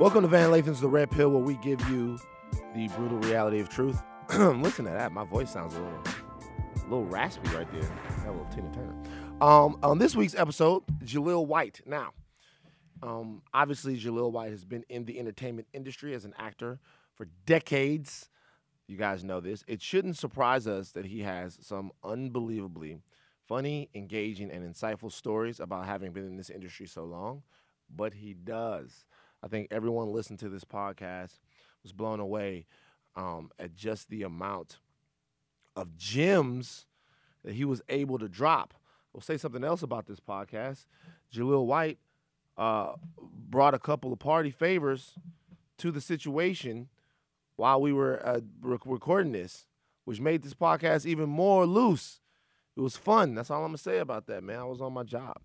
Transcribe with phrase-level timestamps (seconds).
[0.00, 2.18] Welcome to Van Lathan's The Red Pill, where we give you
[2.74, 4.02] the brutal reality of truth.
[4.30, 5.12] Listen to that.
[5.12, 6.02] My voice sounds a little,
[6.74, 7.82] a little raspy right there.
[7.82, 8.94] Got a little Tina Turner.
[9.42, 11.82] Um, on this week's episode, Jaleel White.
[11.84, 12.14] Now,
[13.02, 16.80] um, obviously, Jaleel White has been in the entertainment industry as an actor
[17.12, 18.30] for decades.
[18.88, 19.64] You guys know this.
[19.68, 23.02] It shouldn't surprise us that he has some unbelievably
[23.46, 27.42] funny, engaging, and insightful stories about having been in this industry so long,
[27.94, 29.04] but he does.
[29.42, 31.38] I think everyone listening to this podcast
[31.82, 32.66] was blown away
[33.16, 34.78] um, at just the amount
[35.76, 36.86] of gems
[37.44, 38.74] that he was able to drop.
[39.12, 40.86] We'll say something else about this podcast.
[41.34, 41.98] Jaleel White
[42.56, 45.14] uh, brought a couple of party favors
[45.78, 46.88] to the situation
[47.56, 49.66] while we were uh, rec- recording this,
[50.04, 52.20] which made this podcast even more loose.
[52.76, 53.34] It was fun.
[53.34, 54.60] That's all I'm gonna say about that, man.
[54.60, 55.36] I was on my job.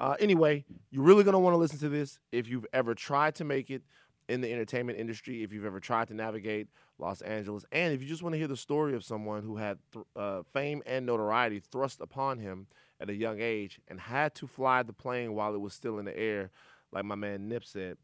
[0.00, 3.44] Uh, anyway, you're really gonna want to listen to this if you've ever tried to
[3.44, 3.82] make it
[4.30, 8.08] in the entertainment industry, if you've ever tried to navigate Los Angeles, and if you
[8.08, 11.60] just want to hear the story of someone who had th- uh, fame and notoriety
[11.60, 12.66] thrust upon him
[13.00, 16.04] at a young age and had to fly the plane while it was still in
[16.04, 16.50] the air,
[16.92, 17.98] like my man Nip said.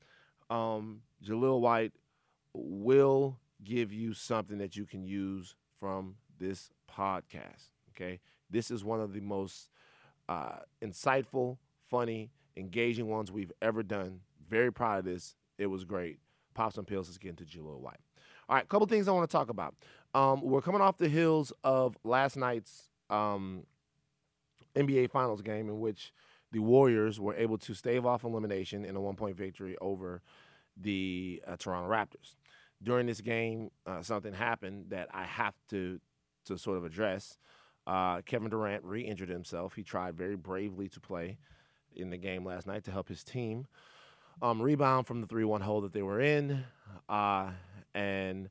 [0.51, 1.93] Um, White
[2.53, 7.71] will give you something that you can use from this podcast.
[7.91, 9.71] Okay, this is one of the most
[10.29, 11.59] uh, insightful,
[11.91, 14.21] funny, engaging ones we've ever done.
[14.49, 15.35] Very proud of this.
[15.59, 16.19] It was great.
[16.55, 17.09] Pop some pills.
[17.09, 18.01] Let's get into Jaleel White.
[18.49, 19.75] All right, couple things I want to talk about.
[20.15, 23.65] Um, we're coming off the heels of last night's um,
[24.77, 26.13] NBA Finals game in which
[26.53, 30.23] the Warriors were able to stave off elimination in a one-point victory over
[30.77, 32.37] the uh, Toronto Raptors.
[32.83, 36.01] During this game, uh, something happened that I have to
[36.45, 37.39] to sort of address.
[37.87, 39.75] Uh, Kevin Durant re-injured himself.
[39.75, 41.39] He tried very bravely to play
[41.97, 43.67] in the game last night to help his team
[44.43, 46.65] um, rebound from the three-one hole that they were in,
[47.09, 47.51] uh,
[47.95, 48.49] and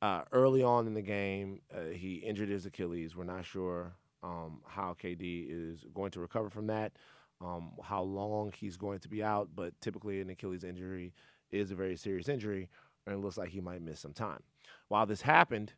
[0.00, 3.16] uh, early on in the game, uh, he injured his Achilles.
[3.16, 3.92] We're not sure
[4.22, 6.92] um, how KD is going to recover from that,
[7.40, 9.48] um, how long he's going to be out.
[9.54, 11.12] But typically, an Achilles injury
[11.50, 12.68] is a very serious injury,
[13.06, 14.42] and it looks like he might miss some time.
[14.86, 15.72] While this happened,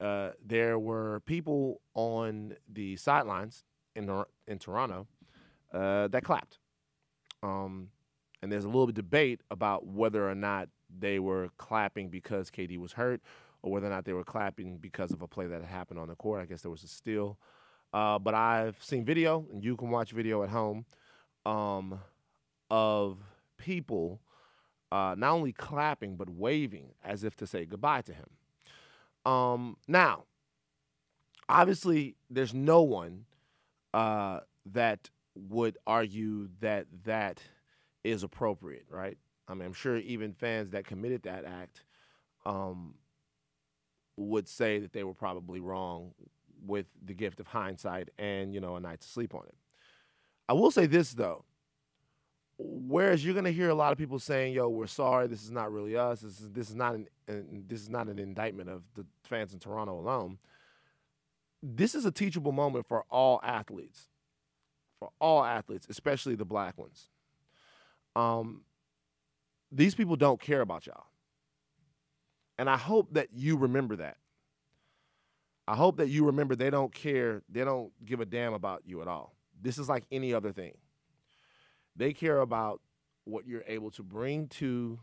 [0.00, 3.64] uh, there were people on the sidelines
[3.96, 5.06] in in Toronto
[5.74, 6.58] uh, that clapped.
[7.42, 7.88] Um,
[8.42, 12.92] and there's a little debate about whether or not they were clapping because KD was
[12.92, 13.20] hurt
[13.62, 16.14] or whether or not they were clapping because of a play that happened on the
[16.14, 16.42] court.
[16.42, 17.38] I guess there was a steal.
[17.92, 20.84] Uh, but I've seen video, and you can watch video at home,
[21.46, 22.00] um,
[22.70, 23.18] of
[23.56, 24.20] people
[24.90, 28.28] uh, not only clapping but waving as if to say goodbye to him.
[29.24, 30.24] Um, now,
[31.48, 33.24] obviously, there's no one
[33.92, 37.40] uh, that would argue that that
[38.02, 39.18] is appropriate, right?
[39.48, 41.82] I mean, I'm sure even fans that committed that act
[42.46, 42.94] um,
[44.16, 46.12] would say that they were probably wrong
[46.64, 49.54] with the gift of hindsight and, you know, a night to sleep on it.
[50.48, 51.44] I will say this, though.
[52.56, 55.26] Whereas you're going to hear a lot of people saying, "Yo, we're sorry.
[55.26, 56.20] This is not really us.
[56.20, 59.52] This is this is not an, an this is not an indictment of the fans
[59.52, 60.38] in Toronto alone."
[61.62, 64.08] This is a teachable moment for all athletes,
[65.04, 67.08] for all athletes, especially the black ones
[68.16, 68.62] um,
[69.72, 71.06] these people don't care about y'all.
[72.58, 74.16] And I hope that you remember that.
[75.66, 79.00] I hope that you remember they don't care, they don't give a damn about you
[79.02, 79.34] at all.
[79.60, 80.74] This is like any other thing.
[81.96, 82.80] They care about
[83.24, 85.00] what you're able to bring to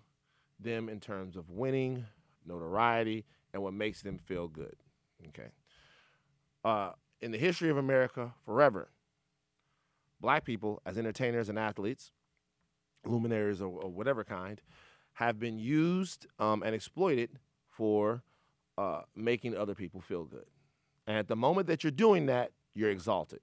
[0.59, 2.05] them in terms of winning,
[2.45, 4.75] notoriety, and what makes them feel good.
[5.29, 5.49] Okay.
[6.63, 6.91] Uh,
[7.21, 8.89] in the history of America, forever,
[10.21, 12.11] black people as entertainers and athletes
[13.05, 14.61] luminaries or, or whatever kind,
[15.13, 17.29] have been used um, and exploited
[17.69, 18.23] for
[18.77, 20.45] uh, making other people feel good.
[21.07, 23.39] And at the moment that you're doing that, you're exalted.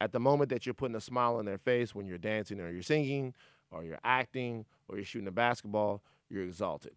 [0.00, 2.70] At the moment that you're putting a smile on their face when you're dancing or
[2.70, 3.34] you're singing
[3.70, 6.92] or you're acting or you're shooting a basketball, you're exalted.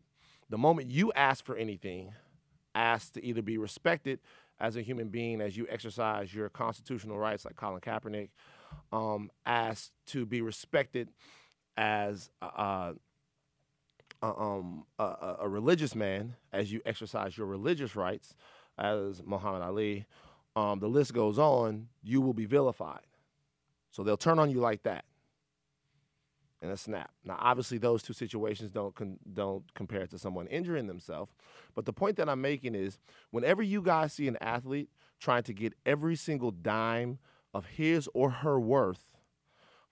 [0.50, 2.14] The moment you ask for anything,
[2.74, 4.20] ask to either be respected
[4.60, 8.30] as a human being as you exercise your constitutional rights, like Colin Kaepernick,
[8.92, 11.10] um, ask to be respected
[11.76, 12.30] as
[14.22, 18.36] um, a, a, religious man, as you exercise your religious rights,
[18.78, 20.06] as Muhammad Ali,
[20.56, 23.06] um, the list goes on, you will be vilified.
[23.92, 25.06] So they'll turn on you like that
[26.62, 27.12] in a snap.
[27.24, 31.32] Now, obviously, those two situations don't con- don't compare to someone injuring themselves.
[31.76, 32.98] But the point that I'm making is,
[33.32, 37.20] whenever you guys see an athlete trying to get every single dime
[37.54, 39.16] of his or her worth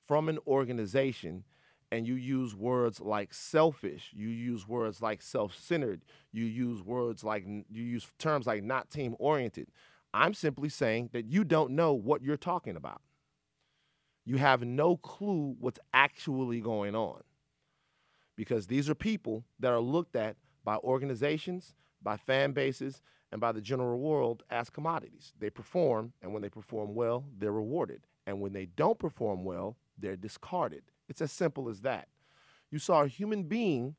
[0.07, 1.43] from an organization,
[1.91, 7.45] and you use words like selfish, you use words like self-centered, you use words like
[7.45, 9.69] you use terms like not team oriented.
[10.13, 13.01] I'm simply saying that you don't know what you're talking about.
[14.25, 17.21] You have no clue what's actually going on.
[18.35, 23.01] Because these are people that are looked at by organizations, by fan bases,
[23.35, 25.33] and by the general world as commodities.
[25.41, 28.07] They perform, and when they perform well, they're rewarded.
[28.25, 30.83] And when they don't perform well, they're discarded.
[31.09, 32.07] It's as simple as that.
[32.71, 33.95] You saw a human being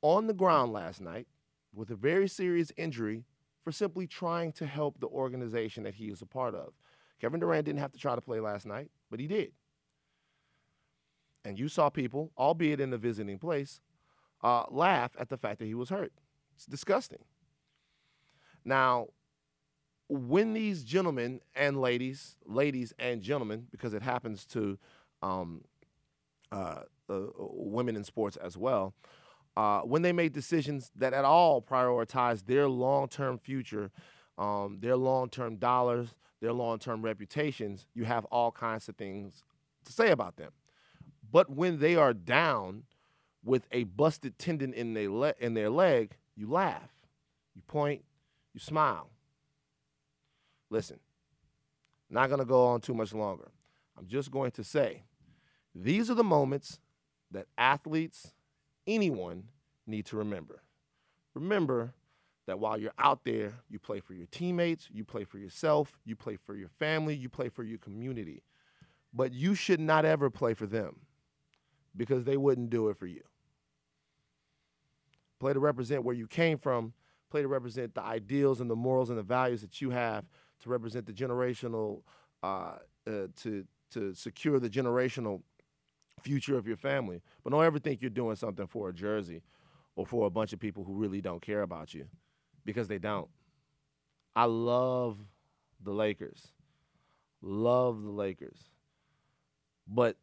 [0.00, 1.28] on the ground last night
[1.72, 3.22] with a very serious injury
[3.62, 6.72] for simply trying to help the organization that he is a part of.
[7.20, 9.52] Kevin Durant didn't have to try to play last night, but he did.
[11.44, 13.80] And you saw people, albeit in a visiting place,
[14.42, 16.12] uh, laugh at the fact that he was hurt.
[16.56, 17.22] It's disgusting.
[18.64, 19.08] Now,
[20.08, 24.78] when these gentlemen and ladies, ladies and gentlemen, because it happens to
[25.22, 25.62] um,
[26.50, 28.94] uh, uh, women in sports as well,
[29.56, 33.90] uh, when they make decisions that at all prioritize their long term future,
[34.38, 39.44] um, their long term dollars, their long term reputations, you have all kinds of things
[39.84, 40.52] to say about them.
[41.30, 42.84] But when they are down
[43.44, 46.90] with a busted tendon in le- in their leg, you laugh,
[47.54, 48.04] you point,
[48.54, 49.10] you smile.
[50.70, 50.98] Listen,
[52.10, 53.50] not going to go on too much longer.
[53.98, 55.02] I'm just going to say
[55.74, 56.80] these are the moments
[57.30, 58.34] that athletes,
[58.86, 59.44] anyone,
[59.86, 60.62] need to remember.
[61.34, 61.94] Remember
[62.46, 66.16] that while you're out there, you play for your teammates, you play for yourself, you
[66.16, 68.42] play for your family, you play for your community.
[69.14, 71.00] But you should not ever play for them
[71.96, 73.22] because they wouldn't do it for you.
[75.38, 76.92] Play to represent where you came from,
[77.32, 80.24] play to represent the ideals and the morals and the values that you have,
[80.60, 82.02] to represent the generational,
[82.42, 82.74] uh,
[83.06, 85.40] uh, to, to secure the generational
[86.20, 87.22] future of your family.
[87.42, 89.42] But don't ever think you're doing something for a jersey
[89.96, 92.06] or for a bunch of people who really don't care about you
[92.64, 93.28] because they don't.
[94.36, 95.18] I love
[95.82, 96.52] the Lakers.
[97.40, 98.58] Love the Lakers.
[99.88, 100.16] But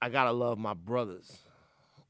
[0.00, 1.38] I got to love my brothers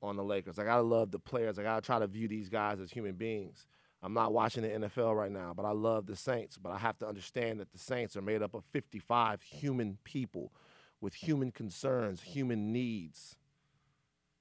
[0.06, 0.58] on the Lakers.
[0.58, 1.58] I got to love the players.
[1.58, 3.66] I got to try to view these guys as human beings.
[4.02, 6.58] I'm not watching the NFL right now, but I love the Saints.
[6.58, 10.52] But I have to understand that the Saints are made up of 55 human people
[11.00, 13.36] with human concerns, human needs.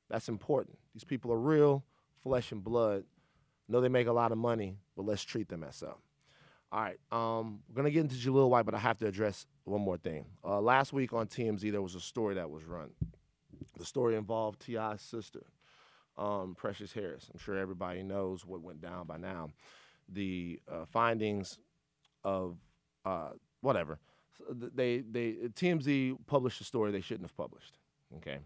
[0.09, 0.77] That's important.
[0.93, 1.83] These people are real,
[2.21, 3.05] flesh and blood.
[3.67, 5.97] Know they make a lot of money, but let's treat them as so.
[6.71, 9.81] All right, um, we're gonna get into Jaleel White, but I have to address one
[9.81, 10.25] more thing.
[10.43, 12.91] Uh, last week on TMZ, there was a story that was run.
[13.77, 15.45] The story involved T.I.'s sister,
[16.17, 17.29] um, Precious Harris.
[17.33, 19.49] I'm sure everybody knows what went down by now.
[20.09, 21.57] The uh, findings
[22.23, 22.57] of
[23.05, 23.29] uh,
[23.61, 23.99] whatever
[24.49, 27.77] they they TMZ published a story they shouldn't have published.
[28.17, 28.39] Okay,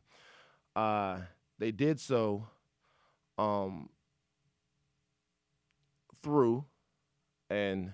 [0.76, 1.20] uh,
[1.58, 2.48] they did so
[3.38, 3.90] um,
[6.22, 6.66] through
[7.50, 7.94] and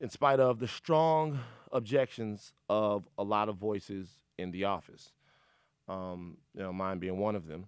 [0.00, 1.38] in spite of the strong
[1.70, 4.08] objections of a lot of voices
[4.38, 5.12] in the office.
[5.88, 7.66] Um, you know, mine being one of them.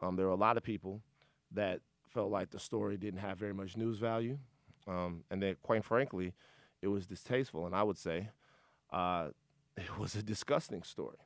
[0.00, 1.02] Um, there were a lot of people
[1.52, 4.38] that felt like the story didn't have very much news value,
[4.86, 6.34] um, and that, quite frankly,
[6.82, 7.66] it was distasteful.
[7.66, 8.30] And I would say
[8.92, 9.28] uh,
[9.76, 11.18] it was a disgusting story.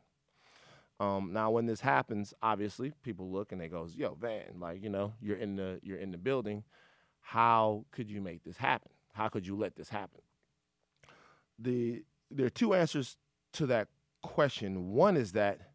[1.01, 4.89] Um, now, when this happens, obviously people look and they goes, "Yo, Van, like you
[4.89, 6.65] know, you're in the you're in the building.
[7.21, 8.93] How could you make this happen?
[9.13, 10.21] How could you let this happen?"
[11.59, 13.17] The there are two answers
[13.55, 13.89] to that
[14.23, 14.93] question.
[14.93, 15.72] One is that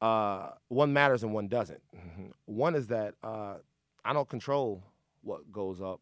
[0.00, 1.80] uh, one matters and one doesn't.
[1.94, 2.26] Mm-hmm.
[2.46, 3.54] One is that uh,
[4.04, 4.82] I don't control
[5.22, 6.00] what goes up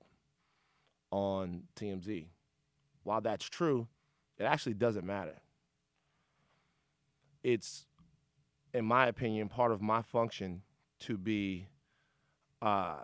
[1.11, 2.27] on TMZ.
[3.03, 3.89] While that's true,
[4.39, 5.35] it actually doesn't matter.
[7.43, 7.87] It's,
[8.75, 10.63] in my opinion, part of my function
[11.01, 11.69] to be
[12.61, 12.99] uh,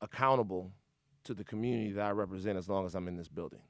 [0.00, 0.70] accountable
[1.24, 3.62] to the community that I represent as long as I'm in this building.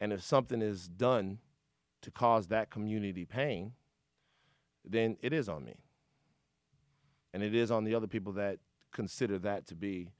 [0.00, 1.38] And if something is done
[2.02, 3.72] to cause that community pain,
[4.84, 5.76] then it is on me.
[7.32, 8.58] And it is on the other people that
[8.92, 10.10] consider that to be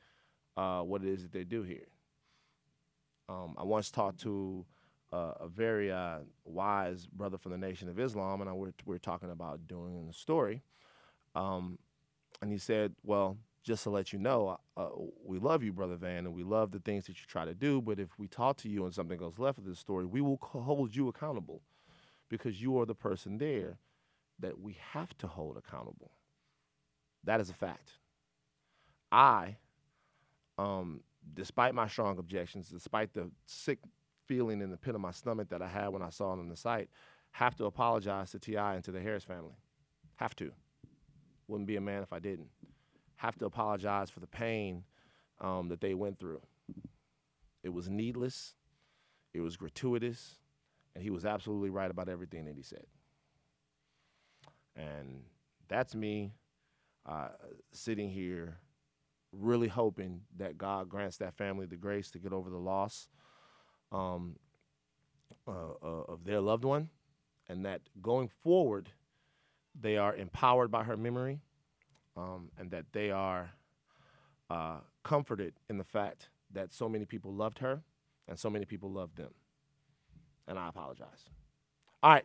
[0.56, 1.88] uh, what it is that they do here.
[3.28, 4.64] Um, I once talked to
[5.12, 8.98] uh, a very uh, wise brother from the Nation of Islam, and I, we're, we're
[8.98, 10.62] talking about doing the story.
[11.34, 11.78] Um,
[12.42, 14.88] and he said, Well, just to let you know, uh,
[15.24, 17.80] we love you, Brother Van, and we love the things that you try to do.
[17.80, 20.38] But if we talk to you and something goes left of this story, we will
[20.40, 21.62] hold you accountable
[22.28, 23.78] because you are the person there
[24.40, 26.10] that we have to hold accountable.
[27.24, 27.92] That is a fact.
[29.12, 29.56] I,
[30.58, 31.02] um,
[31.34, 33.78] despite my strong objections, despite the sick
[34.26, 36.48] feeling in the pit of my stomach that I had when I saw it on
[36.48, 36.88] the site,
[37.32, 38.76] have to apologize to T.I.
[38.76, 39.56] and to the Harris family.
[40.16, 40.52] Have to.
[41.48, 42.48] Wouldn't be a man if I didn't.
[43.16, 44.84] Have to apologize for the pain
[45.40, 46.40] um, that they went through.
[47.62, 48.54] It was needless,
[49.34, 50.36] it was gratuitous,
[50.94, 52.84] and he was absolutely right about everything that he said.
[54.76, 55.22] And
[55.68, 56.32] that's me
[57.06, 57.28] uh,
[57.72, 58.58] sitting here
[59.32, 63.08] really hoping that God grants that family the grace to get over the loss
[63.92, 64.36] um,
[65.46, 65.50] uh,
[65.82, 66.88] uh, of their loved one,
[67.48, 68.88] and that going forward,
[69.80, 71.40] they are empowered by her memory,
[72.16, 73.50] um, and that they are
[74.50, 77.82] uh, comforted in the fact that so many people loved her
[78.28, 79.32] and so many people loved them.
[80.48, 81.28] And I apologize.
[82.02, 82.24] All right,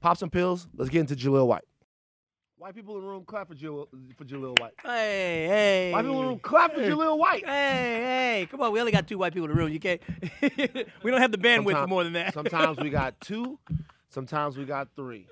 [0.00, 0.68] pop some pills.
[0.74, 1.64] Let's get into Jaleel White.
[2.58, 3.86] White people in the room clap for Jaleel,
[4.16, 4.72] for Jaleel White.
[4.82, 5.92] Hey, hey.
[5.92, 6.88] White people in the room clap for Hey.
[6.88, 7.46] Jaleel White.
[7.46, 8.72] Hey, hey, come on.
[8.72, 9.72] We only got two white people in the room.
[9.72, 10.00] You can't.
[11.04, 12.34] we don't have the bandwidth for more than that.
[12.34, 13.60] Sometimes we got two,
[14.08, 15.28] sometimes we got three.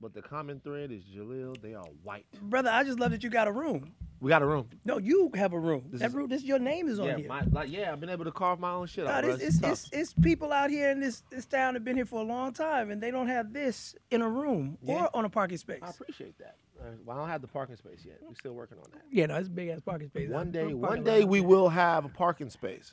[0.00, 2.26] But the common thread is Jaleel, they are white.
[2.42, 3.92] Brother, I just love that you got a room.
[4.20, 4.68] We got a room.
[4.84, 5.84] No, you have a room.
[5.90, 7.28] This that is- room, this your name is on Yeah, here.
[7.28, 9.24] my, like, yeah, I've been able to carve my own shit Nah, out.
[9.24, 12.06] this, It's it's, it's, it's people out here in this, this town that been here
[12.06, 15.04] for a long time and they don't have this in a room Yeah.
[15.04, 15.80] or on a parking space.
[15.82, 16.56] I appreciate that.
[16.80, 18.18] Uh, well, I don't have the parking space yet.
[18.26, 19.02] We're still working on that.
[19.10, 20.28] Yeah, no, it's a big ass parking space.
[20.30, 22.92] One day, one day we will have a parking space.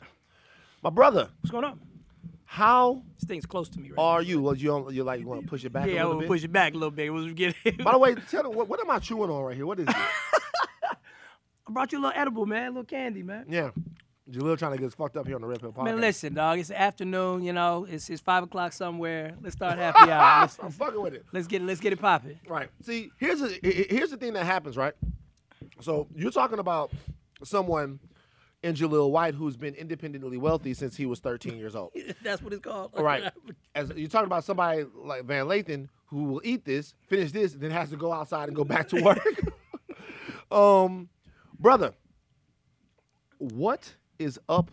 [0.81, 1.79] My brother, What's going on?
[2.53, 4.39] How This thing's close to me right are you?
[4.41, 5.87] Well, you don't, you like you want to push it back.
[5.87, 6.27] Yeah, a I little will bit.
[6.27, 7.11] push it back a little bit.
[7.11, 9.65] We'll get By the way, tell me what, what am I chewing on right here?
[9.65, 9.95] What is it?
[11.67, 13.45] I brought you a little edible, man, a little candy, man.
[13.49, 13.71] yeah,
[14.29, 15.85] Jaleel trying to get us fucked up here on the Red Pill podcast.
[15.85, 16.59] Man, listen, dog.
[16.59, 17.41] It's afternoon.
[17.43, 19.33] You know, it's it's five o'clock somewhere.
[19.41, 20.41] Let's start happy hour.
[20.41, 21.25] Let's, I'm fucking with it.
[21.31, 21.65] let's get it.
[21.65, 22.39] Let's get it popping.
[22.47, 22.69] Right.
[22.83, 24.93] See, here's a, he- he- here's the thing that happens, right?
[25.81, 26.91] So you're talking about
[27.43, 27.99] someone
[28.63, 31.91] in Jaleel White who's been independently wealthy since he was 13 years old.
[32.23, 32.91] That's what it's called.
[32.95, 33.31] All right.
[33.75, 37.61] As you're talking about somebody like Van Lathan who will eat this, finish this, and
[37.61, 39.19] then has to go outside and go back to work.
[40.51, 41.09] um,
[41.59, 41.93] brother,
[43.39, 44.71] what is up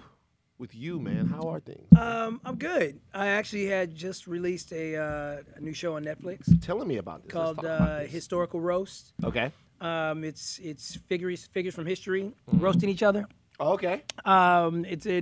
[0.59, 1.27] with you, man?
[1.27, 1.89] How are things?
[1.97, 3.01] Um, I'm good.
[3.15, 7.23] I actually had just released a, uh, a new show on Netflix Telling me about
[7.23, 7.33] this.
[7.33, 8.11] Called talk about uh, this.
[8.13, 9.15] Historical Roast.
[9.25, 9.51] Okay.
[9.81, 12.61] Um, it's it's figures figures from history Mm-hmm.
[12.61, 13.27] roasting each other.
[13.61, 14.03] Okay.
[14.25, 15.19] Um, it's a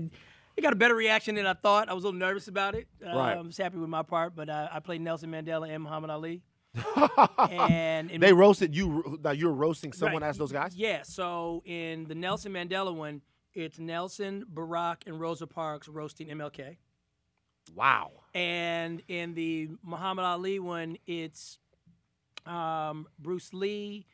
[0.56, 1.88] it got a better reaction than I thought.
[1.88, 2.88] I was a little nervous about it.
[3.06, 3.36] Um, Right.
[3.36, 6.42] I was happy with my part, but uh, I played Nelson Mandela and Muhammad Ali.
[7.50, 9.18] and in They roasted you.
[9.22, 10.28] Now you're roasting someone Right.
[10.28, 10.74] as those guys.
[10.76, 11.02] Yeah.
[11.02, 13.22] So in the Nelson Mandela one,
[13.54, 16.76] it's Nelson, Barack, and Rosa Parks roasting MLK.
[17.74, 18.10] Wow.
[18.34, 21.58] And in the Muhammad Ali one, it's
[22.46, 24.06] um, Bruce Lee,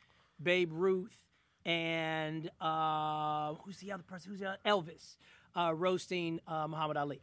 [0.42, 1.16] Babe Ruth,
[1.64, 4.30] and uh, who's the other person?
[4.30, 4.58] Who's the other?
[4.66, 5.16] Elvis
[5.56, 7.20] uh, roasting uh, Muhammad Ali.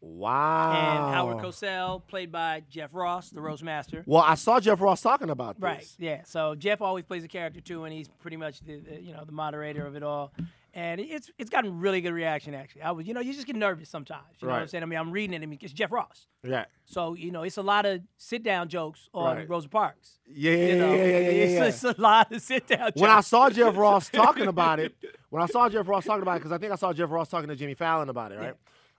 [0.00, 0.72] Wow.
[0.72, 4.04] And Howard Cosell, played by Jeff Ross, the roast master.
[4.06, 5.62] Well, I saw Jeff Ross talking about this.
[5.62, 5.86] Right.
[5.98, 6.22] Yeah.
[6.24, 9.24] So Jeff always plays a character too, and he's pretty much the, the you know
[9.24, 10.32] the moderator of it all.
[10.78, 12.82] And it's it's gotten really good reaction actually.
[12.82, 14.22] I was you know you just get nervous sometimes.
[14.40, 14.84] You know what I'm saying?
[14.84, 15.42] I mean I'm reading it.
[15.42, 16.28] I mean it's Jeff Ross.
[16.44, 16.66] Yeah.
[16.84, 19.48] So you know it's a lot of sit down jokes on Right.
[19.50, 20.20] Rosa Parks.
[20.26, 21.64] Yeah, yeah, You yeah, know, yeah, yeah, yeah, it's, yeah.
[21.64, 22.92] it's a lot of sit down.
[22.94, 24.94] When I saw Jeff Ross talking about it,
[25.30, 27.28] when I saw Jeff Ross talking about it, because I think I saw Jeff Ross
[27.28, 28.54] talking to Jimmy Fallon about it, right?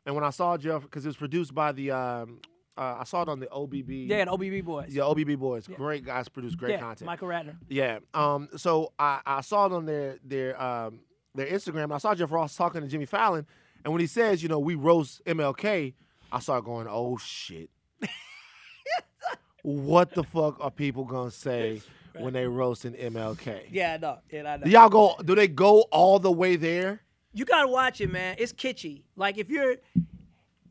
[0.05, 2.39] And when I saw Jeff, because it was produced by the, um,
[2.77, 4.09] uh, I saw it on the OBB.
[4.09, 4.93] yeah, the OBB boys.
[4.93, 7.05] Yeah, OBB boys, great guys, produce great yeah, content.
[7.05, 7.55] Michael Ratner.
[7.69, 7.99] Yeah.
[8.13, 8.49] Um.
[8.57, 10.99] So I, I saw it on their their um
[11.39, 11.93] their Instagram.
[11.93, 13.45] I saw Jeff Ross talking to Jimmy Fallon,
[13.83, 15.93] and when he says, you know, we roast MLK,
[16.31, 17.69] I started going, oh shit.
[19.63, 21.81] what the fuck are people gonna say
[22.17, 23.61] when they roast roasting MLK?
[23.71, 24.17] Yeah, I know.
[24.31, 24.63] Yeah, I know.
[24.63, 25.15] Do y'all go?
[25.23, 27.01] Do they go all the way there?
[27.33, 28.35] You gotta watch it, man.
[28.37, 29.03] It's kitschy.
[29.15, 29.75] Like if you're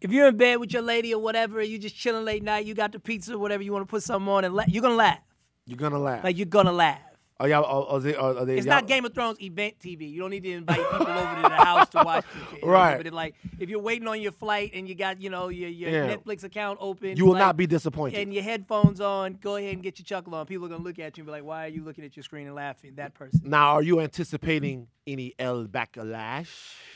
[0.01, 2.75] if you're in bed with your lady or whatever, you just chilling late night, you
[2.75, 4.95] got the pizza or whatever, you want to put something on and la- you're gonna
[4.95, 5.21] laugh.
[5.67, 6.25] You're gonna laugh.
[6.25, 7.01] Like you're gonna laugh.
[7.40, 7.87] Are y'all?
[7.88, 10.11] Are, they, are, they, It's y'all- not Game of Thrones event TV.
[10.11, 12.25] You don't need to invite people over to the house to watch.
[12.35, 12.68] this shit, know?
[12.71, 12.97] Right.
[12.97, 15.68] But it, like if you're waiting on your flight and you got you know your,
[15.68, 16.16] your Yeah.
[16.16, 18.18] Netflix account open, You will like, not be disappointed.
[18.21, 19.35] and your headphones on.
[19.40, 20.47] Go ahead and get your chuckle on.
[20.47, 22.25] People are gonna look at you and be like, "Why are you looking at your
[22.25, 23.42] screen and laughing?" That person.
[23.45, 26.49] now, are you anticipating any El backlash?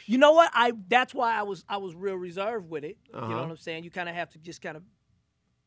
[0.06, 0.50] You know what?
[0.52, 2.99] I that's why I was I was real reserved with it.
[3.12, 3.28] You Uh-huh.
[3.28, 3.84] know what I'm saying?
[3.84, 4.82] You kind of have to just kind of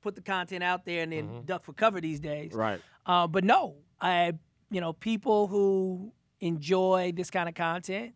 [0.02, 2.52] put the content out there and then duck for cover these days.
[2.52, 2.60] Mm-hmm.
[2.60, 2.82] Right.
[3.06, 4.34] Uh, but no, I
[4.76, 8.14] you know people who enjoy this kind of content,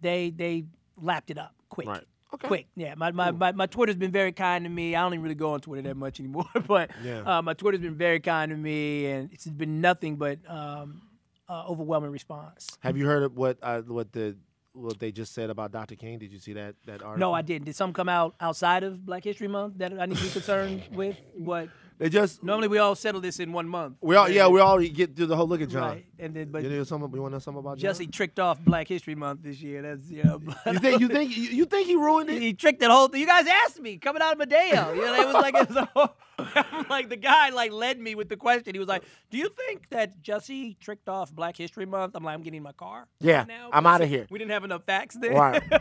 [0.00, 0.64] they they
[0.96, 1.86] lapped it up quick.
[1.86, 2.02] Right.
[2.34, 2.48] Okay.
[2.48, 2.94] Quick, yeah.
[2.96, 4.96] My, my, my, my Twitter's been very kind to me.
[4.96, 7.20] I don't even really go on Twitter that much anymore, but Yeah.
[7.20, 11.02] uh, my Twitter's been very kind to me, and it's been nothing but um,
[11.48, 12.66] uh, overwhelming response.
[12.80, 14.36] Have you heard of what uh, what the
[14.72, 15.94] what they just said about Dr.
[15.94, 16.18] King?
[16.18, 17.18] Did you see that that article?
[17.18, 17.66] No, I didn't.
[17.66, 20.82] Did some come out outside of Black History Month that I need to be concerned
[20.92, 21.16] with?
[21.38, 21.68] What?
[21.96, 23.98] They just Normally we all settle this in one month.
[24.00, 25.82] we all yeah we all get through the whole look at John.
[25.90, 26.06] Right.
[26.18, 27.08] And then, but You know something?
[27.14, 27.92] You want to know something about John?
[27.94, 29.82] Jussie tricked off Black History Month this year.
[29.82, 30.40] That's you know.
[30.66, 32.42] You think you think you, you think he ruined it?
[32.42, 33.20] he tricked that whole thing.
[33.20, 34.94] You guys asked me coming out of Madeo.
[34.96, 36.16] You know, it was like, it was whole-
[36.90, 38.74] like the guy like led me with the question.
[38.74, 42.34] He was like, "Do you think that Jussie tricked off Black History Month?" I'm like,
[42.34, 44.26] "I'm getting in my car." Yeah, right now I'm out of here.
[44.30, 45.34] We didn't have enough facts then.
[45.34, 45.62] Right.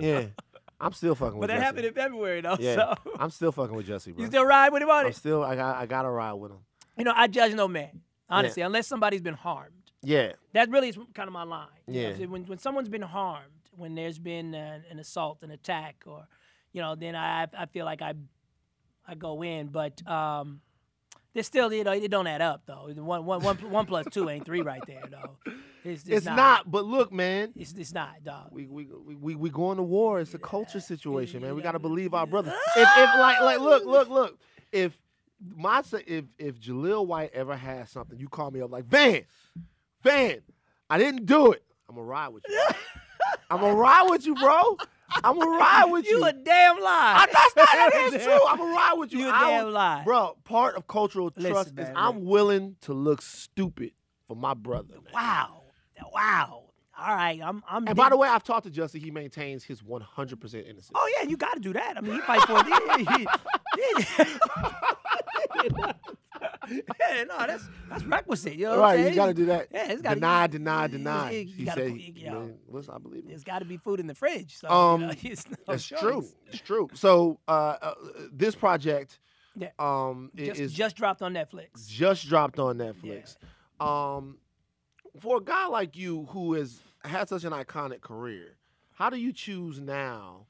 [0.00, 0.26] Yeah,
[0.80, 1.64] I'm still fucking with But that Jussie.
[1.64, 2.56] happened in February though.
[2.58, 4.22] yeah, So I'm still fucking with Jussie, bro.
[4.22, 5.16] you still ride with him on I'm it?
[5.16, 6.58] still I got I got to ride with him.
[6.96, 8.00] You know, I judge no man.
[8.28, 9.74] Honestly, unless somebody's been harmed.
[10.02, 11.66] Yeah, That really is kind of my line.
[11.86, 12.16] You know, Yeah.
[12.16, 13.44] so when when someone's been harmed,
[13.76, 16.26] when there's been an, an assault, an attack, or
[16.72, 18.14] you know, then I I feel like I
[19.06, 20.60] I go in, but um,
[21.34, 22.88] there's still you know it don't add up though.
[22.96, 25.36] One one one one plus two ain't three right there though.
[25.84, 26.70] It's, it's, not.
[26.70, 28.48] But look, man, It's it's not dog.
[28.50, 30.20] we we we we, going to war.
[30.20, 31.54] It's a culture situation, man.
[31.54, 32.52] We got to believe our brothers.
[32.76, 34.38] If if like like look look look
[34.72, 34.98] if
[35.56, 39.24] my if if Jaleel White ever has something, you call me up like Van,
[40.02, 40.40] Van,
[40.88, 41.64] I didn't do it.
[41.88, 42.62] I'm gonna ride with you.
[43.50, 44.76] I'm gonna ride with you, bro.
[45.24, 46.18] I'm gonna ride with you.
[46.18, 47.14] You a damn lie.
[47.16, 48.46] I, that's not that is true.
[48.46, 49.20] I'm gonna ride with you.
[49.20, 50.02] You a I damn lie.
[50.04, 50.36] bro.
[50.44, 53.92] Part of cultural Listen, trust is man, I'm willing to look stupid
[54.28, 54.94] for my brother.
[54.94, 55.12] Man.
[55.12, 55.59] Wow,
[56.12, 56.64] wow.
[56.98, 57.86] All right, I'm I'm.
[57.86, 59.00] And by the way, I've talked to Justin.
[59.00, 60.90] He maintains his 100% innocence.
[60.94, 61.96] Oh yeah, you got to do that.
[61.96, 63.26] I mean, he fight for it.
[66.70, 68.54] yeah, no, that's that's requisite.
[68.54, 69.68] You know what right, you got to do that.
[69.72, 71.30] Yeah, it's gotta- deny, deny, deny.
[71.30, 72.40] you He gotta said, you know.
[72.40, 73.28] man, listen, I believe it.
[73.28, 74.56] There's got to be food in the fridge.
[74.58, 76.00] So, Um, you know, it's no That's choice.
[76.00, 76.24] true.
[76.48, 76.88] It's true.
[76.94, 77.94] So uh, uh,
[78.32, 79.18] this project
[79.56, 79.68] Yeah.
[79.78, 81.88] um, Just, is just dropped on Netflix.
[81.88, 83.36] just dropped on Netflix.
[83.80, 84.36] Um,
[85.18, 88.56] for a guy like you who has had such an iconic career,
[88.92, 90.46] how do you choose now,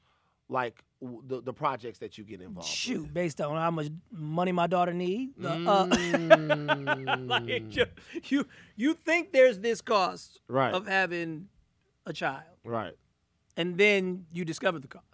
[0.49, 2.67] like the the projects that you get involved?
[2.69, 5.37] Shoot, based on how much money my daughter needs.
[5.37, 5.45] With?
[5.67, 7.27] Uh, Mm.
[7.29, 7.85] like, you,
[8.25, 11.47] you you think there's this cost right, of having
[12.05, 12.93] a child, right.
[13.57, 15.05] and then you discover the cost.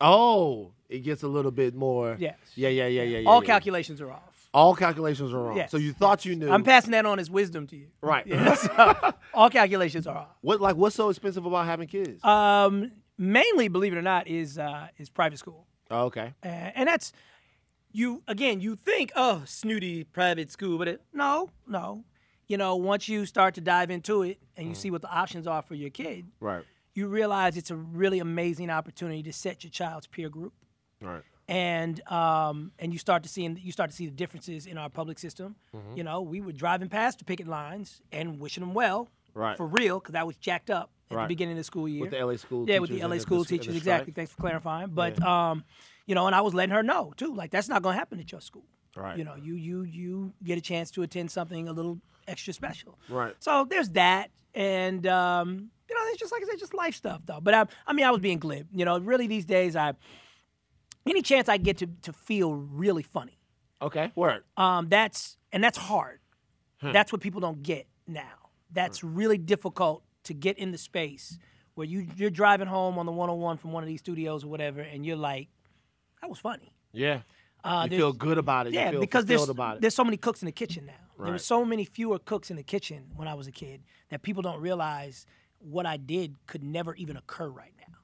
[0.00, 2.16] Oh, it gets a little bit more.
[2.18, 2.36] Yes.
[2.54, 3.18] Yeah, yeah, yeah, yeah.
[3.20, 3.46] yeah All yeah.
[3.46, 4.35] calculations are off.
[4.56, 5.56] All calculations are wrong.
[5.56, 6.50] Yes, So you thought you knew.
[6.50, 7.88] I'm passing that on as wisdom to you.
[8.00, 8.26] right.
[8.36, 10.28] Yeah, so, all calculations are off.
[10.40, 12.24] what like what's so expensive about having kids?
[12.24, 16.32] Um, mainly, believe it or not, is uh, is private school, oh, okay.
[16.42, 17.12] uh, and that's
[17.92, 18.60] you again.
[18.62, 22.04] You think, oh, snooty private school, but it, no, no.
[22.48, 25.46] You know, once you start to dive into it and you see what the options
[25.48, 26.64] are for your kid, Right.
[26.94, 30.52] you realize it's a really amazing opportunity to set your child's peer group,
[31.02, 31.22] Right.
[31.48, 34.88] And um, and you start to see you start to see the differences in our
[34.90, 35.56] public system.
[35.74, 35.96] Mm-hmm.
[35.96, 39.56] You know, we were driving past the picket lines and wishing them well, Right.
[39.56, 41.24] for real, because that was jacked up at Right.
[41.24, 42.00] the beginning of the school year.
[42.00, 44.12] With the LA school yeah, with teachers the LA school the- and the teachers, exactly.
[44.12, 44.88] Thanks for clarifying.
[44.90, 45.64] But um,
[46.06, 48.32] you know, and I was letting her know too, like that's not gonna happen at
[48.32, 48.64] your school.
[48.96, 49.16] Right.
[49.18, 52.98] You know, you you you get a chance to attend something a little extra special.
[53.08, 53.34] Right.
[53.38, 57.20] So there's that, and um, you know, it's just like I said, just life stuff
[57.26, 57.38] though.
[57.40, 58.66] But I, I mean, I was being glib.
[58.74, 59.92] You know, really these days, I
[61.06, 63.38] any chance I get to to feel really funny,
[63.82, 64.12] Okay.
[64.14, 64.44] Word.
[64.56, 66.20] um, that's and that's hard.
[66.80, 66.92] Hmm.
[66.92, 68.50] That's what people don't get now.
[68.72, 71.38] That's really difficult to get in the space
[71.74, 74.80] where you you're driving home on the 101 from one of these studios or whatever,
[74.80, 75.48] and you're like,
[76.20, 76.72] that was funny.
[76.92, 77.20] Yeah.
[77.64, 78.72] Uh, you feel good about it.
[78.74, 79.80] yeah, you feel because there's about it.
[79.82, 80.92] there's so many cooks in the kitchen now.
[81.24, 84.22] There were so many fewer cooks in the kitchen when I was a kid that
[84.22, 85.26] people don't realize
[85.58, 87.94] what I did could never even occur right now.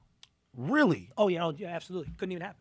[0.57, 1.11] Really?
[1.17, 2.59] Oh yeah, oh, yeah, absolutely, couldn't even happen.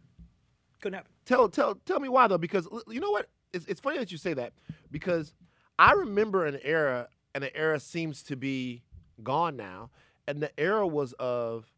[0.83, 1.13] Couldn't happen.
[1.25, 3.29] Tell tell tell me why though, because you know what?
[3.53, 4.53] It's, it's funny that you say that
[4.91, 5.33] because
[5.79, 8.83] I remember an era, and the era seems to be
[9.23, 9.91] gone now,
[10.27, 11.71] and the era was of,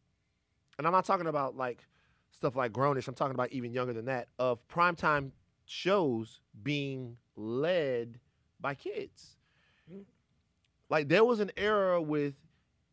[0.78, 1.86] and I'm not talking about like
[2.30, 3.06] stuff like Grownish.
[3.06, 5.32] I'm talking about even younger than that of primetime
[5.66, 8.18] shows being led
[8.58, 9.36] by kids.
[9.92, 10.04] Mm.
[10.88, 12.34] Like there was an era with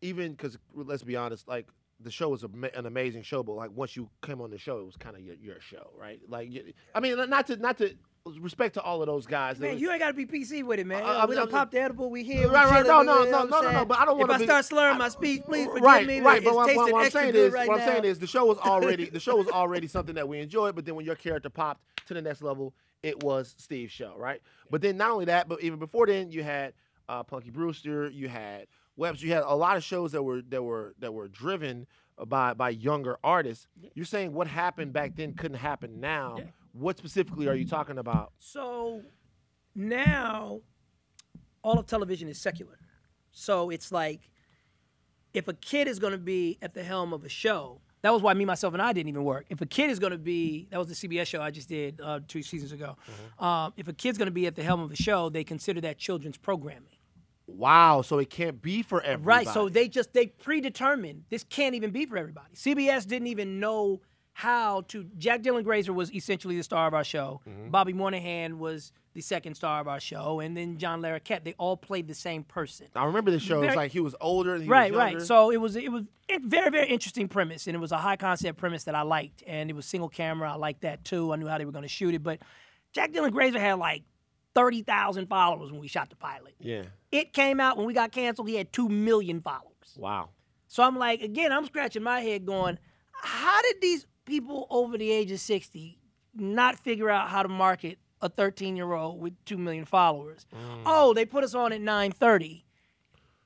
[0.01, 1.67] even because let's be honest, like
[2.03, 4.57] the show was a, ma- an amazing show, but like once you came on the
[4.57, 6.19] show, it was kind of your, your show, right?
[6.27, 6.49] Like,
[6.95, 7.95] I mean, not to not to
[8.39, 9.59] respect to all of those guys.
[9.59, 11.03] Man, was- you ain't got to be PC with it, man.
[11.03, 12.09] Uh, we uh, done uh, popped the edible.
[12.09, 12.49] We here.
[12.49, 14.65] Right, right, no, no, no, no, no, no, but I don't wanna If I start
[14.65, 16.19] slurring my speech, please forgive right, me.
[16.19, 16.43] right.
[16.43, 19.09] But what, what, I'm saying is, right what I'm saying is, the show was already
[19.09, 20.75] the show was already something that we enjoyed.
[20.75, 24.41] But then when your character popped to the next level, it was Steve's show, right?
[24.69, 26.73] But then not only that, but even before then, you had
[27.09, 28.67] uh, Punky Brewster, you had
[29.01, 31.87] Webster, you had a lot of shows that were that were that were driven
[32.27, 33.67] by by younger artists.
[33.95, 36.35] You're saying what happened back then couldn't happen now.
[36.37, 36.43] Yeah.
[36.73, 38.31] What specifically are you talking about?
[38.37, 39.01] So
[39.75, 40.61] now
[41.63, 42.77] all of television is secular.
[43.31, 44.29] So it's like
[45.33, 48.21] if a kid is going to be at the helm of a show, That was
[48.21, 49.45] why me, myself, and I didn't even work.
[49.49, 51.99] If a kid is going to be, that was the CBS show I just did
[52.01, 52.97] uh, two seasons ago.
[52.97, 53.43] Mm-hmm.
[53.43, 55.81] Um, if a kid's going to be at the helm of a show, they consider
[55.81, 56.97] that children's programming.
[57.55, 58.01] Wow.
[58.01, 59.45] So it can't be for everybody.
[59.45, 59.53] Right.
[59.53, 62.55] So they just they predetermined this can't even be for everybody.
[62.55, 64.01] CBS didn't even know
[64.33, 65.05] how to.
[65.17, 67.41] Jack Dylan Grazer was essentially the star of our show.
[67.47, 67.69] Mm-hmm.
[67.69, 71.43] Bobby Moynihan was the second star of our show, and then John Larroquette.
[71.43, 72.87] They all played the same person.
[72.95, 73.61] I remember the show.
[73.61, 74.55] It's Very- like he was older.
[74.55, 75.21] And he right, was right.
[75.21, 78.15] So it was it was a very very interesting premise, and it was a high
[78.15, 80.51] concept premise that I liked, and it was single camera.
[80.51, 81.33] I liked that too.
[81.33, 82.39] I knew how they were going to shoot it, but
[82.93, 84.03] Jack Dylan Grazer had like
[84.53, 86.55] thirty thousand followers when we shot the pilot.
[86.59, 86.83] yeah.
[87.11, 88.47] It came out when we got canceled.
[88.47, 89.67] He had two million followers.
[89.97, 90.29] Wow.
[90.67, 92.79] So I'm like, again, I'm scratching my head going,
[93.11, 95.99] how did these people over the age of 60
[96.33, 100.45] not figure out how to market a 13 year old with 2 million followers?
[100.55, 100.83] Mm.
[100.85, 102.63] Oh, they put us on at 9:30.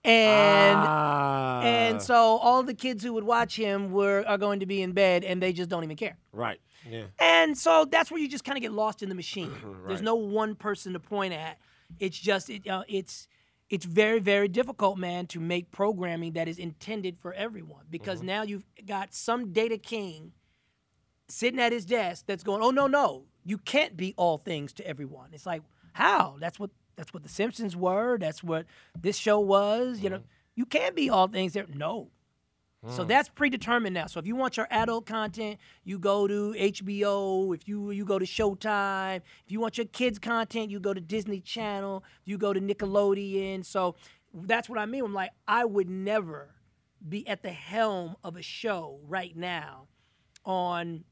[0.03, 4.67] And ah, and so all the kids who would watch him were are going to
[4.67, 6.17] be in bed and they just don't even care.
[6.31, 6.59] right.
[6.89, 7.05] Yeah.
[7.19, 9.51] And so that's where you just kind of get lost in the machine.
[9.87, 11.57] There's no one person to point at.
[11.99, 13.27] It's just it, uh, it's
[13.69, 18.43] it's very very difficult, man, to make programming that is intended for everyone because now
[18.43, 20.33] you've got some data king
[21.27, 24.87] sitting at his desk that's going, "Oh no, no, you can't be all things to
[24.87, 26.37] everyone." It's like, how?
[26.39, 28.17] That's what that's what the Simpsons were.
[28.17, 28.65] That's what
[28.99, 29.99] this show was.
[29.99, 30.21] You know,
[30.55, 31.65] you can't be all things there.
[31.73, 32.09] No.
[32.89, 34.07] So that's predetermined now.
[34.07, 37.55] So if you want your adult content, you go to HBO.
[37.55, 39.17] If you you go to Showtime.
[39.17, 42.03] If you want your kids content, you go to Disney Channel.
[42.25, 43.65] You go to Nickelodeon.
[43.65, 43.95] So
[44.33, 45.03] that's what I mean.
[45.03, 46.49] I'm like, I would never
[47.07, 49.87] be at the helm of a show right now
[50.45, 51.03] on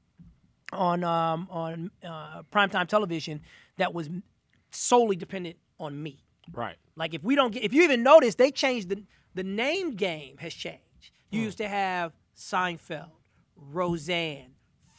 [0.72, 3.42] on um, on uh, primetime television
[3.78, 4.10] that was
[4.72, 6.24] solely dependent on me.
[6.52, 6.76] Right.
[6.96, 9.04] Like if we don't get, if you even notice, they changed the
[9.36, 10.82] the name game has changed.
[11.34, 11.46] You Hmm.
[11.46, 13.10] used to have Seinfeld,
[13.56, 14.52] Roseanne,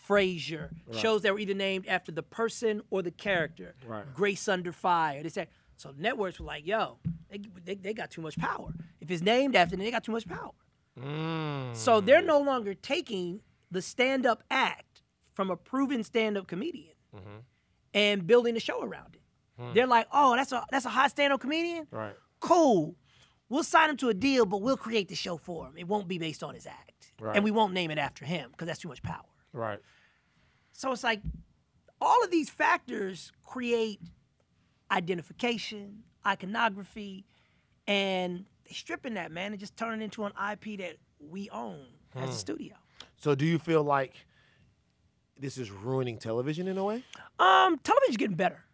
[0.08, 3.74] Frasier, shows that were either named after the person or the character.
[3.86, 4.04] Right.
[4.14, 5.22] Grace Under Fire.
[5.22, 5.94] They said so.
[5.96, 6.98] Networks were like, "Yo,
[7.30, 8.74] they, they, they got too much power.
[9.00, 10.52] If it's named after them, they got too much power."
[11.00, 11.74] Mm.
[11.74, 17.38] So they're no longer taking the stand-up act from a proven stand-up comedian Mm-hmm.
[17.94, 19.22] and building a show around it.
[19.58, 19.72] Hmm.
[19.72, 22.14] They're like, "Oh, that's a that's a hot stand-up comedian." Right.
[22.40, 22.96] cool.
[23.48, 25.74] We'll sign him to a deal, but we'll create the show for him.
[25.76, 27.12] It won't be based on his act.
[27.20, 27.36] Right.
[27.36, 29.24] And we won't name it after him because that's too much power.
[29.52, 29.78] Right.
[30.72, 31.20] So it's like
[32.00, 34.00] all of these factors create
[34.90, 37.24] identification, iconography,
[37.86, 41.86] and they stripping that, man, and just turning it into an IP that we own
[42.14, 42.30] as Hmm.
[42.30, 42.74] a studio.
[43.16, 44.26] So do you feel like
[45.38, 47.02] this is ruining television in a way?
[47.38, 48.64] Um, television's getting better,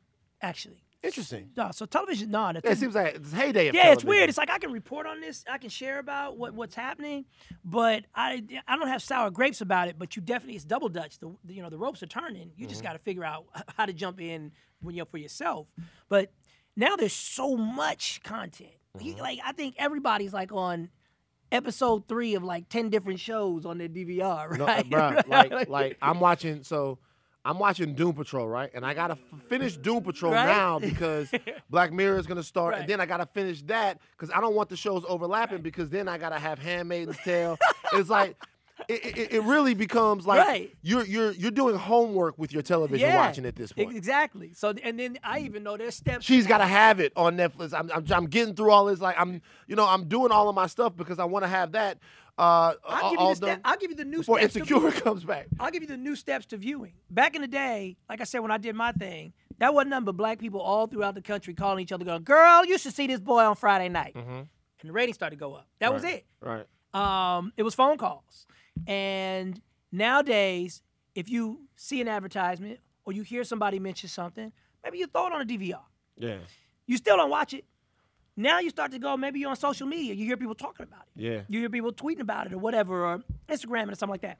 [0.42, 0.82] actually.
[1.02, 1.50] Interesting.
[1.56, 4.28] No, so television, no, Yeah, it seems like it's heyday of yeah, it's weird.
[4.28, 7.24] It's like I can report on this, I can share about what, what's happening,
[7.64, 9.96] but I I don't have sour grapes about it.
[9.98, 11.18] But you definitely it's double dutch.
[11.18, 12.52] The, you know the ropes are turning.
[12.56, 12.68] You Mm-hmm.
[12.70, 13.46] just got to figure out
[13.78, 15.68] how to jump in when you're for yourself.
[16.10, 16.32] But
[16.76, 18.70] now there's so much content.
[18.98, 19.20] Mm-hmm.
[19.20, 20.90] like I think everybody's like on
[21.52, 24.88] episode three of like ten different shows on their DVR, No, right?
[24.90, 26.62] bruh, like, like I'm watching.
[26.62, 26.98] So
[27.44, 28.70] I'm watching Doom Patrol, right?
[28.74, 30.46] And I gotta f- finish Doom Patrol Right?
[30.46, 31.30] now because
[31.70, 32.80] Black Mirror is gonna start, Right.
[32.80, 36.06] and then I gotta finish that because I don't want the shows overlapping because then
[36.08, 37.58] I gotta have Handmaid's Tale.
[37.94, 38.36] it's like.
[38.88, 40.74] It, it, it really becomes like Right.
[40.80, 43.94] you're you're you're doing homework with your television yeah, watching at this point.
[43.94, 44.54] Exactly.
[44.54, 46.24] So and then I even know there's steps.
[46.24, 47.74] She's got to have it on Netflix.
[47.78, 48.98] I'm, I'm I'm getting through all this.
[49.02, 51.72] Like I'm you know I'm doing all of my stuff because I want to have
[51.72, 51.98] that.
[52.40, 54.90] Uh, I'll give you the step, I'll give you the new before steps to Insecure
[55.02, 55.48] comes back.
[55.58, 56.94] I'll give you the new steps to viewing.
[57.10, 60.06] Back in the day, like I said, when I did my thing, that wasn't nothing
[60.06, 63.06] but black people all throughout the country calling each other, going, "Girl, you should see
[63.06, 64.48] this boy on Friday night," and
[64.82, 65.66] the ratings started to go up.
[65.80, 66.24] That was it.
[66.40, 66.66] Right.
[66.94, 68.46] Um, it was phone calls,
[68.86, 69.60] and
[69.92, 70.82] nowadays,
[71.14, 74.50] if you see an advertisement or you hear somebody mention something,
[74.82, 75.82] maybe you throw it on a DVR.
[76.16, 76.38] Yeah.
[76.86, 77.66] You still don't watch it.
[78.40, 79.16] Now you start to go.
[79.16, 80.14] Maybe you're on social media.
[80.14, 81.22] You hear people talking about it.
[81.22, 81.40] Yeah.
[81.48, 84.38] You hear people tweeting about it or whatever, or Instagram or something like that.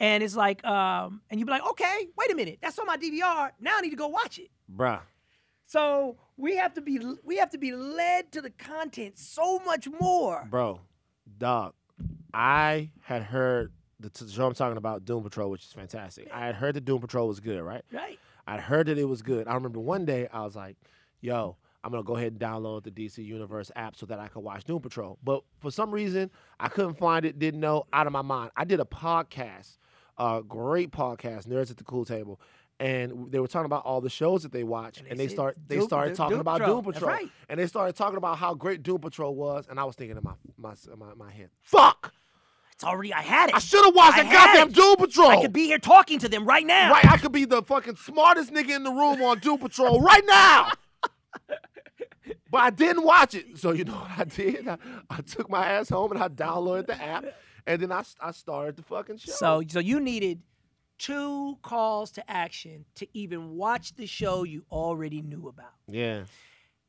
[0.00, 2.96] And it's like, um, and you be like, okay, wait a minute, that's on my
[2.96, 3.50] DVR.
[3.60, 4.50] Now I need to go watch it.
[4.74, 5.00] Bruh.
[5.66, 9.88] So we have to be we have to be led to the content so much
[10.00, 10.46] more.
[10.50, 10.80] Bro,
[11.38, 11.74] dog,
[12.34, 16.28] I had heard the t- show I'm talking about, Doom Patrol, which is fantastic.
[16.32, 17.82] I had heard that Doom Patrol was good, right?
[17.92, 18.18] Right.
[18.46, 19.48] I'd heard that it was good.
[19.48, 20.76] I remember one day I was like,
[21.20, 24.40] yo, I'm gonna go ahead and download the DC Universe app so that I could
[24.40, 25.18] watch Doom Patrol.
[25.22, 28.50] But for some reason, I couldn't find it, didn't know, out of my mind.
[28.56, 29.78] I did a podcast,
[30.18, 32.40] a great podcast, Nerds at the Cool Table.
[32.78, 35.56] And they were talking about all the shows that they watch, and they they start
[35.66, 36.76] they Doom- started Doom talking about Patrol.
[36.82, 37.30] Doom That's Patrol, right.
[37.48, 40.22] and they started talking about how great Doom Patrol was, and I was thinking in
[40.22, 42.12] my my my, my head, fuck,
[42.74, 43.14] It's already.
[43.14, 43.54] I had it.
[43.54, 44.74] I should have watched I that goddamn it.
[44.74, 45.30] Doom Patrol.
[45.30, 46.90] I could be here talking to them right now.
[46.92, 50.24] Right, I could be the fucking smartest nigga in the room on Doom Patrol right
[50.26, 50.72] now.
[52.50, 53.58] but I didn't watch it.
[53.58, 54.68] So you know what I did?
[54.68, 54.78] I,
[55.10, 57.24] I took my ass home and I downloaded the app,
[57.66, 59.32] and then I, I started the fucking show.
[59.32, 60.42] So, so you needed
[60.98, 65.74] two calls to action to even watch the show you already knew about.
[65.86, 66.24] yeah,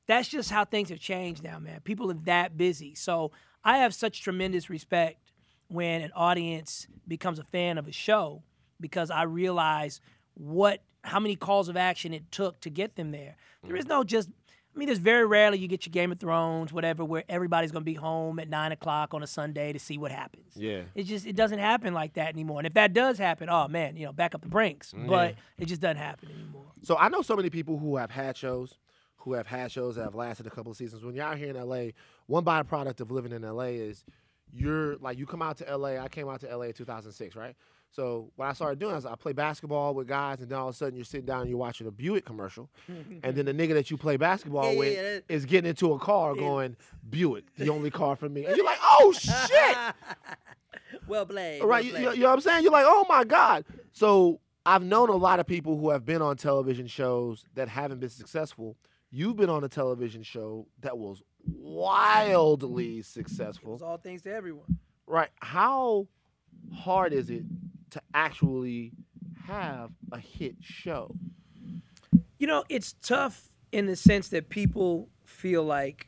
[0.08, 1.82] That's just how things have changed now, man.
[1.82, 2.96] People are that busy.
[2.96, 3.32] So
[3.64, 5.34] I have such tremendous respect
[5.68, 8.44] when an audience becomes a fan of a show
[8.80, 10.00] because I realize
[10.38, 13.36] what how many calls of action it took to get them there.
[13.64, 13.80] There mm.
[13.80, 17.04] is no just I mean, there's very rarely you get your Game of Thrones, whatever,
[17.04, 20.52] where everybody's gonna be home at nine o'clock on a Sunday to see what happens.
[20.56, 20.82] yeah.
[20.94, 22.60] It just it doesn't happen like that anymore.
[22.60, 24.94] And if that does happen, oh man, you know, back up the brinks.
[24.94, 26.66] Mm, but it just doesn't happen anymore.
[26.84, 28.78] So I know so many people who have had shows,
[29.18, 31.04] who have had shows that have lasted a couple of seasons.
[31.04, 31.92] When you're out here in LA,
[32.28, 34.06] one byproduct of living in LA is
[34.54, 35.98] you're like you come out to LA.
[35.98, 37.56] I came out to LA in 2006, right?
[37.98, 40.76] So what I started doing is I play basketball with guys, and then all of
[40.76, 43.74] a sudden you're sitting down and you're watching a Buick commercial, and then the nigga
[43.74, 46.78] that you play basketball Yeah, yeah, with yeah, that- is getting into a car going
[47.10, 49.78] Buick, the only car for me, and you're like, oh shit.
[51.08, 51.64] well played.
[51.64, 52.62] Right, you, you- you know what I'm saying?
[52.64, 53.66] You're like, oh my God.
[53.94, 58.00] So I've known a lot of people who have been on television shows that haven't
[58.00, 58.78] been successful.
[59.10, 63.74] You've been on a television show that was wildly successful.
[63.74, 64.78] It's all things to everyone.
[65.08, 65.30] Right.
[65.40, 66.08] How
[66.76, 67.44] hard is it
[67.92, 68.92] to actually
[69.46, 71.16] have a hit show?
[72.40, 76.08] You know, it's tough in the sense that people feel like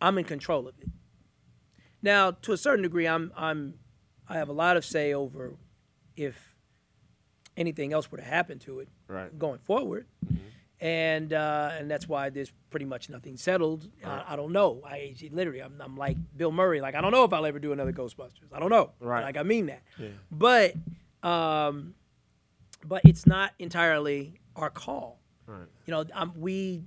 [0.00, 0.88] I'm in control of it.
[2.02, 3.74] Now, to a certain degree, I'm I'm
[4.28, 5.54] I have a lot of say over
[6.16, 6.54] if
[7.56, 9.36] anything else were to happen to it Right.
[9.38, 10.06] going forward.
[10.80, 13.88] And uh, and that's why there's pretty much nothing settled.
[14.04, 14.82] I, I don't know.
[14.84, 16.80] I literally, I'm, I'm like Bill Murray.
[16.82, 18.52] Like I don't know if I'll ever do another Ghostbusters.
[18.52, 18.90] I don't know.
[19.00, 19.22] Right.
[19.22, 19.82] Like I mean that.
[19.98, 20.08] Yeah.
[20.30, 20.74] But
[21.24, 21.94] um,
[22.86, 25.20] but it's not entirely our call.
[25.46, 25.66] Right.
[25.86, 26.84] You know, um, we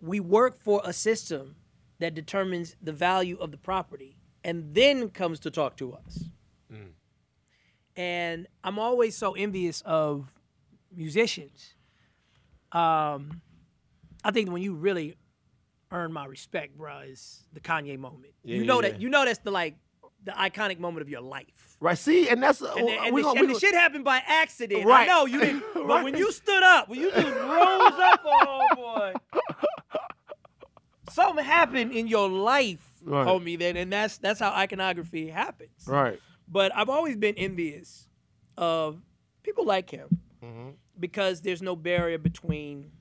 [0.00, 1.56] we work for a system
[1.98, 6.24] that determines the value of the property and then comes to talk to us.
[7.96, 10.32] And I'm always so envious of
[10.94, 11.74] musicians.
[12.72, 13.42] Um,
[14.24, 15.16] I think when you really
[15.90, 18.32] earn my respect, bro, is the Kanye moment.
[18.42, 19.00] Yeah, you know yeah, that yeah.
[19.00, 19.76] you know that's the like
[20.24, 21.76] the iconic moment of your life.
[21.80, 21.96] Right.
[21.96, 24.84] See, and that's And, the, and, we the, gonna- and the shit happened by accident.
[24.84, 25.04] Right.
[25.04, 27.34] I know you didn't, but when you stood up, when you just rose
[27.98, 29.12] up, oh boy,
[31.10, 33.26] something happened in your life, Right.
[33.26, 33.58] homie.
[33.58, 35.86] Then, and that's that's how iconography happens.
[35.86, 36.20] Right.
[36.48, 38.08] But I've always been envious
[38.56, 39.00] of
[39.42, 40.74] people like him Mhm.
[40.98, 42.92] because there's no barrier between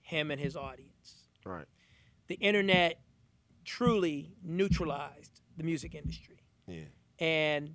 [0.00, 1.24] him and his audience.
[1.44, 1.66] Right.
[2.28, 3.00] The internet
[3.64, 6.42] truly neutralized the music industry.
[6.66, 6.84] Yeah.
[7.18, 7.74] And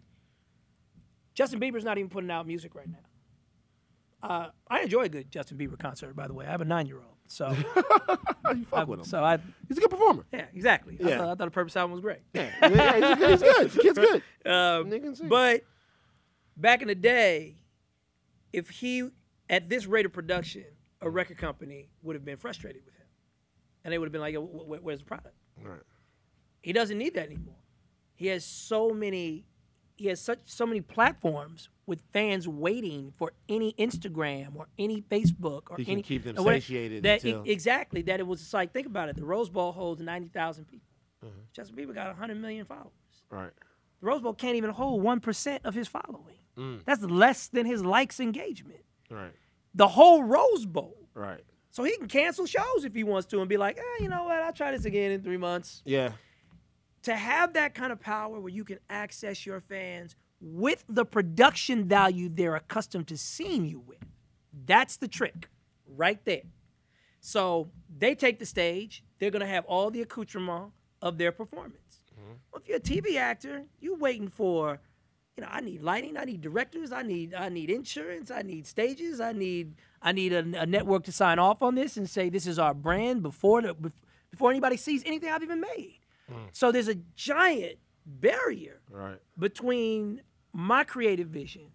[1.36, 4.28] Justin Bieber's not even putting out music right now.
[4.28, 6.46] Uh, I enjoy a good Justin Bieber concert, by the way.
[6.46, 7.64] I have a nine-year-old, so you
[8.66, 9.06] fuck I, with him.
[9.06, 10.26] so I He's a good performer.
[10.32, 10.98] yeah, exactly.
[11.04, 11.18] I, Yeah.
[11.18, 12.20] thought, I thought the Purpose album was great.
[12.34, 12.50] Yeah.
[12.62, 13.30] yeah, he's, good.
[13.32, 13.70] he's good.
[13.72, 14.24] The kid's good.
[14.46, 15.28] Um, Nigga can sing.
[15.30, 15.62] but
[16.58, 17.56] back in the day,
[18.54, 19.10] if he
[19.50, 20.66] at this rate of production,
[21.02, 23.06] a record company would have been frustrated with him,
[23.84, 25.80] and they would have been like, "Yo, wh- wh- "Where's the product?" Right.
[26.62, 27.56] He doesn't need that anymore.
[28.16, 29.46] He has so many
[29.96, 35.64] he has such so many platforms with fans waiting for any Instagram or any Facebook
[35.70, 38.54] or He can any keep them whatever- satiated That until- exactly that it was just
[38.54, 39.16] like think about it.
[39.16, 40.88] The Rose Bowl holds ninety thousand people.
[41.24, 41.40] Mm-hmm.
[41.54, 42.92] Justin Bieber got hundred million followers.
[43.30, 43.52] Right.
[44.02, 46.36] The Rose Bowl can't even hold one percent of his following.
[46.58, 46.84] Mm.
[46.86, 48.82] That's less than his likes engagement.
[49.10, 49.32] Right.
[49.76, 50.98] The whole Rose Bowl.
[51.14, 51.44] Right.
[51.72, 54.24] So he can cancel shows if he wants to and be like, eh, you know
[54.26, 54.40] what?
[54.42, 55.82] I'll try this again in three months.
[55.86, 56.12] Yeah.
[57.04, 61.88] To have that kind of power where you can access your fans with the production
[61.88, 64.00] value they're accustomed to seeing you with.
[64.66, 65.50] That's the trick
[65.88, 66.44] right there.
[67.22, 72.04] So they take the stage, they're going to have all the accoutrement of their performance.
[72.14, 72.34] Mm-hmm.
[72.52, 74.80] Well, if you're a TV actor, you're waiting for,
[75.38, 78.68] you know, I need lighting, I need directors, I need I need insurance, I need
[78.68, 82.30] stages, I need I need a, a network to sign off on this and say
[82.30, 83.74] this is our brand before the
[84.30, 86.00] before anybody sees anything I've even made.
[86.34, 86.48] Mm.
[86.52, 89.20] So there's a giant barrier Right.
[89.38, 90.22] between
[90.54, 91.72] my creative vision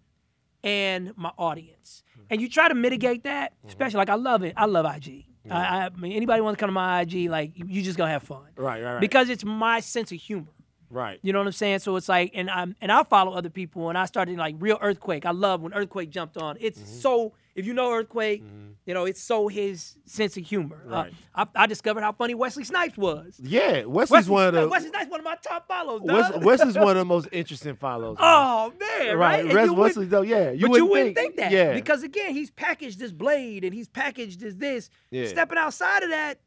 [0.63, 2.03] and my audience.
[2.17, 2.21] Mm.
[2.31, 3.69] And you try to mitigate that, mm-hmm.
[3.69, 4.53] especially like I love it.
[4.57, 5.25] I love IG.
[5.49, 8.11] I, I mean, anybody wants to come to my IG, like you, you just gonna
[8.11, 8.83] have fun Right.
[8.83, 8.91] Right.
[8.93, 9.01] Right.
[9.01, 10.51] because it's my sense of humor.
[10.91, 11.17] right.
[11.23, 11.79] You know what I'm saying?
[11.79, 14.77] So it's like, and I'm and I follow other people, and I started like real
[14.79, 15.25] earthquake.
[15.25, 16.57] I love when earthquake jumped on.
[16.59, 16.99] It's Mm-hmm.
[16.99, 18.43] so if you know earthquake,
[18.85, 20.81] You know, it's so his sense of humor.
[20.87, 21.13] Uh, Right.
[21.35, 23.39] I, I discovered how funny Wesley Snipes was.
[23.39, 26.01] Yeah, Wesley's Wesley, one of the Wesley Snipes, one of my top follows.
[26.03, 26.31] Wes.
[26.41, 28.17] Wesley's one of the most interesting follows.
[28.19, 29.45] Oh man, right?
[29.45, 32.33] And would- Wesley though, yeah, you but wouldn't you wouldn't think, that yeah, because again,
[32.33, 34.89] he's packaged as Blade and he's packaged as this.
[35.11, 35.27] Yeah.
[35.27, 36.39] Stepping outside of that,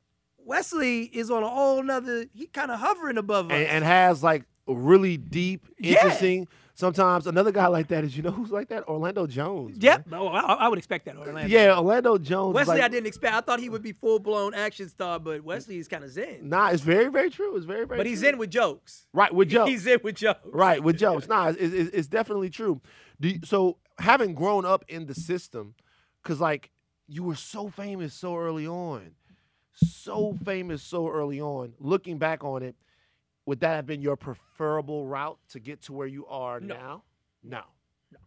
[0.45, 2.27] Wesley is on a whole nother.
[2.35, 3.53] He kind of hovering above us.
[3.53, 6.03] and, and has like really deep, Yeah.
[6.83, 8.89] Sometimes another guy like that is you know who's like that?
[8.89, 9.77] Orlando Jones.
[9.79, 10.09] Yep.
[10.11, 11.17] Oh, I, I would expect that.
[11.17, 11.47] Orlando.
[11.47, 12.57] Yeah, Orlando Jones.
[12.57, 13.33] Wesley, like, I didn't expect.
[13.33, 16.49] I thought he would be full blown action star, but Wesley is kind of zen.
[16.49, 17.55] Nah, it's very, very true.
[17.55, 17.99] It's very, very.
[17.99, 19.07] but he's in with jokes.
[19.13, 19.65] right with Joe.
[19.73, 20.41] He's in with jokes.
[20.45, 21.29] Right with jokes.
[21.29, 22.81] Nah, it's, it's, it's definitely true.
[23.21, 25.77] Do you, so having grown up in the system,
[26.21, 26.73] because like
[27.07, 29.13] you were so famous so early on,
[29.73, 31.75] so famous so early on.
[31.79, 32.75] Looking back on it,
[33.47, 36.75] would that have been your preferable route to get to where you are No.
[36.75, 37.03] now?
[37.43, 37.63] No.
[38.13, 38.19] No.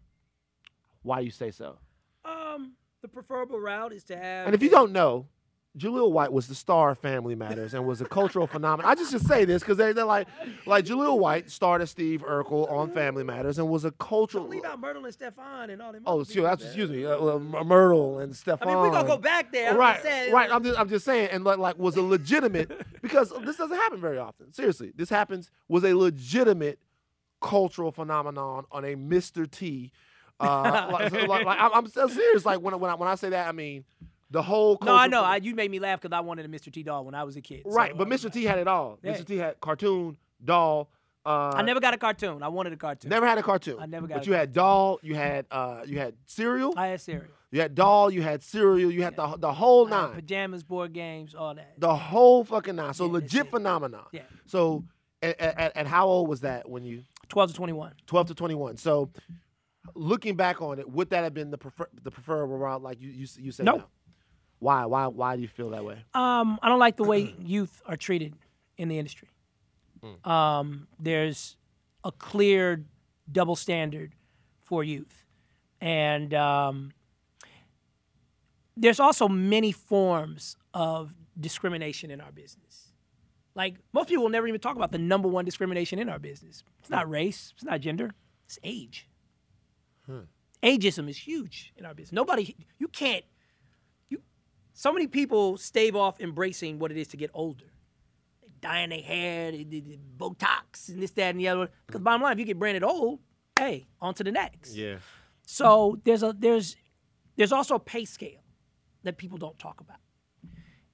[1.04, 1.78] Why you say so?
[2.25, 4.47] Um, the preferable route is to have.
[4.47, 5.28] And if you don't know,
[5.77, 8.89] Jaleel White was the star of Family Matters and was a cultural phenomenon.
[8.89, 10.27] I just just say this because they, they're like,
[10.65, 14.45] like Jaleel White starred as Steve Urkel on Family Matters and was a cultural.
[14.45, 16.03] don't leave out Myrtle and Stefan and all them.
[16.05, 18.67] Oh, excuse, that's, excuse me, uh, uh, Myrtle and Stefan.
[18.67, 19.71] I mean, we're gonna go back there.
[19.71, 20.49] I'm right, saying, right.
[20.49, 23.99] I'm just, I'm just saying, and like, like was a legitimate because this doesn't happen
[23.99, 24.53] very often.
[24.53, 26.79] Seriously, this happens was a legitimate
[27.41, 29.49] cultural phenomenon on a Mr.
[29.49, 29.91] T.
[30.39, 32.45] Uh, like, like, like, I'm, I'm serious.
[32.45, 33.85] Like when when I, when I say that, I mean
[34.36, 34.78] the whole.
[34.84, 35.24] No, I know.
[35.24, 36.71] I, you made me laugh because I wanted a Mr.
[36.71, 37.63] T doll when I was a kid.
[37.65, 38.32] right, so, but Mr.
[38.32, 39.00] T had it all.
[39.02, 39.13] Yeah.
[39.13, 39.26] Mr.
[39.26, 40.89] T had cartoon, doll.
[41.26, 42.43] Uh, I never got a cartoon.
[42.43, 43.10] I wanted a cartoon.
[43.10, 43.78] never had a cartoon.
[43.80, 45.00] I never got But you had doll.
[45.02, 46.74] You had uh, you had cereal.
[46.78, 47.32] I had cereal.
[47.52, 48.12] You had doll.
[48.12, 48.91] You had cereal.
[48.91, 50.13] You had the the whole nine.
[50.15, 51.80] pajamas, board games, all that.
[51.80, 52.93] The whole fucking nine.
[52.93, 53.52] So Yeah, legit it.
[53.52, 54.04] phenomenon.
[54.12, 54.24] Yeah.
[54.45, 54.84] So,
[55.24, 57.93] at, at, at how old was that when you 12 to 21.
[58.06, 58.78] 12 to 21?
[58.78, 59.10] So,
[59.95, 62.84] looking back on it, would that have been the prefer, the preferable route?
[62.84, 63.78] Like you you, you said No.
[63.78, 63.84] no.
[64.65, 66.04] Why why why do you feel that way?
[66.15, 68.34] Um, I don't like the way youth are treated
[68.80, 69.28] in the industry.
[70.01, 70.30] Hmm.
[70.32, 71.56] Um, there's
[72.04, 72.84] a clear
[73.32, 74.13] double standard
[74.63, 75.23] for youth,
[75.80, 76.93] and um,
[78.75, 82.88] there's also many forms of discrimination in our business.
[83.54, 86.63] Like most people will never even talk about the number one discrimination in our business.
[86.80, 87.54] It's not race.
[87.56, 88.15] It's not gender.
[88.47, 89.08] It's age.
[90.63, 92.13] Ageism is huge in our business.
[92.13, 93.23] Nobody, you can't
[94.77, 97.63] so many people stave off embracing what it is to get older.
[98.41, 101.69] They dyeing their hair, they, they, they Botox, and this, that, and the other.
[101.88, 103.19] Because bottom line, if you get branded old,
[103.57, 104.75] hey, on to the next.
[104.75, 104.97] Yeah.
[105.47, 106.75] So there's a there's
[107.38, 108.43] there's also a pay scale
[109.03, 109.97] that people don't talk about.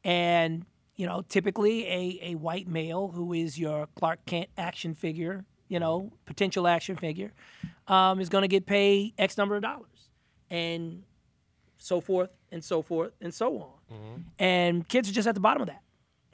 [0.04, 0.66] And,
[0.96, 5.80] you know, typically a, a white male who is your Clark Kent action figure, you
[5.80, 7.34] know, potential action figure,
[7.88, 10.10] um, is gonna get paid X number of dollars.
[10.52, 11.04] And
[11.78, 13.70] so forth and so forth and so on.
[14.40, 15.82] And kids are just at the bottom of that.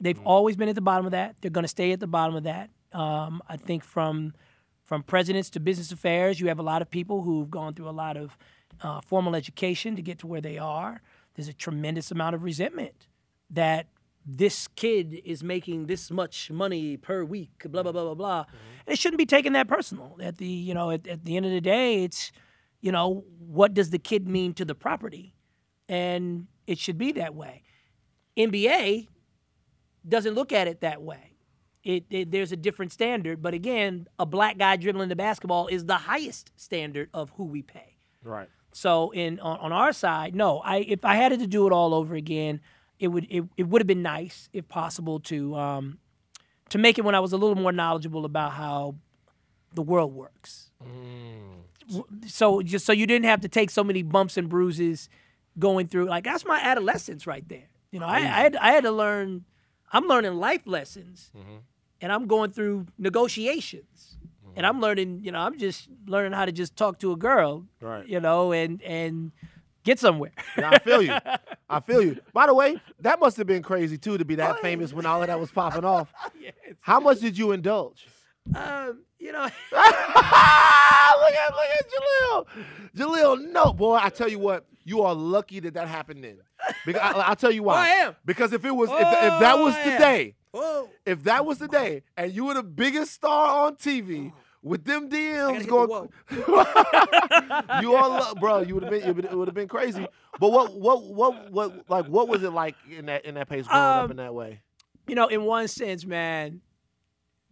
[0.00, 1.36] They've always been at the bottom of that.
[1.40, 2.70] They're going to stay at the bottom of that.
[2.92, 4.32] Um, I think from
[4.84, 7.90] from presidents to business affairs, you have a lot of people who've gone through a
[7.90, 8.38] lot of
[8.80, 11.02] uh, formal education to get to where they are.
[11.34, 13.06] There's a tremendous amount of resentment
[13.50, 13.88] that
[14.24, 18.44] this kid is making this much money per week, blah blah blah blah blah.
[18.86, 20.16] And it shouldn't be taken that personal.
[20.20, 22.30] At the you know at, at the end of the day, it's
[22.80, 25.34] you know what does the kid mean to the property,
[25.88, 27.62] and it should be that way.
[28.36, 29.08] NBA
[30.06, 31.34] doesn't look at it that way.
[31.84, 35.86] It, it- there's a different standard, but again, a black guy dribbling the basketball is
[35.86, 37.96] the highest standard of who we pay.
[38.22, 38.48] Right.
[38.72, 40.58] So in on, on our side, no.
[40.60, 42.60] I if I had to do it all over again,
[42.98, 45.98] it would it, it would have been nice if possible to um,
[46.68, 48.96] to make it when I was a little more knowledgeable about how
[49.74, 50.70] the world works.
[51.88, 55.08] W- So just so you didn't have to take so many bumps and bruises
[55.58, 56.06] going through.
[56.06, 57.68] Like that's my adolescence right there.
[57.90, 59.44] You know, I, I had I had to learn.
[59.92, 61.30] I'm learning life lessons,
[62.00, 64.18] and I'm going through negotiations,
[64.56, 65.20] and I'm learning.
[65.22, 67.64] You know, I'm just learning how to just talk to a girl.
[67.80, 68.06] Right.
[68.06, 69.32] You know, and and
[69.84, 70.32] get somewhere.
[70.56, 71.16] Yeah, I feel you.
[71.70, 72.18] I feel you.
[72.32, 75.22] By the way, that must have been crazy too to be that famous when all
[75.22, 76.12] of that was popping off.
[76.40, 76.52] yes.
[76.80, 78.06] How much did you indulge?
[78.54, 79.84] Um, you know, look
[81.34, 82.46] at look at Jaleel.
[82.96, 83.96] Jaleel, no, boy.
[84.00, 86.38] I tell you what, you are lucky that that happened then.
[86.86, 87.74] Because I, I'll tell you why.
[87.74, 88.16] Oh, I am.
[88.24, 90.88] Because if it was, if, if that Oh, was today, whoa.
[91.06, 94.32] if that was today, and you were the biggest star on TV
[94.62, 96.08] with them DMs hit the going,
[97.82, 100.06] you all, bro, you would have been, it would have been crazy.
[100.40, 103.66] But what, what, what, what, like, what was it like in that in that pace
[103.66, 104.60] growing up Um, in that way?
[105.06, 106.60] you know, in one sense, man,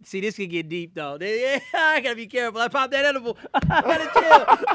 [0.05, 1.19] See, this can get deep though.
[1.21, 2.61] I gotta be careful.
[2.61, 3.37] I pop that edible.
[3.55, 4.11] I gotta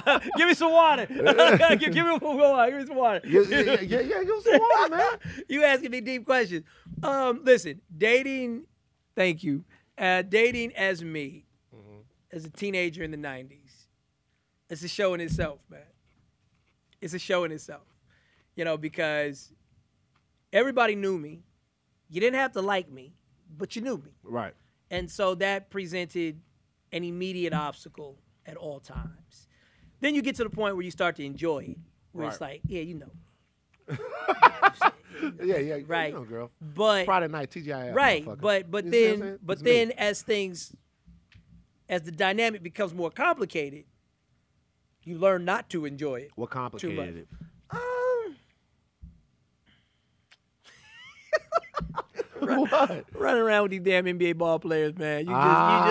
[0.04, 0.32] chill.
[0.38, 1.06] give me some water.
[1.06, 2.72] give, give me some water.
[2.72, 3.22] Give me some water.
[3.24, 5.44] Yeah, yeah, yeah, yeah, yeah, give some water, man.
[5.48, 6.66] you asking me deep questions.
[7.04, 8.66] Um, listen, dating.
[9.16, 9.64] Thank you.
[9.98, 11.46] Uh, dating as me,
[12.32, 13.86] as a teenager in the '90s,
[14.70, 15.82] it's a show in itself, man.
[17.00, 17.84] It's a show in itself.
[18.56, 19.54] You know, because
[20.52, 21.44] everybody knew me.
[22.10, 23.14] You didn't have to like me,
[23.58, 24.12] but you knew me.
[24.24, 24.54] Right.
[24.92, 26.40] And so that presented
[26.92, 29.48] an immediate obstacle at all times.
[30.02, 31.78] Then you get to the point where you start to enjoy it,
[32.12, 33.98] where it's like, yeah, you know.
[35.44, 36.12] Yeah, yeah, Right.
[36.14, 36.52] You know, girl.
[36.60, 37.94] But Friday night, TGIF.
[37.94, 39.72] right, but but You see what I'm then but It's me.
[39.72, 40.76] then as things
[41.88, 43.86] as the dynamic becomes more complicated,
[45.04, 46.32] you learn not to enjoy it.
[46.36, 47.28] what complicated it?
[47.70, 48.36] Um,
[52.70, 53.06] what?
[53.14, 55.22] running around with these damn NBA ball players, man.
[55.22, 55.86] You just ah,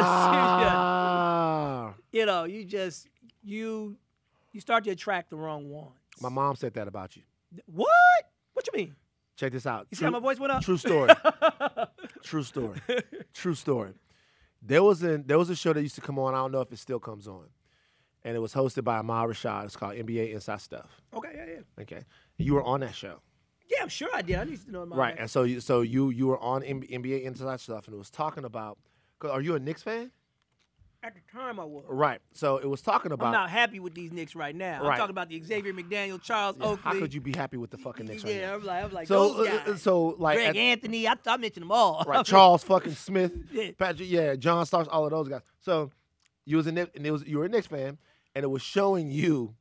[1.87, 3.09] you just you know, you just
[3.43, 3.97] you
[4.53, 5.93] you start to attract the wrong ones.
[6.21, 7.23] my mom said that about you.
[7.67, 7.89] What?
[8.53, 8.97] What you mean?
[9.37, 9.87] Check this out.
[9.91, 10.63] You see how my voice went up?
[10.63, 11.11] True story.
[12.23, 12.79] True story.
[13.33, 13.95] True story.
[14.63, 16.35] There was a there was a show that used to come on.
[16.35, 17.47] I don't know if it still comes on,
[18.23, 19.65] and it was hosted by Ahmad Rashad.
[19.65, 21.01] It's called NBA Inside Stuff.
[21.15, 21.83] Okay, yeah, yeah.
[21.83, 22.05] Okay,
[22.37, 23.21] you were on that show,
[23.71, 24.37] Yeah, I'm sure I did.
[24.37, 25.17] I need to know my right?
[25.19, 28.45] And so you so you you were on NBA Inside Stuff, and it was talking
[28.45, 28.79] about.
[29.19, 30.11] 'cause Are you a Knicks fan?
[31.03, 31.85] At the time, I was.
[31.89, 32.21] Right.
[32.35, 33.27] So it was talking about.
[33.29, 34.81] I'm not happy with these Knicks right now.
[34.81, 34.99] I'm Right.
[34.99, 36.83] talking about the Xavier McDaniel, Charles Yeah, Oakley.
[36.83, 38.41] how could you be happy with the fucking Knicks right now?
[38.41, 38.55] yeah.
[38.55, 41.37] I'm like, I'm like So those uh, uh, so like Greg at- Anthony, I, I
[41.39, 42.05] mentioned them all.
[42.07, 43.71] right, Charles fucking Smith, Yeah.
[43.79, 45.41] Patrick, yeah, John Starks, all of those guys.
[45.61, 45.91] So
[46.45, 47.97] you was a Knick- and it was you were a Knicks fan,
[48.35, 49.55] and it was showing you,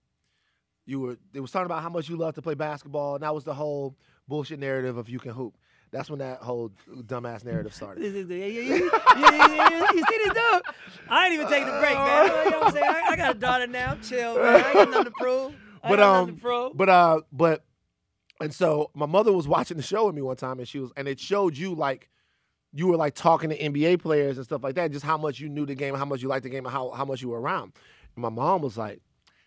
[0.89, 3.33] you were it was talking about how much you love to play basketball, and that
[3.33, 3.95] was the whole
[4.27, 5.55] bullshit narrative of you can hoop.
[5.91, 8.27] That's when that whole dumbass narrative started.
[8.27, 9.91] The- yeah, yeah, yeah, yeah, yeah.
[9.91, 10.61] You see this dude?
[11.09, 12.25] I ain't even taking a break, man.
[12.45, 12.85] You know what I'm saying?
[12.87, 13.97] I, I got a daughter now.
[14.01, 14.45] Chill, man.
[14.45, 15.53] I ain't got nothing to prove.
[15.83, 16.77] I But um, nothing to prove.
[16.77, 17.63] but uh, but,
[18.41, 20.91] and so my mother was watching the show with me one time, and she was,
[20.95, 22.09] and it showed you like,
[22.71, 25.49] you were like talking to NBA players and stuff like that, just how much you
[25.49, 27.39] knew the game, how much you liked the game, and how how much you were
[27.41, 27.73] around.
[28.15, 29.01] And my mom was like,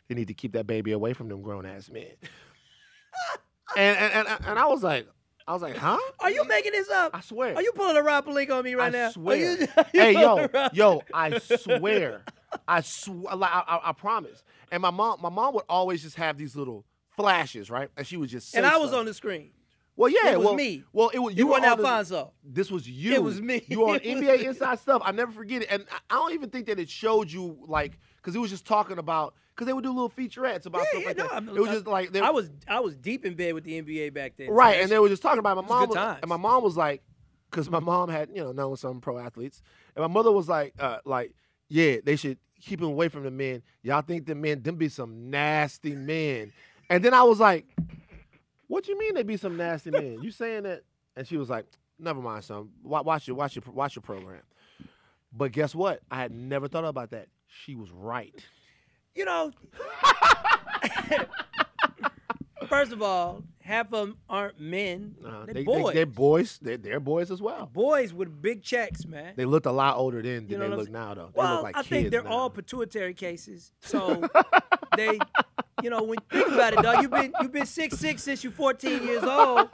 [0.08, 2.06] they need to keep that baby away from them grown ass men.
[3.76, 5.06] and, and and and I was like,
[5.46, 5.98] I was like, huh?
[6.20, 7.12] Are you making this up?
[7.14, 7.54] I swear.
[7.54, 9.08] Are you pulling a Rob Pelinka on me right I now?
[9.08, 9.36] I swear.
[9.60, 12.22] you- hey, yo, pulling a Rob- yo, I swear,
[12.68, 14.42] I swear, like, I, I, I promise.
[14.70, 16.84] And my mom, my mom would always just have these little
[17.16, 17.90] flashes, right?
[17.96, 19.00] And she would just And I was stuff.
[19.00, 19.50] on the screen.
[19.94, 20.84] Well, yeah, It was well, me.
[20.94, 22.32] Well, it was You, you, were on the- Alfonso.
[22.42, 23.12] This was you.
[23.12, 23.62] It was me.
[23.68, 24.42] You on NBA.
[24.44, 25.02] Inside Stuff.
[25.04, 27.98] I never forget it, and I- I don't even think that it showed you like
[28.16, 31.02] because it was just talking about because they would do little featurettes about Yeah, stuff
[31.02, 31.56] yeah, like no, that.
[31.56, 34.14] It was just like they, I was I was deep in bed with the NBA
[34.14, 34.50] back then.
[34.50, 35.62] right, So and they were just talking about it.
[35.62, 36.18] my mom was, times.
[36.22, 37.02] and my mom was like,
[37.50, 39.62] because my mom had you know known some pro athletes,
[39.94, 41.32] and my mother was like, uh, like
[41.68, 43.62] yeah, they should keep them away from the men.
[43.82, 46.52] Y'all think the men them be some nasty men,
[46.88, 47.66] and then I was like,
[48.68, 50.18] what you mean they be some nasty men?
[50.22, 50.82] You saying that?
[51.14, 51.66] And she was like,
[51.98, 52.70] never mind, son.
[52.82, 54.40] Watch your watch your watch your program.
[55.34, 56.00] But guess what?
[56.10, 57.28] I had never thought about that.
[57.64, 58.34] She was right.
[59.14, 59.52] You know.
[62.68, 65.14] First of all, half of them aren't men.
[65.24, 65.94] Uh, they're they, boys.
[65.94, 66.58] They, are boys.
[66.62, 67.66] They're, they're boys as well.
[67.66, 69.34] boys with big checks, man.
[69.36, 70.92] They looked a lot older then than You know they look saying?
[70.92, 71.30] now, though.
[71.34, 72.30] They well, look like I kids think they're now.
[72.30, 73.72] all pituitary cases.
[73.82, 74.22] So
[74.96, 75.18] they,
[75.82, 78.42] you know, when you think about it, dog, you've been you've been six six since
[78.42, 79.68] you're 14 years old.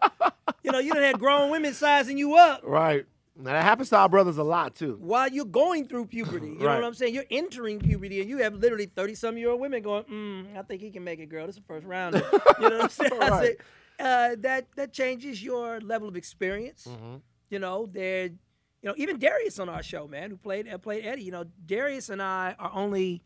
[0.64, 3.06] You know, you done had grown women sizing you up right.
[3.40, 4.96] Now that happens to our brothers a lot too.
[5.00, 6.48] while you're going through puberty.
[6.48, 7.14] You know what I'm saying?
[7.14, 10.62] You're entering puberty, and you have literally 30 some year old women going, mm, "I
[10.62, 11.46] think he can make it, girl.
[11.46, 12.14] This is the first round."
[12.60, 13.12] You know what I'm saying?
[13.18, 13.42] Right.
[13.42, 13.56] say,
[14.00, 16.88] uh, that that changes your level of experience.
[16.90, 17.20] Mhm.
[17.50, 18.36] You know, they're, you
[18.82, 21.22] know, even Darius on our show, man, who played uh, played Eddie.
[21.22, 23.22] You know, Darius and I are only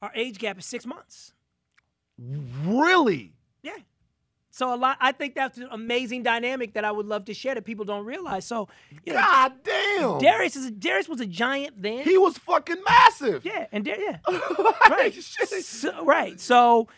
[0.00, 1.34] our age gap is six months.
[2.64, 3.32] Really?
[3.62, 3.72] Yeah.
[4.58, 4.96] So a lot.
[5.00, 8.04] I think that's an amazing dynamic that I would love to share that people don't
[8.04, 8.44] realize.
[8.44, 8.68] So,
[9.06, 10.18] you know, God damn.
[10.18, 12.02] Darius is a, Darius was a giant then.
[12.02, 13.44] He was fucking massive.
[13.44, 14.18] yeah, and Dar- yeah,
[14.90, 16.40] right, so, right.
[16.40, 16.88] So,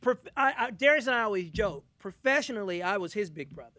[0.00, 1.84] prof- I, I, Darius and I always joke.
[1.98, 3.70] Professionally, I was his big brother.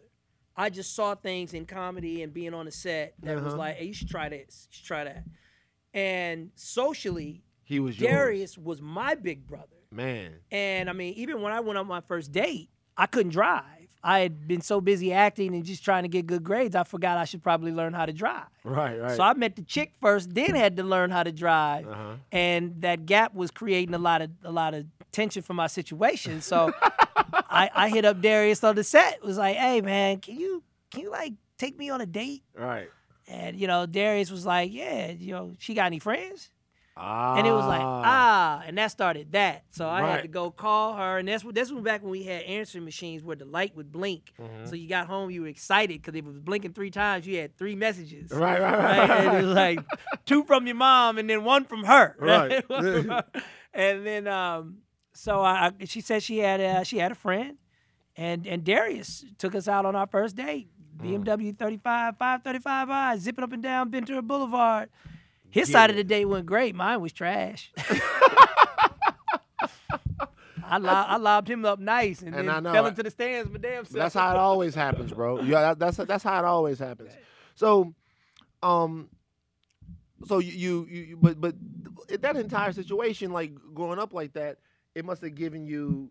[0.56, 3.56] I just saw things in comedy and being on the set that was Uh-huh.
[3.56, 4.68] like, "Hey, you should try this.
[4.70, 5.24] You should try that."
[5.92, 8.12] And socially, He was yours.
[8.12, 9.66] Darius was my big brother.
[9.90, 10.34] Man.
[10.52, 13.62] And I mean, even when I went on my first date, I couldn't drive.
[14.02, 17.16] I had been so busy acting and just trying to get good grades, I forgot
[17.16, 18.44] I should probably learn how to drive.
[18.62, 19.16] Right, right.
[19.16, 22.12] So I met the chick first, then had to learn how to drive, Uh-huh.
[22.30, 26.42] and that gap was creating a lot of a lot of tension for my situation.
[26.42, 26.70] So
[27.16, 29.24] I, I hit up Darius on the set.
[29.24, 32.90] Was like, "Hey man, can you can you like take me on a date?" Right.
[33.26, 36.50] And you know, Darius was like, "Yeah, you know, she got any friends?"
[36.96, 37.34] Ah.
[37.36, 39.64] And it was like, ah, and that started that.
[39.70, 42.22] So I had to go call her, and that's what this was back when we
[42.22, 44.32] had answering machines where the light would blink.
[44.40, 44.66] Mm-hmm.
[44.66, 47.38] So you got home, you were excited because if it was blinking three times, you
[47.38, 48.30] had three messages.
[48.30, 48.78] Right, right, right.
[48.78, 49.08] Right?
[49.08, 49.80] right, and it was like
[50.24, 52.14] two from your mom and then one from her.
[52.20, 52.64] Right.
[52.64, 53.24] From her.
[53.72, 54.78] and then um,
[55.14, 57.56] so I, I- she said she had a, she had a friend,
[58.16, 60.68] and and Darius took us out on our first date.
[61.02, 61.24] Mm.
[61.24, 64.90] BMW 35, 535i, zipping up and down Ventura Boulevard.
[65.54, 66.74] His side of the date went great.
[66.74, 67.70] Mine was trash.
[70.66, 73.52] I, I lobbed him up nice and, And then fell into the stands.
[73.52, 73.90] My damn self.
[73.92, 75.40] That's how it always happens, bro.
[75.42, 77.12] Yeah, that, that's that's how it always happens.
[77.54, 77.94] So,
[78.64, 79.08] um,
[80.26, 81.54] so you you, you but but
[82.20, 84.58] that entire situation, like growing up like that,
[84.96, 86.10] it must have given you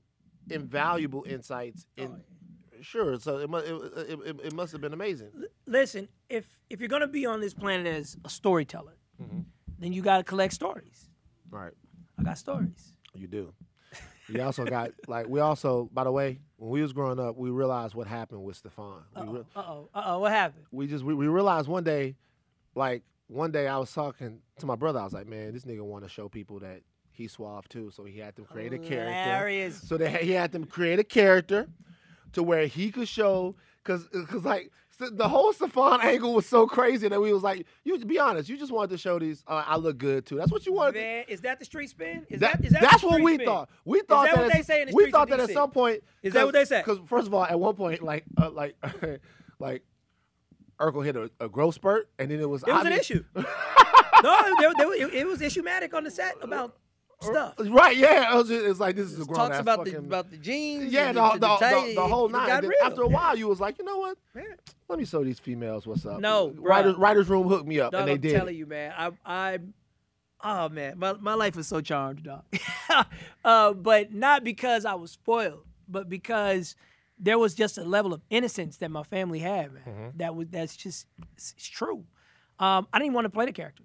[0.50, 1.86] invaluable insights.
[1.98, 2.22] In
[2.80, 5.32] sure, so it must it, it, it, it must have been amazing.
[5.66, 8.94] Listen, if if you're gonna be on this planet as a storyteller,
[9.24, 9.46] Mhm.
[9.80, 11.10] then you gotta collect stories.
[11.50, 11.74] Right,
[12.18, 12.94] I got stories.
[13.16, 13.54] you do.
[14.30, 17.50] You also got like we also, by the way, when we was growing up, we
[17.50, 19.04] realized what happened with Stefan.
[19.16, 19.60] Uh re- oh.
[19.60, 19.90] Uh oh.
[19.94, 20.20] Uh oh.
[20.20, 20.66] What happened?
[20.72, 22.16] we just we, we realized one day,
[22.76, 25.00] like one day I was talking to my brother.
[25.00, 27.92] I was like, man, this nigga want to show people that he suave too.
[27.92, 29.72] So he had them create a character.
[29.86, 31.68] So they he had them create a character
[32.32, 34.72] to where he could show because because like
[35.12, 38.58] the whole Stefan angle was so crazy that we was like, you be honest, you
[38.58, 39.44] just wanted to show these.
[39.48, 40.36] Uh, I look good too.
[40.36, 40.96] That's what you wanted.
[40.96, 42.26] Man, is that the street spin?
[42.30, 43.46] Is that, that, is that that's what we spin?
[43.46, 43.70] thought.
[43.86, 46.04] We thought that what at- they say in the we thought that at some point.
[46.22, 46.80] Is that what they say?
[46.80, 48.76] Because first of all, at one point, like uh, like
[49.60, 49.84] like
[50.80, 53.24] Urkel hit a, a growth spurt, and then it was It was an issue.
[53.36, 53.44] no,
[54.60, 56.78] there, there, it, it was issuematic on the set about
[57.24, 57.54] stuff.
[57.60, 57.96] Right?
[57.98, 60.38] Yeah, it was, just, it's like this is a grown Talks about the about the
[60.38, 60.92] jeans.
[60.92, 62.48] yeah, the, the, the, the whole it nine.
[62.48, 62.80] got And then real.
[62.84, 64.18] After a while, you was like, you know what?
[64.34, 64.46] Man,
[64.88, 66.20] Let me show these females what's up.
[66.20, 68.34] No, writers, writers room hooked me up, Dog, and they did.
[68.34, 68.94] I'm telling you, man.
[68.98, 69.60] I, I,
[70.44, 72.44] oh man, my, my life was so charmed, dog.
[73.46, 76.76] uh, but not because I was spoiled, but because
[77.20, 79.84] there was just a level of innocence that my family had, man.
[79.88, 80.18] Mm-hmm.
[80.18, 82.06] That was that's just it's, it's true.
[82.60, 83.84] Um, I didn't want to play the character.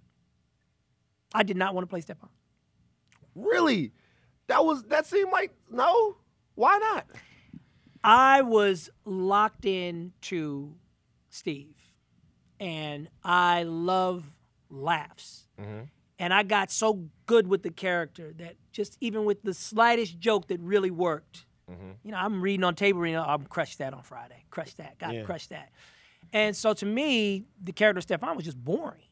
[1.35, 2.31] I did not want to play Stefan.
[3.47, 3.93] Really?
[4.49, 6.17] That was that seemed like no.
[6.55, 7.07] Why not?
[8.03, 10.75] I was locked in to
[11.31, 11.77] Steve,
[12.59, 14.25] and I love
[14.71, 15.47] laughs.
[15.61, 15.85] Mm-hmm.
[16.21, 20.49] And I got so good with the character that just even with the slightest joke
[20.49, 21.91] that really worked, mm-hmm.
[22.03, 24.99] you know, I'm reading on table, you know, I'm crushed that on Friday, crush that,
[24.99, 25.23] got to Yeah.
[25.23, 25.71] crush that.
[26.33, 29.08] And so to me, the character Stefan was just boring.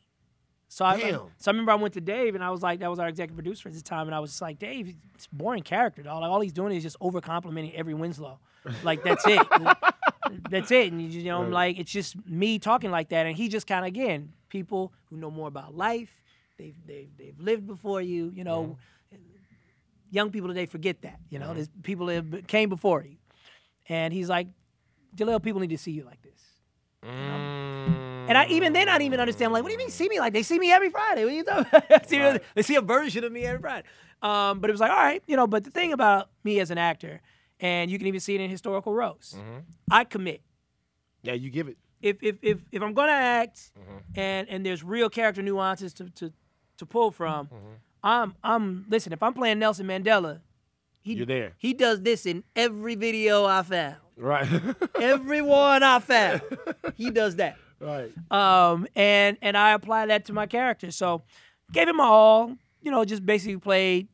[0.69, 1.21] So I, Damn.
[1.37, 3.37] so I remember I went to Dave and I was like, that was our executive
[3.37, 6.21] producer at the time, and I was just like, Dave, it's boring character, dog.
[6.21, 8.39] Like all he's doing is just over complimenting every Winslow.
[8.83, 9.47] Like that's it.
[10.51, 10.93] that's it.
[10.93, 13.27] And you know, I'm like, it's just me talking like that.
[13.27, 16.11] And he just kind of again, people who know more about life,
[16.59, 18.77] they've they've they've lived before you, you know.
[20.09, 21.19] Young people today forget that.
[21.31, 23.17] You know, there's people that came before you.
[23.89, 24.47] And he's like,
[25.17, 26.41] Jaleel, people need to see you like this.
[28.29, 29.53] And I even then I didn't even understand.
[29.53, 31.25] Like, what do you mean see me like they see me every Friday?
[31.25, 32.09] What are you talking about?
[32.09, 32.43] See, Right.
[32.55, 33.87] They see a version of me every Friday.
[34.23, 35.47] Um, but it was like, all right, you know.
[35.47, 37.21] But the thing about me as an actor,
[37.61, 39.37] and you can even see it in historical roles,
[39.91, 40.41] I commit.
[41.23, 41.77] Yeah, you give it.
[42.01, 44.19] If if if if I'm gonna act, Mm-hmm.
[44.21, 46.33] and and there's real character nuances to to
[46.79, 47.57] to pull from, Mm-hmm.
[48.03, 49.13] I'm I'm listen.
[49.13, 50.41] If I'm playing Nelson Mandela,
[51.01, 51.53] he You're there.
[51.59, 53.97] he does this in every video I found.
[54.19, 54.49] Right.
[55.01, 56.41] Every one I found,
[56.95, 57.59] he does that.
[57.81, 58.11] Right.
[58.31, 60.91] um, and and I applied that to my character.
[60.91, 61.23] So
[61.73, 62.57] gave him my all.
[62.83, 64.09] You know, just basically played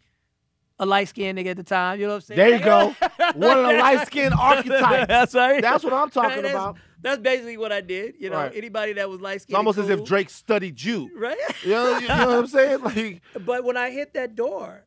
[0.78, 2.00] a light skinned nigga at the time.
[2.00, 2.36] You know what I'm saying?
[2.38, 2.86] There you go.
[3.34, 5.06] One of the light skinned archetypes.
[5.08, 5.60] That's right.
[5.60, 6.76] That's what I'm talking That's- about.
[7.02, 8.14] That's basically what I did.
[8.20, 8.52] You know, Right.
[8.54, 9.56] anybody that was light It's skinned.
[9.56, 11.10] almost as if Drake studied you.
[11.18, 11.36] Right.
[11.64, 12.80] You know, you, know what I'm saying?
[12.84, 14.84] Like, but when I hit that door,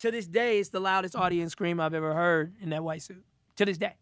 [0.00, 3.24] to this day, it's the loudest audience scream I've ever heard in that white suit.
[3.56, 3.94] To this day.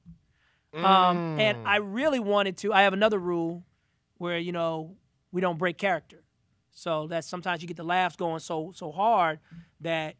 [0.75, 1.67] Um, and Mm.
[1.67, 2.73] I really wanted to.
[2.73, 3.63] I have another rule
[4.23, 4.97] where you know
[5.33, 6.23] we don't break character.
[6.71, 9.41] So that sometimes you get the laughs going so so hard
[9.81, 10.15] that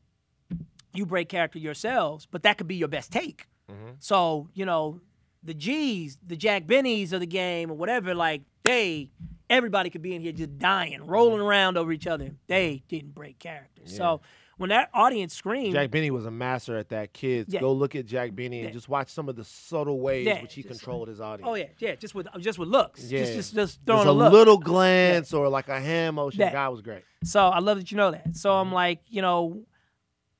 [0.93, 3.47] you break character yourselves, but that could be your best take.
[3.71, 3.93] Mm-hmm.
[4.01, 5.01] So you know
[5.43, 9.11] the G's, the Jack Bennies of the game or whatever, like they
[9.49, 12.33] everybody could be in here just dying, rolling around over each other.
[12.49, 13.83] They didn't break character.
[13.87, 14.21] So
[14.63, 17.13] when that audience screamed, Jack Benny was a master at that.
[17.13, 17.61] Kids, Yeah.
[17.61, 18.73] go look at Jack Benny and Yeah.
[18.73, 21.49] just watch some of the subtle ways Yeah, which he controlled his audience.
[21.51, 23.19] oh yeah, yeah, just with just with looks, Yeah.
[23.21, 26.39] just just just throwing Just a a little glance or like a hand motion.
[26.39, 26.53] That.
[26.53, 27.03] Guy was great.
[27.25, 28.37] So I love that you know that.
[28.37, 29.65] So I'm like, you know,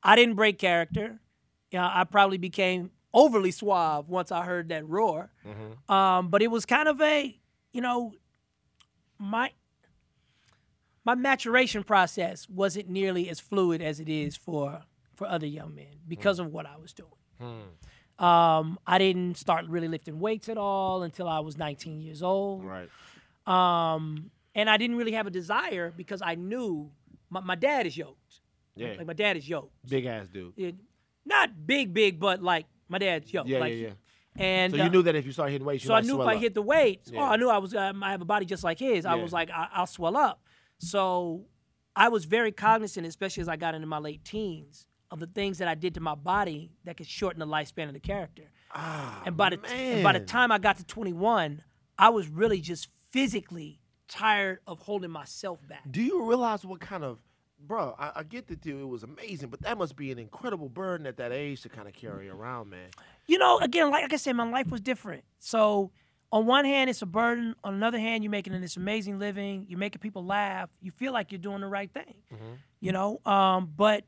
[0.03, 1.21] I didn't break character.
[1.71, 5.31] You know, I probably became overly suave once I heard that roar.
[5.89, 7.39] Um, but it was kind of a,
[7.73, 8.13] you know,
[9.19, 9.51] my
[11.05, 14.83] my maturation process wasn't nearly as fluid as it is for
[15.17, 17.11] for other young men because of what I was doing.
[18.19, 22.65] Um, I didn't start really lifting weights at all until I was 19 years old.
[22.65, 22.89] Right.
[23.47, 26.91] Um, and I didn't really have a desire because I knew
[27.31, 28.41] my, my dad is yoked.
[28.77, 28.95] Yeah.
[28.99, 29.75] Like my dad is yoked.
[29.89, 30.53] Big ass dude.
[30.57, 30.77] It-
[31.25, 33.49] not big, big, but like my dad's yoked.
[33.49, 33.89] Yeah, like, yeah, yeah.
[34.37, 36.17] So And you uh, knew that if you started hitting weights, so I knew if
[36.17, 36.41] swell I up.
[36.41, 37.21] hit the weights, Yeah.
[37.21, 39.07] oh, I knew I was um, I have a body just like his.
[39.07, 39.23] I Yeah.
[39.23, 40.41] was like, I, I'll swell up.
[40.83, 41.47] So
[41.95, 45.59] I was very cognizant, especially as I got into my late teens, of the things
[45.59, 48.45] that I did to my body that could shorten the lifespan of the character.
[48.75, 51.63] Ah, And by the and by the time I got to 21,
[51.99, 55.83] I was really just physically tired of holding myself back.
[55.91, 57.19] Do you realize what kind of,
[57.61, 57.95] bro?
[57.99, 61.19] I, I get that it was amazing, but that must be an incredible burden at
[61.19, 62.89] that age to kind of carry around, man.
[63.27, 65.25] you know, again, like, like I said, my life was different.
[65.39, 65.93] So
[66.33, 67.55] on one hand, it's a burden.
[67.63, 69.67] On another hand, you're making this amazing living.
[69.69, 70.71] You're making people laugh.
[70.81, 72.15] You feel like you're doing the right thing.
[72.81, 74.05] You know, um, but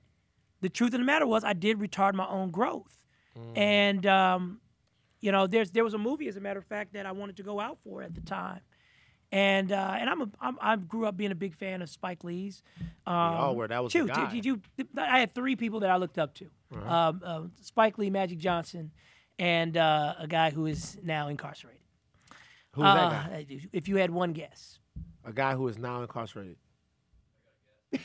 [0.63, 2.97] the truth of the matter was, I did retard my own growth.
[3.55, 4.61] And um,
[5.21, 7.37] you know, there's there was a movie, as a matter of fact, that I wanted
[7.37, 8.61] to go out for at the time.
[9.33, 12.25] And uh, and I'm a I'm, I grew up being a big fan of Spike
[12.25, 12.63] Lee's.
[13.07, 13.69] Um, all were.
[13.69, 14.31] That was the shoot, guy.
[14.31, 14.63] Did you?
[14.97, 16.47] I had three people that I looked up to:
[16.87, 18.93] um, uh, Spike Lee, Magic Johnson,
[19.39, 21.81] and uh, a guy who is now incarcerated.
[22.75, 23.47] Who's that guy?
[23.51, 24.79] Uh, If you had one guess,
[25.25, 26.57] A guy who is now incarcerated.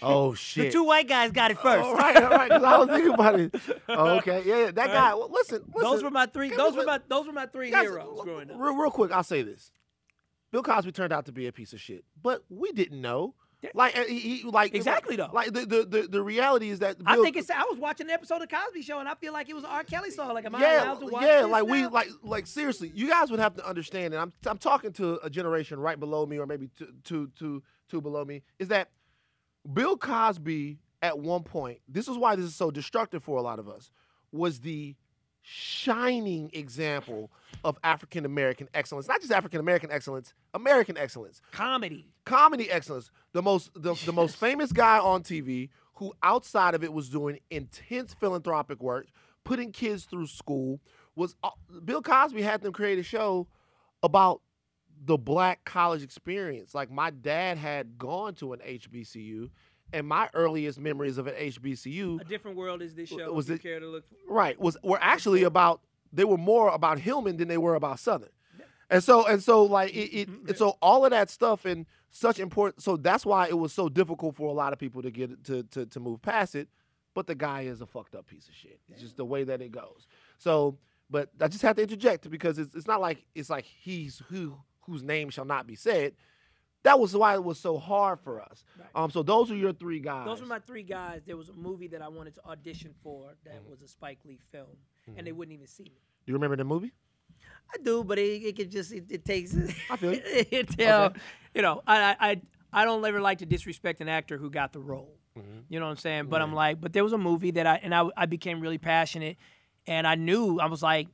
[0.03, 0.65] Oh shit!
[0.65, 1.83] the two white guys got it first.
[1.83, 2.49] All right, all right.
[2.49, 3.55] 'cause I was thinking about it.
[3.89, 5.15] Oh, okay, yeah, yeah, that guy.
[5.15, 5.81] Well, listen, listen.
[5.91, 6.49] Those were my three.
[6.55, 8.57] Those were my those were my three Guys, heroes growing up.
[8.59, 9.71] Real, real quick, I'll say this:
[10.51, 13.33] Bill Cosby turned out to be a piece of shit, but we didn't know.
[13.61, 13.71] Yeah.
[13.73, 15.29] Like uh, he, he like Exactly, though.
[15.33, 17.49] Like the the, the, the reality is that I think it's.
[17.49, 19.69] I was watching an episode of Cosby Show, and I feel like it was an
[19.69, 19.83] R.
[19.83, 20.33] Kelly song.
[20.33, 23.29] Like, am I yeah, allowed to watch yeah, like we like like seriously, you guys
[23.31, 26.45] would have to understand, and I'm I'm talking to a generation right below me, or
[26.45, 28.91] maybe two two two two below me, is that
[29.71, 33.59] Bill Cosby at one point, this is why this is so destructive for a lot
[33.59, 33.91] of us,
[34.31, 34.95] was the
[35.51, 37.31] shining example
[37.63, 42.07] of African American excellence, not just African American excellence, American excellence comedy.
[42.25, 43.09] comedy excellence.
[43.33, 47.39] The most the, the most famous guy on TV who outside of it was doing
[47.49, 49.07] intense philanthropic work,
[49.43, 50.79] putting kids through school,
[51.15, 51.49] was uh,
[51.83, 53.47] Bill Cosby had them create a show
[54.03, 54.41] about
[55.05, 56.75] the black college experience.
[56.75, 59.49] Like my dad had gone to an HBCU
[59.93, 63.31] and my earliest memories of an HBCU A different world is this show.
[63.31, 64.05] Was it- care to look?
[64.27, 65.81] right was were actually about
[66.11, 68.29] they were more about Hillman than they were about Southern.
[68.89, 71.85] And so and so like it, it mm-hmm, and so all of that stuff and
[72.09, 75.11] such important so that's why it was so difficult for a lot of people to
[75.11, 76.67] get to to to move past it.
[77.13, 78.79] But the guy is a fucked up piece of shit.
[78.87, 80.07] It's just the way that it goes.
[80.39, 80.77] So
[81.09, 84.57] but I just have to interject because it's it's not like it's like he's who
[84.81, 86.13] whose name shall not be said.
[86.83, 88.63] That was why it was so hard for us.
[88.77, 88.87] Right.
[88.95, 90.25] Um so those are your three guys.
[90.25, 91.21] Those were my three guys.
[91.25, 94.39] There was a movie that I wanted to audition for that was a Spike Lee
[94.51, 94.77] film,
[95.17, 95.99] and they wouldn't even see me.
[96.25, 96.93] Do you remember the movie?
[97.73, 99.55] I do, but it, it could just it, it takes.
[99.89, 100.21] I feel you.
[100.25, 101.11] it, uh,
[101.53, 104.79] You know, I, I I don't ever like to disrespect an actor who got the
[104.79, 105.17] role.
[105.37, 105.59] Mm-hmm.
[105.69, 106.25] You know what I'm saying?
[106.27, 108.77] But I'm like, but there was a movie that I and I I became really
[108.77, 109.37] passionate,
[109.85, 111.07] and I knew I was like,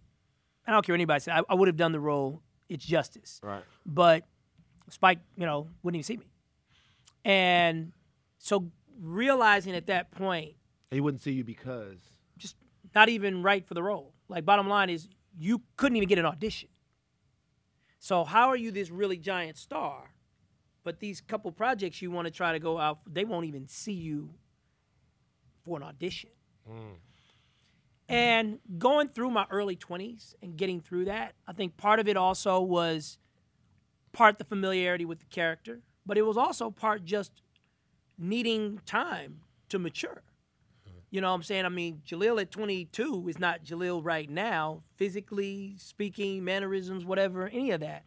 [0.65, 1.33] I don't care what anybody said.
[1.37, 2.41] I, I would have done the role.
[2.69, 3.39] It's justice.
[3.43, 3.63] Right.
[3.85, 4.25] but
[4.89, 6.29] Spike, you know, wouldn't even see me.
[7.23, 7.91] And
[8.37, 10.53] so realizing at that point,
[10.91, 11.97] He wouldn't see you because
[12.37, 12.55] just
[12.93, 14.13] not even right for the role.
[14.27, 15.07] Like bottom line is
[15.37, 16.69] you couldn't even get an audition.
[17.99, 20.11] So how are you this really giant star,
[20.83, 23.93] but these couple projects you want to try to go out, they won't even see
[23.93, 24.29] you
[25.63, 26.29] for an audition.
[26.67, 26.93] Hmm.
[28.07, 32.15] And going through my early 20s and getting through that, I think part of it
[32.15, 33.17] also was
[34.15, 37.31] part the familiarity with the character, but it was also part just
[38.17, 40.23] needing time to mature.
[41.11, 41.65] You know what I'm saying?
[41.65, 47.71] I mean, Jaleel at 22 is not Jaleel right now, physically speaking, mannerisms, whatever, any
[47.71, 48.03] of that.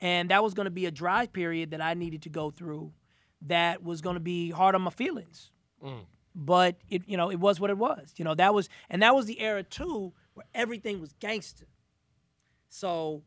[0.00, 2.92] And that was going to be a dry period that I needed to go through
[3.42, 5.50] that was going to be hard on my feelings.
[5.84, 6.04] Mm.
[6.34, 8.14] But it, you know, it was what it was.
[8.16, 11.66] You know, that was, and that was the era too where everything was gangster.
[12.68, 13.22] So,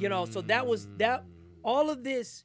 [0.00, 1.24] you know, so that was that.
[1.62, 2.44] All of this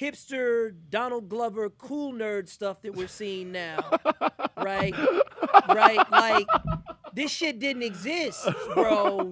[0.00, 3.78] hipster Donald Glover cool nerd stuff that we're seeing now,
[4.56, 4.94] right?
[5.68, 6.10] Right?
[6.10, 6.46] Like
[7.14, 9.30] this shit didn't exist, bro.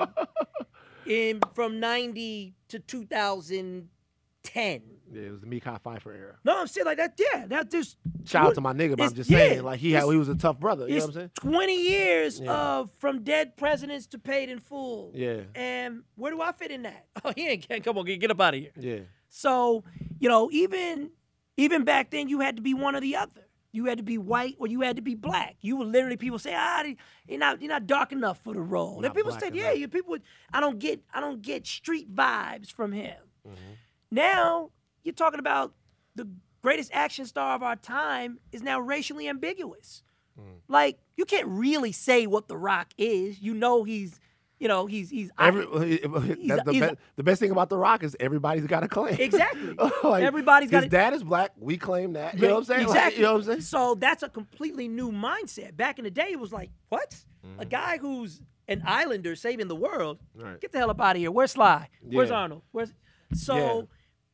[1.06, 4.82] In from 90 to 2010.
[5.12, 6.36] Yeah, it was the Mekhi Phifer era.
[6.44, 7.18] No, I'm saying like that.
[7.18, 9.92] Yeah, that just Shout out to my nigga, but I'm just yeah, saying, like he
[9.92, 10.88] had, he was a tough brother.
[10.88, 11.30] You know what I'm saying?
[11.34, 12.52] 20 years Yeah.
[12.52, 15.12] of from dead presidents to paid in full.
[15.14, 15.42] Yeah.
[15.54, 17.06] And where do I fit in that?
[17.24, 18.72] Oh, he ain't can't come on, get, get up out of here.
[18.78, 18.98] Yeah.
[19.28, 19.84] So,
[20.18, 21.10] you know, even
[21.56, 23.42] Even back then, you had to be one or the other.
[23.72, 25.56] You had to be white or you had to be black.
[25.60, 26.82] You would literally people say, ah,
[27.28, 29.04] you're not you're not dark enough for the role.
[29.04, 30.10] And people said, yeah, you people.
[30.12, 33.16] Would, I don't get I don't get street vibes from him.
[33.46, 33.72] Mm-hmm.
[34.10, 34.70] Now
[35.06, 35.72] you're talking about
[36.14, 36.28] the
[36.62, 40.02] greatest action star of our time is now racially ambiguous.
[40.38, 40.44] Mm.
[40.68, 43.40] Like you can't really say what The Rock is.
[43.40, 44.20] You know he's,
[44.58, 47.78] you know he's he's Every, He's the, he's be- a- the best thing about The
[47.78, 49.16] Rock is everybody's got a claim.
[49.18, 49.76] Exactly.
[50.04, 51.52] Like, Everybody's got His a- dad is black.
[51.58, 52.34] We claim that.
[52.34, 52.80] You know what I'm saying?
[52.88, 53.16] Like, Exactly.
[53.18, 53.60] you know what I'm saying?
[53.62, 55.76] So that's a completely new mindset.
[55.76, 57.16] Back in the day, it was like, what?
[57.58, 60.18] A guy who's an islander saving the world.
[60.36, 60.46] Mm-hmm.
[60.46, 60.60] Right.
[60.60, 61.30] Get the hell up out of here.
[61.30, 61.88] Where's Sly?
[62.02, 62.36] Where's Yeah.
[62.36, 62.62] Arnold?
[62.72, 62.92] Where's
[63.34, 63.88] so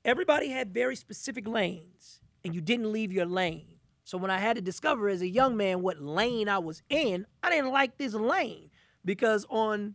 [0.04, 3.66] everybody had very specific lanes, and you didn't leave your lane.
[4.04, 7.26] So when I had to discover as a young man what lane I was in,
[7.42, 8.70] I didn't like this lane
[9.04, 9.94] because on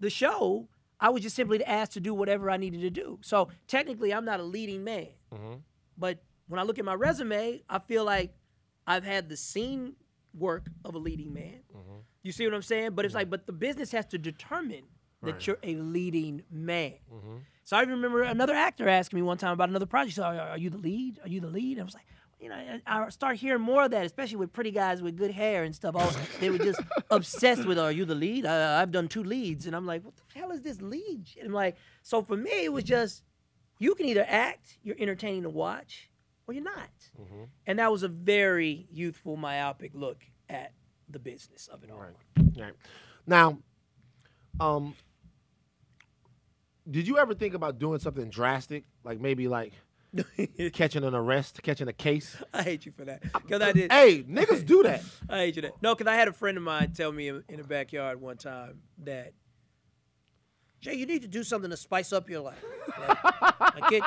[0.00, 0.68] the show,
[1.00, 3.18] I was just simply asked to do whatever I needed to do.
[3.22, 5.08] So technically, I'm not a leading man.
[5.32, 5.54] Mm-hmm.
[5.96, 8.32] But when I look at my resume, I feel like
[8.86, 9.94] I've had the scene
[10.34, 11.60] work of a leading man.
[11.74, 11.98] Mm-hmm.
[12.22, 12.90] You see what I'm saying?
[12.92, 14.84] But it's like, but the business has to determine
[15.22, 15.46] that Right.
[15.46, 16.94] you're a leading man.
[17.64, 20.16] So I remember another actor asking me one time about another project.
[20.16, 21.18] So, are, are you the lead?
[21.22, 21.72] Are you the lead?
[21.72, 22.06] And I was like,
[22.40, 25.32] you know, and I start hearing more of that, especially with pretty guys with good
[25.32, 25.94] hair and stuff.
[25.98, 28.46] Oh, they were just obsessed with, are you the lead?
[28.46, 29.66] I, I've done two leads.
[29.66, 31.26] And I'm like, what the hell is this lead?
[31.28, 31.44] shit?
[31.44, 33.22] I'm like, so for me, it was just,
[33.80, 36.08] you can either act, you're entertaining to watch,
[36.46, 36.90] or you're not.
[37.66, 40.72] And that was a very youthful, myopic look at
[41.10, 41.98] the business of it all.
[41.98, 42.46] Right.
[42.56, 42.72] Right.
[43.26, 43.58] Now,
[44.60, 44.94] um,
[46.90, 49.72] did you ever think about doing something drastic, like maybe like
[50.72, 52.36] catching an arrest, catching a case?
[52.54, 53.22] I hate you for that.
[53.32, 53.92] Because I did.
[53.92, 55.02] Hey, niggas do that.
[55.28, 55.82] I hate you that.
[55.82, 58.36] No, because I had a friend of mine tell me in, in the backyard one
[58.36, 59.32] time that,
[60.80, 62.62] Jay, you need to do something to spice up your life.
[62.98, 64.02] Like, like get,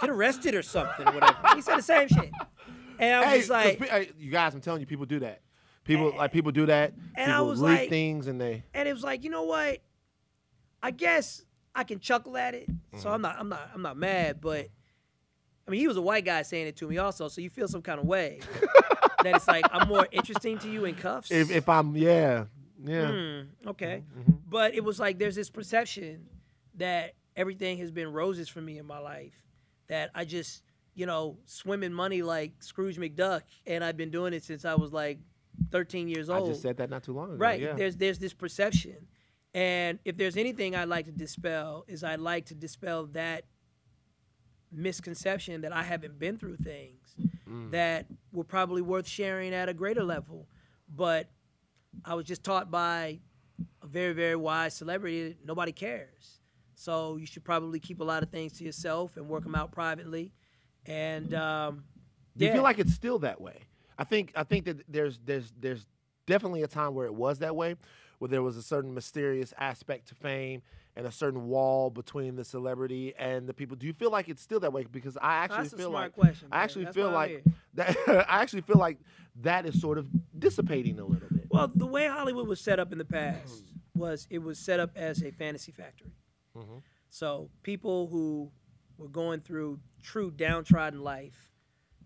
[0.00, 1.36] get arrested or something or whatever.
[1.56, 2.30] He said the same shit.
[3.00, 5.40] And I was Hey, like, pe- hey, you guys, I'm telling you, people do that.
[5.82, 6.94] People like people do that.
[7.16, 8.62] And I was like- things and they.
[8.72, 9.80] and it was like, you know what?
[10.82, 11.42] I guess
[11.74, 12.70] I can chuckle at it.
[12.70, 12.98] Mm-hmm.
[12.98, 14.40] So I'm not, I'm not, I'm not mad.
[14.40, 14.68] But
[15.66, 17.68] I mean, he was a white guy saying it to me also, so you feel
[17.68, 18.40] some kind of way
[19.22, 21.30] that it's like I'm more interesting to you in cuffs.
[21.30, 22.44] If, if I'm yeah
[22.84, 24.02] yeah Hmm, okay.
[24.18, 24.32] Mm-hmm.
[24.48, 26.26] But it was like there's this perception
[26.76, 29.34] that everything has been roses for me in my life.
[29.88, 30.62] That I just,
[30.94, 34.74] you know, swim in money like Scrooge McDuck, and I've been doing it since I
[34.74, 35.18] was like
[35.70, 36.48] 13 years old.
[36.48, 37.36] I just said that not too long ago.
[37.36, 37.60] right.
[37.60, 37.72] Yeah.
[37.74, 39.06] There's there's this perception,
[39.54, 43.44] and if there's anything I'd like to dispel, is I'd like to dispel that
[44.72, 47.14] misconception that I haven't been through things
[47.48, 47.70] Mm.
[47.72, 50.48] that were probably worth sharing at a greater level,
[50.88, 51.28] but
[52.04, 53.20] I was just taught by
[53.82, 56.40] a very, very wise celebrity that nobody cares.
[56.74, 59.70] So you should probably keep a lot of things to yourself and work them out
[59.72, 60.32] privately.
[60.86, 61.84] And um,
[62.36, 63.60] Do you feel like it's still that way?
[63.98, 65.86] I think I think that there's there's there's
[66.26, 67.76] definitely a time where it was that way,
[68.24, 70.62] where there was a certain mysterious aspect to fame
[70.96, 73.76] and a certain wall between the celebrity and the people.
[73.76, 74.86] Do you feel like it's still that way?
[74.90, 77.44] Because I actually That's a feel smart like question, I actually That's feel like
[77.74, 78.96] that I actually feel like
[79.42, 80.06] that is sort of
[80.38, 81.48] dissipating a little bit.
[81.50, 83.62] Well, the way Hollywood was set up in the past
[83.94, 86.12] was it was set up as a fantasy factory.
[86.56, 86.80] Mhm.
[87.10, 88.52] So people who
[88.96, 91.50] were going through true downtrodden life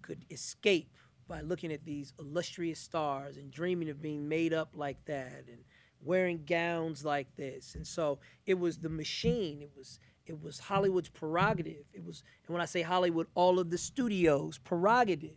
[0.02, 0.96] could escape
[1.28, 5.62] by looking at these illustrious stars and dreaming of being made up like that and
[6.08, 7.74] wearing gowns like this.
[7.74, 9.60] And so it was the machine.
[9.62, 11.84] It was it was Hollywood's prerogative.
[11.92, 15.36] It was and when I say Hollywood, all of the studios' prerogative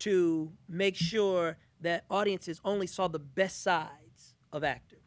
[0.00, 4.98] to make sure that audiences only saw the best sides of actors.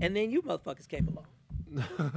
[0.00, 1.26] And then you motherfuckers came along.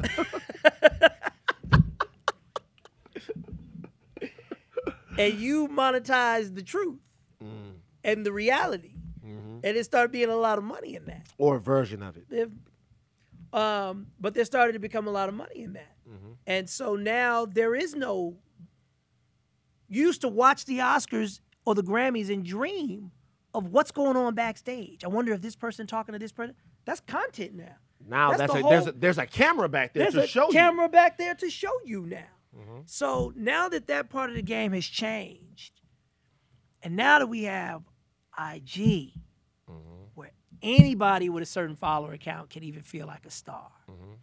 [5.17, 6.99] and you monetized the truth
[7.43, 7.73] Mm.
[8.03, 8.94] and the reality.
[9.65, 11.27] And it started being a lot of money in that.
[11.39, 12.27] Or a version of it.
[12.29, 12.49] If-
[13.51, 15.95] um, but there started to become a lot of money in that.
[16.07, 16.37] Mhm.
[16.45, 18.37] And so now there is no.
[19.87, 23.11] You used to watch the Oscars or the Grammys and dream
[23.53, 25.03] of what's going on backstage.
[25.03, 26.55] I wonder if this person talking to this person.
[26.85, 27.75] That's content now.
[28.07, 30.27] Now That's that's, the a, there's a there's a camera back there There's to a
[30.27, 32.27] show camera back there to show you now.
[32.55, 32.87] Mhm.
[32.87, 35.81] So now that that part of the game has changed,
[36.83, 37.83] and now that we have
[38.37, 39.13] IG,
[40.65, 43.71] anybody with a certain follower account can even feel like a star.
[43.89, 44.17] Mhm.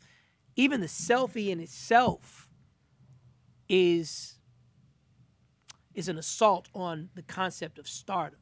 [0.57, 2.49] Even the selfie in itself
[3.69, 4.39] is
[5.95, 8.41] is an assault on the concept of stardom.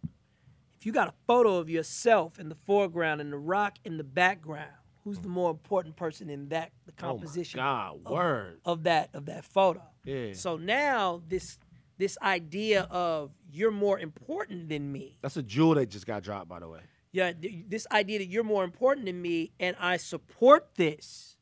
[0.78, 4.04] If you got a photo of yourself in the foreground and the rock in the
[4.04, 4.70] background,
[5.02, 8.60] who's the more important person in that the Oh composition God, word.
[8.64, 9.82] of that of that photo?
[10.04, 10.32] Yeah.
[10.32, 11.58] So now this
[11.98, 15.18] this idea of you're more important than me.
[15.20, 16.80] That's a jewel that just got dropped, by the way.
[17.12, 21.36] Yeah, th- this idea that you're more important than me and I support this.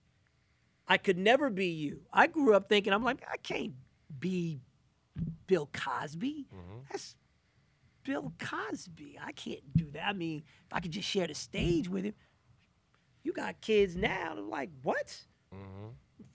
[0.87, 2.01] I could never be you.
[2.13, 3.75] I grew up thinking, I'm like, I can't
[4.19, 4.61] be
[5.47, 6.47] Bill Cosby.
[6.55, 6.79] Mm-hmm.
[6.91, 7.15] That's
[8.05, 9.19] Bill Cosby.
[9.23, 10.09] I can't do that.
[10.09, 12.15] I mean, if I could just share the stage with him.
[13.23, 15.25] You got kids now, they're like, what?
[15.55, 15.89] Mm-hmm.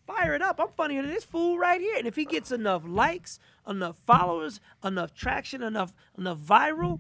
[0.06, 0.60] Fire it up.
[0.60, 1.96] I'm funnier than this fool right here.
[1.98, 7.00] And if he gets enough likes, enough followers, enough traction, enough enough viral,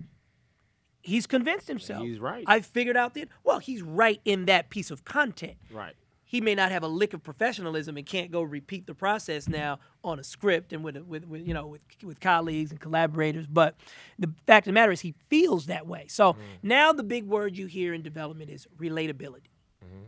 [1.03, 2.03] he's convinced himself.
[2.03, 2.43] He's right.
[2.47, 5.57] I figured out that well, he's right in that piece of content.
[5.71, 5.93] Right.
[6.25, 9.77] He may not have a lick of professionalism and can't go repeat the process now
[10.03, 13.45] on a script and with with, with you know with with colleagues and collaborators.
[13.45, 13.75] But
[14.17, 16.07] the fact of the matter is, he feels that way.
[16.07, 16.41] So mm-hmm.
[16.63, 19.51] now the big word you hear in development is relatability.
[19.85, 20.05] Mm-hmm.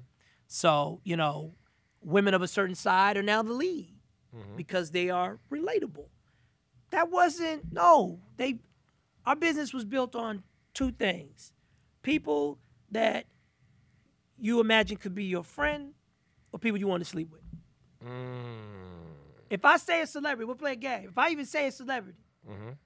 [0.48, 1.54] So you know,
[2.02, 3.94] women of a certain side are now the lead
[4.36, 4.56] mm-hmm.
[4.56, 6.08] because they are relatable.
[6.90, 8.20] That wasn't no.
[8.38, 8.60] They
[9.26, 10.44] our business was built on
[10.76, 11.52] two things:
[12.04, 12.60] people
[12.92, 13.26] that
[14.38, 15.94] you imagine could be your friend
[16.52, 17.42] or people you want to sleep with.
[19.50, 21.08] If I say a celebrity, we'll play a game.
[21.10, 22.20] If I even say a celebrity,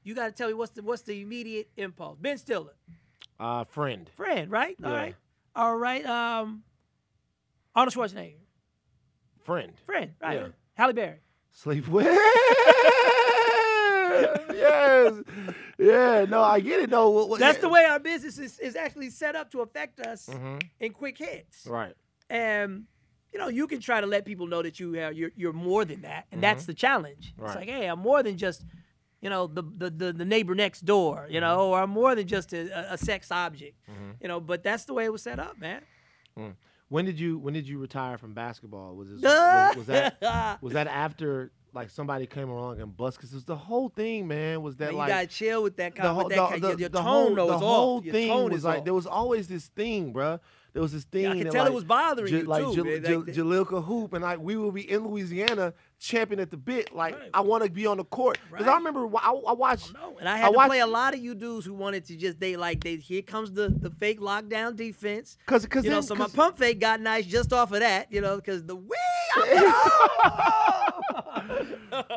[0.03, 2.17] you got to tell me what's the what's the immediate impulse.
[2.21, 2.75] Ben Stiller,
[3.39, 4.09] Uh, friend.
[4.15, 4.77] friend, right?
[4.83, 4.97] All Yeah.
[4.97, 5.15] right,
[5.55, 6.05] all right.
[6.05, 6.63] Um,
[7.75, 8.39] Arnold Schwarzenegger,
[9.43, 9.73] Friend.
[9.85, 10.39] friend, right?
[10.39, 10.47] Yeah.
[10.75, 11.19] Halle Berry.
[11.51, 12.05] Sleep with.
[14.53, 15.13] yes.
[15.77, 16.25] Yeah.
[16.29, 16.89] No, I get it.
[16.89, 17.09] No.
[17.09, 17.61] what- what- That's yeah.
[17.61, 20.61] the way our business is, is actually set up to affect us Mhm.
[20.79, 21.65] in quick hits.
[21.67, 21.95] Right.
[22.29, 22.85] And
[23.33, 25.85] you know, you can try to let people know that you have you're you're more
[25.85, 27.33] than that, and that's the challenge.
[27.33, 27.41] Mm-hmm.
[27.41, 27.49] Right.
[27.49, 28.65] It's like, hey, I'm more than just
[29.21, 31.41] you know the the the, the neighbor next door, you Mm-hmm.
[31.47, 33.77] know, or I'm more than just a, a- sex object,
[34.21, 34.39] you know.
[34.39, 35.81] But that's the way it was set up, man.
[36.87, 38.95] When did you When did you retire from basketball?
[38.95, 43.17] Was this was, was that was that after like somebody came along and bust?
[43.19, 46.01] Because the whole thing, man, was that Man, you like gotta chill with that the
[46.01, 46.13] kind.
[46.15, 48.51] whole, with that the, the, your, your the tone whole, though the whole thing tone
[48.51, 48.85] was like off.
[48.85, 50.39] there was always this thing, bruh.
[50.71, 51.25] There was this thing.
[51.25, 52.75] I can that, tell it was bothering J- you, like too.
[52.75, 56.57] Jal- Like the- Jaleel Hoop, and like we will be in Louisiana, champion at the
[56.57, 56.93] bit.
[56.93, 57.29] Like Right.
[57.33, 59.95] I want to be on the court because I remember I, I watched.
[59.95, 62.05] No, and I I had to watched- play a lot of you dudes who wanted
[62.05, 65.39] to just they like they here comes the the fake lockdown defense.
[65.47, 68.21] Cause, cause You know, so my pump fake got nice just off of that, you
[68.21, 68.95] know, because the way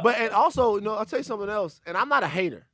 [0.02, 1.80] but and also, you know, I'll tell you something else.
[1.86, 2.66] And I'm not a hater.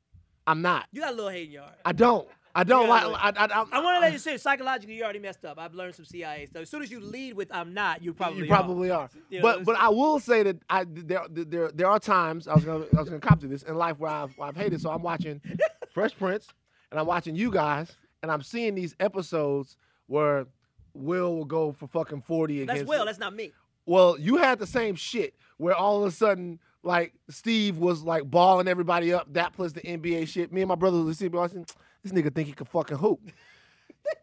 [0.47, 0.87] I'm not.
[0.91, 1.73] you got a little hate yard.
[1.85, 2.27] I don't.
[2.55, 3.03] I don't like.
[3.03, 5.59] I, I, I, I want to let you say psychologically you already messed up.
[5.59, 6.63] I've learned some CIA stuff.
[6.63, 9.09] As soon as you lead with "I'm not," you probably You probably are.
[9.29, 12.55] You know, but but I will say that I there there there are times I
[12.55, 14.81] was gonna I was gonna cop to this in life where I've I've hated.
[14.81, 15.41] So I'm watching
[15.93, 16.47] Fresh Prince
[16.89, 19.77] and I'm watching you guys and I'm seeing these episodes
[20.07, 20.47] where
[20.93, 22.83] Will will go for fucking forty That's.
[22.83, 23.05] Will.
[23.05, 23.51] That's not me.
[23.89, 28.29] Well, you had the same shit where all of a sudden, like Steve was like
[28.29, 29.33] balling everybody up.
[29.33, 30.53] That plus the NBA shit.
[30.53, 31.65] Me and my brother was sitting watching.
[32.03, 33.19] This nigga think he can fucking hoop.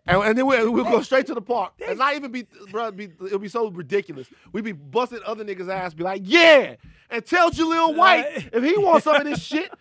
[0.04, 2.90] And, and then we'll, we'll go straight to the park and not even be, bro.
[2.90, 4.26] Be, it'll be so ridiculous.
[4.52, 6.74] We'd be busting other niggas' ass, be like, yeah,
[7.08, 9.70] and tell Jaleel White if he wants some of this shit.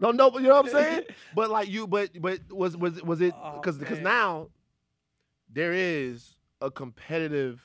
[0.00, 1.02] No, no, but you know what I'm saying?
[1.34, 4.48] But like you, but but was was was it Oh, because because now
[5.50, 7.60] there is a competitive,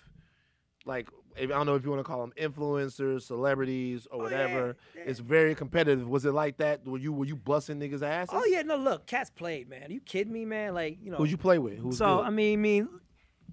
[0.86, 4.32] like I don't know if you want to call them influencers, celebrities, or Oh, yeah,
[4.44, 4.78] whatever.
[4.96, 5.02] yeah.
[5.08, 6.08] It's very competitive.
[6.08, 6.86] Was it like that?
[6.86, 8.30] Were you were you busting niggas' asses?
[8.34, 9.90] Oh yeah, no, look, cats played, man.
[9.90, 10.74] you kidding me, man?
[10.74, 11.18] Like you know.
[11.18, 11.78] Who'd you play with?
[11.80, 12.26] Who's so good?
[12.26, 12.90] I mean, I mean,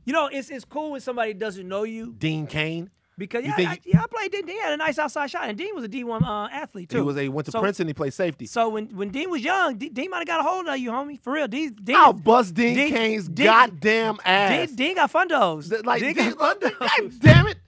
[0.04, 2.90] you know, it's it's cool when somebody doesn't know you Dean Cain.
[3.20, 4.46] Because yeah, I, yeah, I played Dean.
[4.46, 6.96] Dean had a nice outside shot, and Dean was a D one uh, athlete too.
[6.96, 7.86] He was he went to So- Princeton.
[7.86, 8.46] He played safety.
[8.46, 10.90] So when when Dean was young, D- Dean might have got a hold of you,
[10.90, 11.20] homie.
[11.20, 11.74] For real, Dean.
[11.84, 14.68] Dean I'll bust Dean, Dean- Cain's Dean- goddamn ass.
[14.68, 15.68] Dean, Dean got fundos.
[15.70, 17.18] Th- Like, Dean Dean, got God fundos.
[17.20, 17.58] damn it!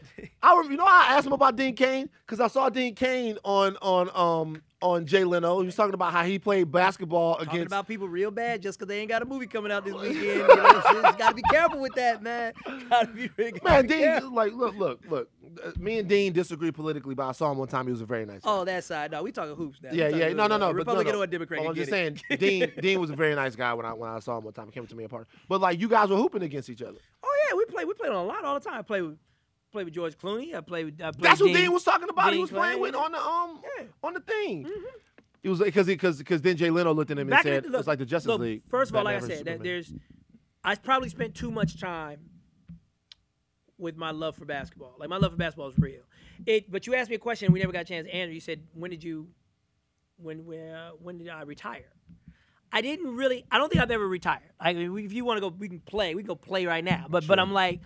[0.43, 3.77] I you know I asked him about Dean Cain because I saw Dean Cain on
[3.83, 5.61] on um on Jay Leno.
[5.61, 7.67] He was talking about how he played basketball Talking against.
[7.69, 10.17] about people real bad just because they ain't got a movie coming out this weekend.
[10.23, 12.53] You know, so gotta be careful with that, man.
[12.91, 14.35] Gotta be, gotta Man, Dean, careful.
[14.35, 15.31] like, look, look, look.
[15.65, 17.87] Uh, Me and Dean disagree politically, but I saw him one time.
[17.87, 18.41] He was a very nice.
[18.43, 18.51] guy.
[18.51, 19.11] Oh, that side.
[19.13, 19.91] No, we talking hoops now.
[19.93, 20.59] Yeah, yeah, no, no, no.
[20.59, 21.21] But no, Republican no.
[21.21, 21.67] or a Democrat.
[21.67, 22.21] I'm just saying.
[22.39, 24.67] Dean, Dean was a very nice guy when I when I saw him one time.
[24.67, 25.31] He came to me a party.
[25.49, 26.99] But like, you guys were hooping against each other.
[27.23, 27.85] Oh yeah, we play.
[27.85, 28.79] We played on a lot all the time.
[28.79, 29.17] I play with,
[29.73, 30.55] play with George Clooney.
[30.55, 30.95] I played with.
[31.03, 32.27] I played That's who Dean, Dean was talking about.
[32.27, 33.85] he Dean was playing with on the um Yeah.
[34.03, 34.71] on the thing.
[35.43, 37.65] It was because because because then Jay Leno looked at him and Back in said
[37.65, 38.63] the- look, it's like the Justice look, League.
[38.69, 39.93] First of all, like I said, that there's.
[40.63, 42.21] I probably spent too much time
[43.79, 44.95] with my love for basketball.
[44.99, 46.03] Like my love for basketball is real.
[46.47, 46.71] It.
[46.71, 47.47] But you asked me a question.
[47.47, 48.33] and We never got a chance to answer.
[48.33, 49.29] You said, "When did you?
[50.19, 50.91] When where?
[51.01, 51.87] When did I retire?"
[52.75, 53.45] I didn't really.
[53.51, 54.43] I don't think I've ever retired.
[54.61, 56.15] I mean, if you want to go, we can play.
[56.15, 57.07] We can go play right now.
[57.09, 57.81] But but I'm like,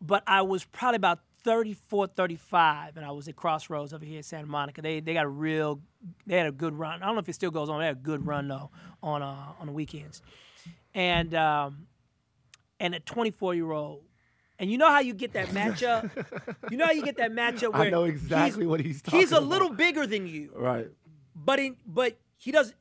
[0.00, 4.22] but I was probably about 34 35, and I was at Crossroads over here in
[4.22, 4.82] Santa Monica.
[4.82, 5.80] They they got a real,
[6.26, 7.02] they had a good run.
[7.02, 7.78] I don't know if it still goes on.
[7.80, 8.70] They had a good run though
[9.02, 10.20] on uh, on the weekends,
[10.94, 11.86] and um,
[12.80, 14.02] and a 24 year old.
[14.60, 16.10] And you know how you get that matchup?
[16.70, 19.20] you know how you get that matchup where I know exactly he's, what he's talking
[19.20, 19.48] he's a about.
[19.48, 20.88] little bigger than you, Right.
[21.36, 22.74] but in, but he doesn't.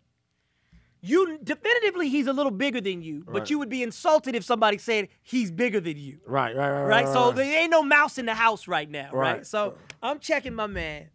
[1.02, 4.78] You definitively he's a little bigger than you, but you would be insulted if somebody
[4.78, 6.56] said he's bigger than you Right.
[6.56, 6.70] Right.
[6.72, 6.84] Right.
[6.86, 7.08] right?
[7.08, 7.36] So right.
[7.36, 9.38] there ain't no mouse in the house right now, right?
[9.38, 9.46] Right.
[9.48, 11.10] So I'm checking my man,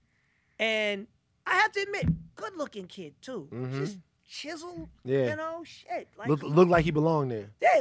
[0.59, 1.07] and
[1.47, 2.07] I have to admit,
[2.37, 3.49] good looking kid too.
[3.72, 5.11] Just chiseled, Mm-hmm.
[5.11, 5.30] Yeah.
[5.30, 6.09] you know, shit.
[6.16, 7.51] Like, look look like he belonged there.
[7.61, 7.80] yeah,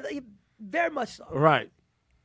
[0.59, 1.25] very much so.
[1.31, 1.71] Right.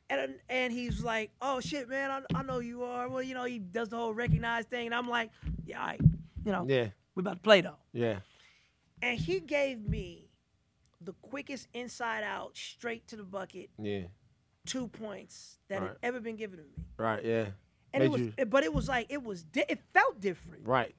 [0.09, 3.09] And and he's like, oh shit, man, I, I know you are.
[3.09, 5.31] Well, you know, he does the whole recognize thing, and I'm like,
[5.67, 6.01] yeah, all right,
[6.45, 6.89] you know, Yeah.
[7.15, 7.77] we about to play though.
[7.93, 8.21] Yeah.
[9.07, 10.29] And he gave me
[11.01, 14.03] the quickest inside out, straight to the bucket, Yeah.
[14.67, 15.89] two points that Right.
[15.91, 16.85] had ever been given to me.
[16.97, 17.25] Right.
[17.25, 17.47] Yeah.
[17.93, 20.67] and it was, you- but it was like it was, di- it felt different.
[20.67, 20.95] Right.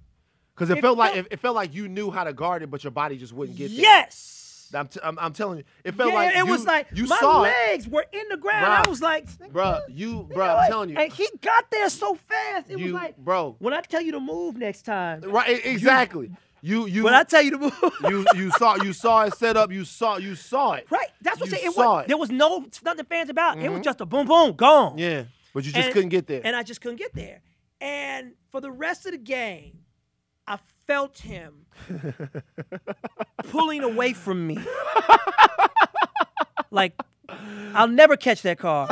[0.56, 2.72] Because it, It felt like it, it felt like you knew how to guard it,
[2.72, 3.82] but your body just wouldn't get there.
[3.82, 4.72] Yes.
[4.74, 7.06] I'm, t- I'm, I'm telling you, it felt yeah, like it you, was like you
[7.06, 8.66] my saw legs were in the ground.
[8.66, 8.88] Bruh.
[8.88, 9.80] I was like, bro.
[9.90, 12.70] You, bro, I'm telling you, and he got there so fast.
[12.72, 13.56] It you, was like, bro.
[13.60, 15.64] when I tell you to move next time, Right.
[15.66, 16.28] Exactly.
[16.30, 16.38] You,
[16.68, 17.74] you, when I tell you to move,
[18.10, 19.72] you, you saw, you saw it set up.
[19.72, 20.88] You saw, you saw it.
[20.90, 21.08] right?
[21.22, 21.72] That's what You I'm saying.
[21.72, 22.08] It saw was, it.
[22.08, 23.58] There was no nothing fans about.
[23.58, 23.84] It was mm-hmm.
[23.84, 24.98] just a boom, boom, gone.
[24.98, 25.24] Yeah.
[25.54, 26.42] But you just And- couldn't get there.
[26.44, 27.42] and I just couldn't get there.
[27.80, 29.80] And for the rest of the game,
[30.48, 30.58] I
[30.88, 31.66] felt him
[33.50, 34.58] pulling away from me.
[36.72, 36.94] like,
[37.74, 38.88] I'll never catch that car.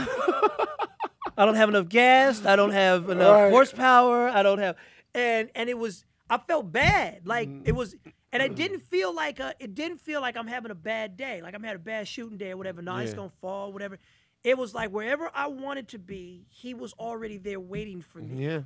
[1.38, 2.46] I don't have enough gas.
[2.46, 3.52] I don't have enough Right.
[3.52, 4.30] horsepower.
[4.30, 4.76] I don't have,
[5.14, 6.06] and and it was.
[6.30, 7.28] I felt bad.
[7.28, 7.68] Like Mm.
[7.68, 7.96] it was,
[8.32, 9.54] and it didn't feel like a.
[9.60, 11.42] It didn't feel like I'm having a bad day.
[11.42, 12.82] Like I'm having a bad shooting day or whatever.
[12.82, 13.18] No, it's Yeah.
[13.18, 13.72] gonna fall.
[13.72, 14.00] Whatever.
[14.44, 18.44] It was like wherever I wanted to be, he was already there waiting for me.
[18.46, 18.62] yeah.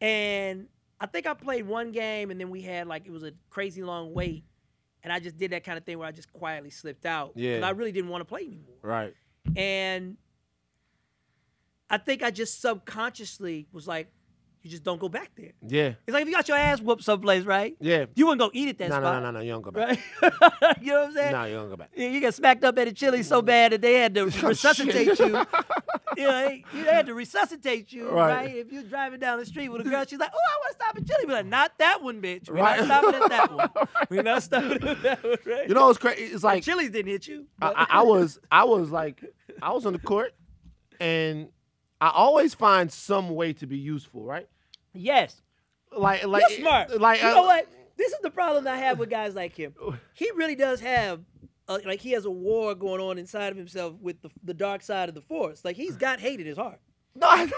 [0.00, 0.68] And
[1.00, 3.82] I think I played one game, and then we had like it was a crazy
[3.82, 4.44] long wait,
[5.02, 7.32] and I just did that kind of thing where I just quietly slipped out.
[7.36, 7.60] Yeah.
[7.66, 8.76] I really didn't want to play anymore.
[8.82, 9.14] Right.
[9.56, 10.16] And
[11.88, 14.10] I think I just subconsciously was like,
[14.66, 15.52] you just don't go back there.
[15.66, 15.94] Yeah.
[16.06, 17.76] It's like if you got your ass whooped someplace, right?
[17.80, 18.06] Yeah.
[18.16, 19.22] You wouldn't go eat at that No, no, spot.
[19.22, 19.44] no, no, no.
[19.44, 20.00] You don't go back.
[20.20, 20.76] Right?
[20.82, 21.32] you know what I'm saying?
[21.32, 21.90] No, you don't go back.
[21.94, 23.46] Yeah, You got smacked up at a chili so mm-hmm.
[23.46, 25.26] bad that they had to Oh, resuscitate you.
[26.16, 28.34] You know, they, they had to resuscitate you, Right.
[28.46, 28.56] right.
[28.56, 30.84] If you're driving down the street with a girl, she's like, "Oh, I want to
[30.84, 32.48] stop at chili." Be like, "Not that one, bitch.
[32.48, 32.78] We're Right.
[32.80, 33.70] not stopping at that one.
[34.10, 35.68] We're not stopping at that one." Right?
[35.68, 36.22] You know what's crazy?
[36.24, 37.46] It's like Chili's didn't hit you.
[37.62, 39.22] I, I, I was I was like
[39.62, 40.32] I was on the court,
[40.98, 41.48] and
[42.00, 44.48] I always find some way to be useful, right?
[44.96, 45.40] Yes,
[45.96, 47.00] Like like you're smart.
[47.00, 47.68] Like you uh, know what?
[47.96, 49.74] This is the problem I have with guys like him.
[50.12, 51.20] He really does have.
[51.68, 54.82] Uh, like he has a war going on inside of himself with the, the dark
[54.82, 55.64] side of the force.
[55.64, 56.78] Like he's got hate in his heart.
[57.16, 57.48] No,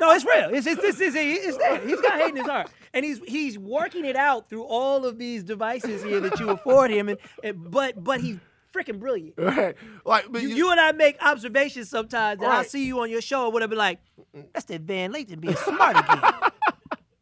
[0.00, 0.54] No, it's real.
[0.54, 1.86] It's it's it's, it's, it's there.
[1.86, 5.18] He's got hate in his heart, and he's he's working it out through all of
[5.18, 7.08] these devices here that you afford him.
[7.08, 8.38] And, and but but he's
[8.74, 9.34] freaking brilliant.
[9.38, 9.76] right.
[10.04, 12.70] Like but You, you- you and I make observations sometimes, and I Right.
[12.70, 13.70] see you on your show or whatever.
[13.70, 14.00] be Like
[14.52, 16.22] that's that Van Lathan being smart again.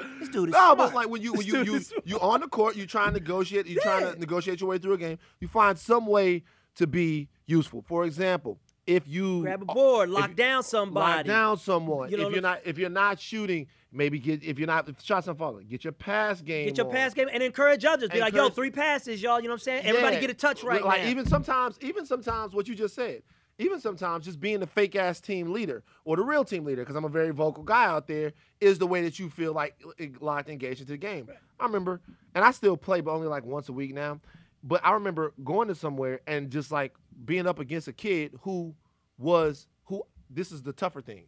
[0.20, 0.78] this dude is No, smart.
[0.78, 3.66] but like when you when you you you on the court, you trying to negotiate,
[3.66, 4.12] you trying Yeah.
[4.12, 5.18] to negotiate your way through a game.
[5.40, 6.42] You find some way
[6.76, 7.82] to be useful.
[7.82, 11.16] For example, if you grab a board, lock if- down somebody.
[11.18, 14.58] lock down someone, You know, if you're not if you're not shooting, maybe get if
[14.58, 16.66] you're not if shots are falling, get your pass game.
[16.66, 16.92] Get your on.
[16.92, 18.08] pass game and encourage others.
[18.10, 19.38] Be like, yo, three passes, y'all.
[19.40, 19.86] You know what I'm saying?
[19.86, 20.20] Everybody Yeah.
[20.22, 21.08] get a touch right like now.
[21.08, 23.22] even sometimes even sometimes what you just said
[23.58, 26.96] even sometimes just being the fake ass team leader or the real team leader because
[26.96, 30.06] i'm a very vocal guy out there is the way that you feel like uh,
[30.20, 31.28] locked engaged into the game
[31.60, 32.00] i remember
[32.34, 34.18] and i still play but only like once a week now
[34.64, 36.94] but i remember going to somewhere and just like
[37.24, 38.74] being up against a kid who
[39.18, 41.24] was who this is the tougher thing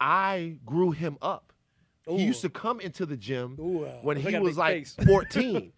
[0.00, 1.52] i grew him up
[2.06, 4.96] he used to come into the gym Ooh, uh, when he was like face.
[5.06, 5.72] 14.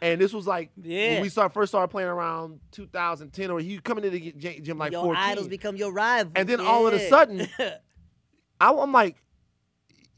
[0.00, 1.14] and this was like Yeah.
[1.14, 4.92] when we start first started playing around 2010 or he coming into the gym like
[4.92, 5.22] your 14.
[5.22, 6.34] idols become your rivals.
[6.36, 7.48] And then all of a sudden-
[8.60, 9.21] I'm like,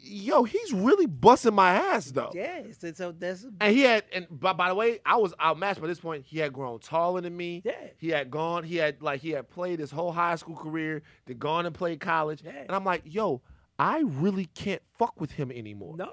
[0.05, 2.31] yo, he's really busting my ass though.
[2.35, 5.81] yeah, so, so that's And he had, and by, by the way, I was outmatched
[5.81, 6.25] by this point.
[6.27, 7.63] He had grown taller than me.
[7.65, 7.73] Yeah.
[7.99, 11.39] He had gone, he had like he had played his whole high school career, then
[11.39, 12.43] gone and played college.
[12.45, 12.53] Yeah.
[12.53, 13.43] And I'm like, yo,
[13.79, 15.97] I really can't fuck with him anymore.
[15.97, 16.13] no.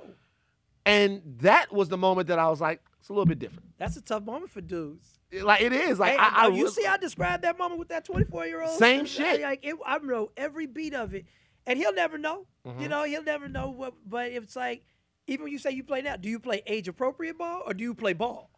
[0.83, 3.77] And that was the moment that I was like, it's a little bit different.
[3.77, 5.19] That's a tough moment for dudes.
[5.31, 5.99] Like it is.
[5.99, 8.63] Like Hey, I, I you re- see, I described that moment with that 24 year
[8.63, 8.79] old.
[8.79, 9.41] Same shit.
[9.41, 11.25] Like it, I know every beat of it,
[11.67, 12.45] and he'll never know.
[12.65, 12.81] Mm-hmm.
[12.81, 13.93] You know, he'll never know what.
[14.07, 14.83] But it's like,
[15.27, 17.83] even when you say you play now, do you play age appropriate ball or do
[17.83, 18.51] you play ball?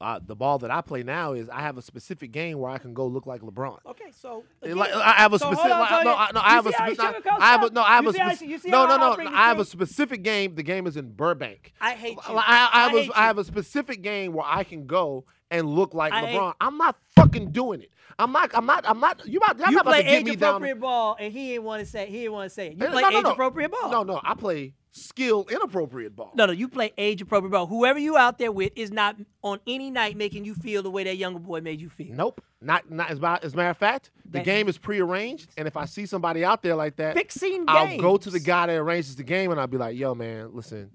[0.00, 2.78] uh, the ball that I play now is I have a specific game where I
[2.78, 3.78] can go look like LeBron.
[3.86, 5.70] Okay, so again, Like, I have a so specific.
[5.72, 7.26] like, no, I, no, I have a see how he specific.
[7.26, 7.82] I have a no.
[7.82, 8.70] I have You a specific.
[8.70, 9.30] No, no, no.
[9.30, 10.54] I have a specific game.
[10.54, 11.72] The game is in Burbank.
[11.80, 12.34] I hate you.
[12.34, 13.12] I, I have a, I you.
[13.12, 16.54] have a specific game where I can go and look like I LeBron.
[16.60, 17.90] I'm not fucking doing it.
[18.18, 18.50] I'm not.
[18.54, 18.84] I'm not.
[18.86, 19.26] I'm not.
[19.26, 19.58] You about?
[19.58, 20.50] You not play age me down.
[20.56, 22.06] appropriate ball, and he didn't want to say.
[22.06, 22.72] He didn't want to say it.
[22.72, 23.32] You play no, no, age no.
[23.32, 23.90] appropriate ball.
[23.90, 24.20] No, no.
[24.22, 26.32] I play skill inappropriate ball.
[26.34, 27.66] No, no, you play age appropriate ball.
[27.66, 31.04] Whoever you out there with is not on any night making you feel the way
[31.04, 32.14] that younger boy made you feel.
[32.14, 32.42] Nope.
[32.60, 32.90] Not.
[32.90, 35.86] Not as, as a matter of fact, the That- game is prearranged, and if I
[35.86, 39.22] see somebody out there like that, Fixing I'll go to the guy that arranges the
[39.22, 40.90] game, and I'll be like, "Yo, man, listen,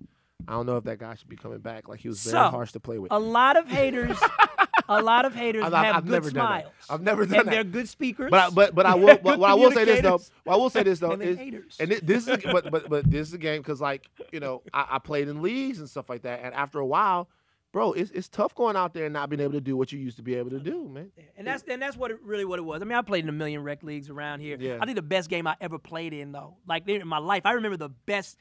[0.48, 1.88] I don't know if that guy should be coming back.
[1.88, 4.18] Like he was very So, harsh to play with." A lot of haters,
[4.90, 6.62] a lot of haters I've- have I've good never done that.
[6.62, 6.74] smiles.
[6.90, 7.52] I've never done and that.
[7.52, 8.30] they're good speakers.
[8.32, 9.18] But I, but but I will.
[9.18, 10.18] But I will say this though.
[10.20, 10.32] communicators.
[10.44, 11.78] What I will say this though And they're is, haters.
[11.80, 14.62] and thi- this is but but but this is a game because like you know
[14.74, 17.28] I, I played in leagues and stuff like that, and after a while,
[17.72, 20.00] bro, it's it's tough going out there and not being able to do what you
[20.00, 21.12] used to be able to do, man.
[21.38, 22.82] And that's and that's what it, really what it was.
[22.82, 24.58] I mean, I played in a million rec leagues around here.
[24.60, 24.78] Yeah.
[24.80, 27.54] I think the best game I ever played in though, like in my life, I
[27.54, 28.38] remember the best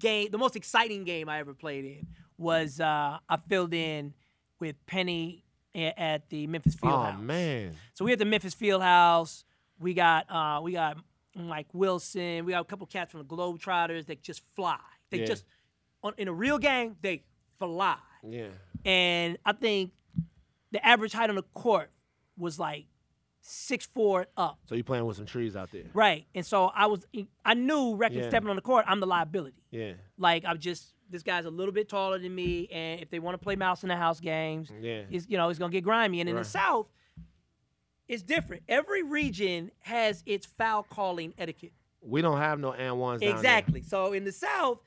[0.00, 4.14] game, the most exciting game I ever played in was uh, I filled in
[4.60, 7.16] with Penny at the Memphis Fieldhouse.
[7.16, 9.44] Oh man, So we at the Memphis Fieldhouse.
[9.78, 10.98] We got uh, we got
[11.36, 12.44] Mike Wilson.
[12.44, 14.78] We got a couple cats from the Globetrotters that just fly.
[15.10, 15.26] They Yeah.
[15.26, 15.44] just
[16.02, 17.24] on, in a real game they
[17.58, 18.46] fly yeah.
[18.84, 19.90] and I think
[20.70, 21.90] the average height on the court
[22.36, 22.86] was like
[23.48, 24.58] six four up.
[24.68, 25.84] So you playing with some trees out there?
[25.94, 26.26] Right.
[26.34, 27.06] And so I was
[27.44, 28.28] I knew record Yeah.
[28.28, 29.62] stepping on the court, I'm the liability.
[29.70, 33.18] Yeah, Like I'm just this guy's a little bit taller than me, and if they
[33.18, 35.02] want to play mouse in the house games, yeah.
[35.10, 36.20] you know it's gonna get grimy.
[36.20, 36.44] And in Right.
[36.44, 36.86] the South,
[38.06, 38.62] it's different.
[38.68, 41.72] Every region has its foul calling etiquette.
[42.02, 43.22] We don't have no and ones.
[43.22, 43.82] Exactly.
[43.82, 44.80] So in the South,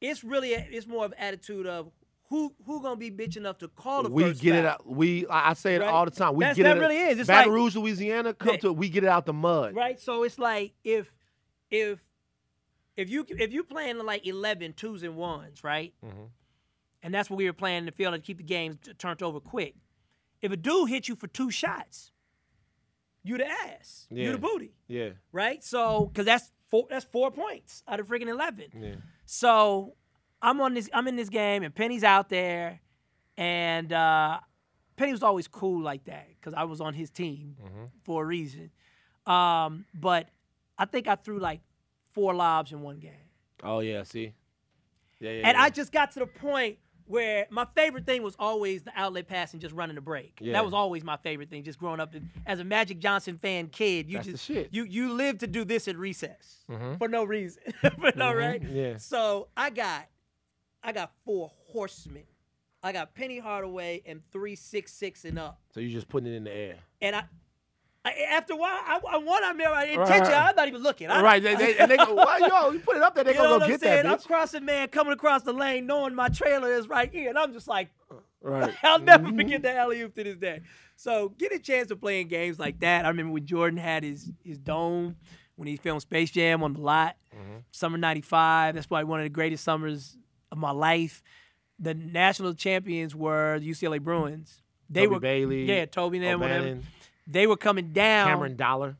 [0.00, 1.90] it's really a, it's more of attitude of
[2.28, 4.86] who who gonna be bitch enough to call the We first get it out.
[4.86, 5.88] We I I say it Right?
[5.88, 6.34] all the time.
[6.34, 6.80] We That's- get that it.
[6.80, 7.18] really is.
[7.18, 8.34] It's Baton like- Rouge, Louisiana.
[8.34, 8.60] Come Yeah.
[8.60, 9.74] to we get it out the mud.
[9.74, 9.98] right?
[10.00, 11.12] So it's like if
[11.70, 12.00] if
[12.96, 15.94] if you if you playing like 11 twos and ones, right?
[16.04, 16.30] Mhm.
[17.02, 19.38] And that's what we were playing in the field to keep the games turned over
[19.40, 19.76] quick.
[20.42, 22.10] If a dude hit you for two shots,
[23.22, 24.24] you the ass, Yeah.
[24.24, 25.62] you the booty, Yeah, right?
[25.62, 28.70] So because that's four that's four points out of freaking 11.
[28.74, 28.94] yeah.
[29.26, 29.94] So
[30.42, 30.88] I'm on this.
[30.92, 32.80] I'm in this game, and Penny's out there,
[33.36, 34.38] and uh,
[34.96, 37.56] Penny was always cool like that because I was on his team
[38.04, 38.70] for a reason.
[39.26, 40.28] Um, but
[40.78, 41.60] I think I threw like
[42.12, 43.12] four lobs in one game,
[43.62, 44.02] Oh yeah.
[44.04, 44.32] See.
[45.20, 45.48] Yeah, yeah.
[45.48, 45.62] and yeah.
[45.64, 49.52] I just got to the point where my favorite thing was always the outlet pass
[49.52, 50.38] and just running the break.
[50.40, 50.52] Yeah.
[50.52, 51.64] That was always my favorite thing.
[51.64, 52.14] Just growing up
[52.46, 55.88] as a Magic Johnson fan kid, you That's just you you live to do this
[55.88, 56.98] at recess Mhm.
[56.98, 57.62] for no reason,
[58.00, 58.62] for no right.
[58.62, 58.98] Yeah.
[58.98, 60.06] So I got,
[60.82, 62.24] I got four horsemen.
[62.82, 65.60] I got Penny Hardaway and three six six and up.
[65.74, 66.76] So you just putting it in the air.
[67.02, 67.24] And I,
[68.04, 70.32] I after a while, I, I want I mean, Right, intention.
[70.32, 70.48] right.
[70.50, 71.10] I'm not even looking.
[71.10, 71.42] I, right.
[71.42, 73.58] They, they, and they go, why, yo, you put it up there, they you gonna
[73.58, 74.04] go get saying?
[74.04, 77.38] that I'm crossing man coming across the lane, knowing my trailer is right here, and
[77.38, 77.90] I'm just like,
[78.40, 78.72] right.
[78.84, 80.60] I'll never forget the alley oop to this day.
[80.94, 83.04] So get a chance of playing games like that.
[83.04, 85.16] I remember when Jordan had his his dome
[85.56, 87.58] when he filmed Space Jam on the lot, Mm-hmm.
[87.72, 88.76] summer '95.
[88.76, 90.16] That's probably one of the greatest summers
[90.50, 91.22] of my life.
[91.78, 94.62] The national champions were the UCLA Bruins.
[94.90, 96.78] They Toby were Bailey, yeah, Toby and whatever.
[97.26, 98.28] They were coming down.
[98.28, 98.96] Cameron Dollar.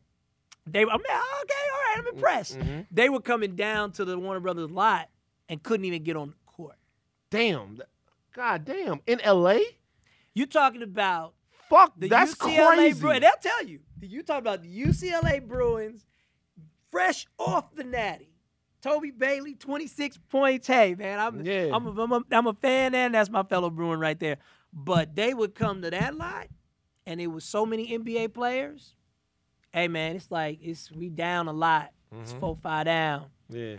[0.66, 2.58] They were, I mean, okay, all right, I'm impressed.
[2.58, 2.86] Mhm.
[2.90, 5.08] They were coming down to the Warner Brothers lot
[5.48, 6.76] and couldn't even get on the court.
[7.30, 7.80] Damn.
[8.34, 9.00] God damn.
[9.06, 9.60] In LA?
[10.34, 11.34] You talking about
[11.70, 13.00] Fuck, the that's UCLA crazy.
[13.00, 13.20] Bruins.
[13.22, 13.80] They'll tell you.
[14.00, 16.04] You talking about the UCLA Bruins,
[16.90, 18.28] fresh off the natty.
[18.88, 20.66] Toby Bailey, 26 points.
[20.66, 21.68] Hey, man, I'm, Yeah.
[21.72, 24.38] I'm, a, I'm, a, I'm a fan, and that's my fellow Bruin right there.
[24.72, 26.46] But they would come to that lot,
[27.06, 28.94] and it was so many NBA players.
[29.72, 31.92] Hey, man, it's like it's we down a lot.
[32.22, 32.40] It's Mhm.
[32.40, 33.26] four, five down.
[33.50, 33.76] Yeah.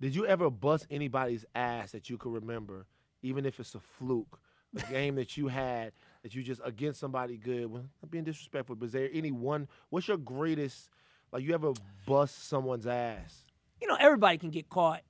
[0.00, 2.86] Did you ever bust anybody's ass that you could remember,
[3.22, 4.40] even if it's a fluke,
[4.76, 5.92] a game that you had
[6.24, 7.66] that you just against somebody good?
[7.66, 9.68] Well, I'm being disrespectful, but is there any one?
[9.90, 10.90] What's your greatest?
[11.32, 11.72] Like you ever
[12.04, 13.44] bust someone's ass?
[13.82, 15.02] You know, everybody can get caught.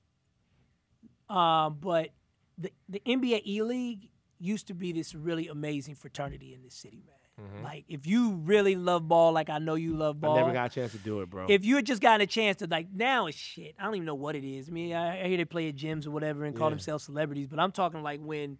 [1.29, 2.09] Um, but
[2.57, 4.09] the the NBA E League
[4.39, 7.15] used to be this really amazing fraternity in this city, man.
[7.63, 10.35] Like if you really love ball, like I know you love ball.
[10.35, 11.45] I never got a chance to do it, bro.
[11.49, 13.75] if you had just gotten a chance to like now it's shit.
[13.79, 14.69] I don't even know what it is.
[14.69, 16.71] I mean, I, I hear they play at gyms or whatever and call Yeah.
[16.71, 18.57] themselves celebrities, but I'm talking like when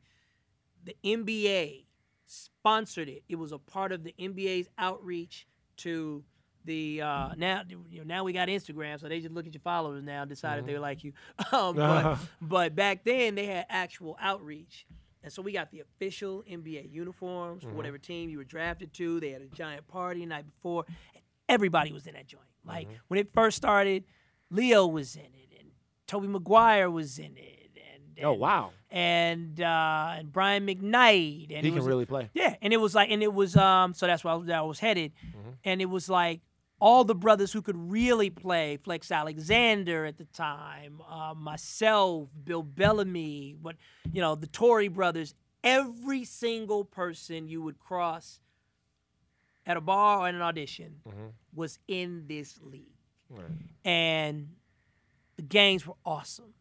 [0.84, 1.86] the NBA
[2.26, 3.24] sponsored it.
[3.30, 6.24] It was a part of the NBA's outreach to
[6.66, 9.62] the uh, now you know, now we got Instagram, so they just look at your
[9.62, 11.14] followers now and decide if they like you.
[11.52, 14.86] um, but, but back then they had actual outreach,
[15.24, 19.20] And so we got the official NBA uniforms for whatever team you were drafted to.
[19.20, 20.86] They had a giant party the night before.
[21.16, 22.44] And everybody was in that joint.
[22.66, 24.06] Like when it first started,
[24.50, 25.70] Leo was in it, and
[26.08, 31.72] Tobey Maguire was in it, and, Oh wow, and uh, and Brian McKnight, and he
[31.72, 32.30] can was, really play.
[32.34, 34.62] yeah, and it was like, and it was um, so that's why I was, I
[34.62, 35.50] was headed, Mm-hmm.
[35.66, 36.42] and it was like
[36.84, 42.62] all the brothers who could really play, Flex Alexander at the time, uh, myself, Bill
[42.62, 43.78] Bellamy, what
[44.12, 45.34] you know, the Torry brothers,
[45.64, 48.42] every single person you would cross
[49.66, 51.28] at a bar or in an audition Mm-hmm.
[51.56, 52.98] was in this league,
[53.86, 54.50] and
[55.38, 56.54] the games were awesome.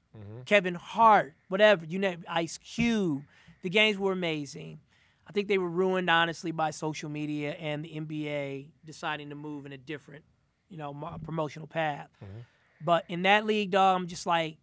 [0.45, 3.23] Kevin Hart, whatever you name, Ice Cube.
[3.63, 4.79] The games were amazing.
[5.27, 9.67] I think they were ruined honestly by social media and the NBA deciding to move
[9.67, 10.25] in a different,
[10.69, 10.93] you know,
[11.25, 12.09] promotional path.
[12.23, 12.41] Mm-hmm.
[12.85, 14.57] But in that league, dog, I'm just like,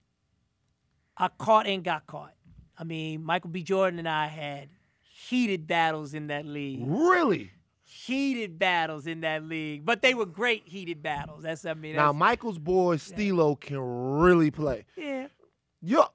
[1.17, 2.33] I caught and got caught.
[2.77, 3.63] I mean, Michael B.
[3.63, 4.69] Jordan and I had
[5.01, 6.83] heated battles in that league.
[6.85, 7.51] Really?
[7.83, 11.43] Heated battles in that league, but they were great heated battles.
[11.43, 14.85] That's what I mean, Now Michael's boy Stilo can really play.
[14.95, 15.27] yeah,
[15.81, 16.05] Yo,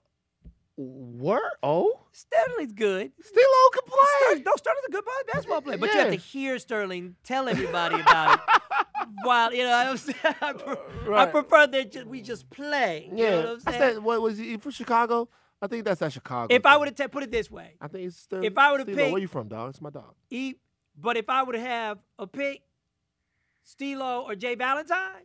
[0.76, 1.52] where?
[1.62, 3.12] Oh, Sterling's good.
[3.20, 3.98] Still Stilo can play.
[4.20, 8.00] Sterling, no, Sterling's a good basketball player, but you have to hear Sterling tell everybody
[8.00, 8.62] about it.
[9.22, 11.30] While you know, I'm saying, I, pre- I Right.
[11.30, 13.08] prefer that we just play.
[13.12, 15.28] You Yeah, know what I'm I said, what was he from Chicago?
[15.62, 16.52] I think that's at Chicago.
[16.54, 18.42] if I would have put it this way, I think it's still.
[18.44, 18.98] if I would've Stilo.
[18.98, 19.70] picked- where you from, dog?
[19.70, 20.14] It's my dog.
[20.30, 20.54] e,
[20.98, 22.62] but if I would have a pick,
[23.62, 25.22] Stilo or Jay Valentine,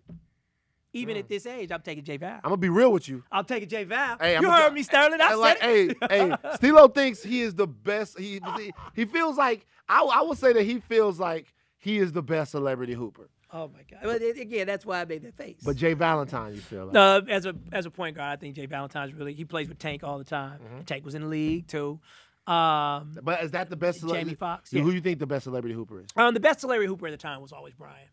[0.93, 2.35] even at this age, I'm taking Jay Val.
[2.43, 3.23] I'm gonna be real with you.
[3.31, 4.17] I'm taking Jay Val.
[4.19, 5.21] Hey, I'm you heard me, Sterling.
[5.21, 5.97] I I said like, it.
[6.09, 8.17] hey, hey, Stilo thinks he is the best.
[8.17, 12.11] He he, he feels like I, I would say that he feels like he is
[12.11, 13.29] the best celebrity hooper.
[13.51, 13.99] Oh my God!
[14.03, 15.61] But again, that's why I made that face.
[15.65, 16.93] But Jay Valentine, you feel like?
[16.93, 19.79] No, as a as a point guard, I think Jay Valentine's really he plays with
[19.79, 20.59] Tank all the time.
[20.59, 20.81] Mm-hmm.
[20.81, 21.99] Tank was in the league too.
[22.47, 23.99] Um, But is that the best?
[24.01, 24.93] cele- Jamie Foxx, Who yeah.
[24.93, 26.07] you think the best celebrity hooper is?
[26.15, 28.07] um, the best celebrity Hooper at the time was always Brian.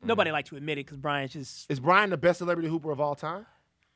[0.00, 0.08] Mm-hmm.
[0.08, 3.00] Nobody liked to admit it because Brian's just Is Brian the best celebrity hooper of
[3.00, 3.46] all time?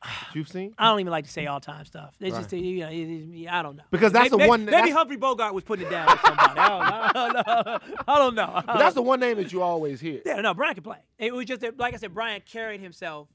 [0.02, 0.72] that you've seen?
[0.78, 2.14] I don't even like to say all time stuff.
[2.20, 2.62] It's just Right.
[2.62, 5.16] you know, it, it, I don't know Because that's maybe, the one- Maybe, that's- Humphrey
[5.18, 6.58] Bogart was putting it down with somebody.
[6.58, 6.68] I
[7.12, 7.40] don't know.
[7.44, 8.02] I don't know.
[8.08, 8.62] I don't know.
[8.66, 10.22] But that's the one name that you always hear.
[10.24, 11.00] yeah, no, Brian could play.
[11.18, 13.28] It was just that, like I said, Brian carried himself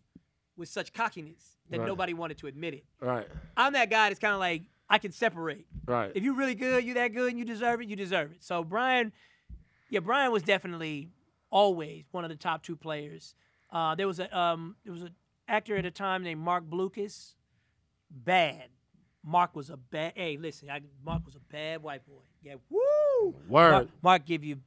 [0.58, 1.88] with such cockiness that Right.
[1.88, 2.86] nobody wanted to admit it.
[3.00, 5.68] Right, I'm that guy that's kind of like I can separate.
[5.86, 6.12] right.
[6.16, 8.44] If you're really good, you're that good, and you deserve it, you deserve it.
[8.44, 9.12] So Brian,
[9.92, 11.10] yeah, Brian was definitely
[11.50, 13.36] always one of the top two players.
[13.72, 15.16] Uh, there was a um, there was an
[15.48, 17.34] actor at a time named Marc Blucas.
[18.10, 18.70] Bad.
[19.24, 20.14] Marc was a bad.
[20.16, 22.22] Hey, listen, I, Marc was a bad white boy.
[22.44, 23.36] Yeah, woo.
[23.50, 23.72] Word.
[23.72, 24.58] Marc, Marc give you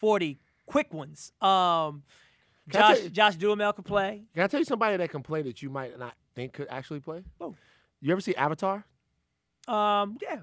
[0.00, 1.32] forty quick ones.
[1.40, 2.02] Um,
[2.70, 4.24] Can Josh you- Josh Duhamel could play.
[4.34, 7.00] Can I tell you somebody that can play that you might not think could actually
[7.00, 7.22] play?
[7.40, 7.54] Oh.
[8.00, 8.84] You ever see Avatar?
[9.68, 10.40] Um, yeah.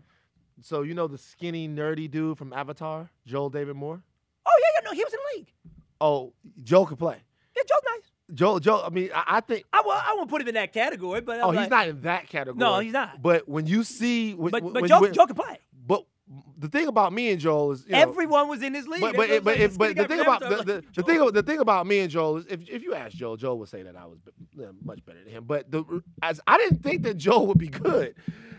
[0.61, 4.01] So you know the skinny, nerdy dude from Avatar, Joel David Moore.
[4.45, 4.89] Oh yeah, yeah.
[4.89, 5.53] No, he was in the league.
[6.03, 7.15] Oh, Joel could play.
[7.55, 8.11] Yeah, Joe's nice.
[8.37, 8.83] Joe, Joe.
[8.85, 9.63] I mean, I, I think.
[9.71, 11.87] I won't, I won't put him in that category, but I'm Oh, like, he's not
[11.87, 12.57] in that category.
[12.57, 13.21] No, he's not.
[13.21, 15.59] But when you see, when, But when, but Joe, when- Joe can play.
[15.87, 16.03] but
[16.57, 19.01] the thing about me and Joel is, you know, Everyone was in his league.
[19.01, 21.59] But but it, but it, but the thing about the, the, the thing the thing
[21.59, 24.05] about me and Joel is if if you ask Joel, Joel would say that I
[24.05, 24.19] was
[24.83, 25.43] much better than him.
[25.45, 28.15] But the as I didn't think that Joel would be good.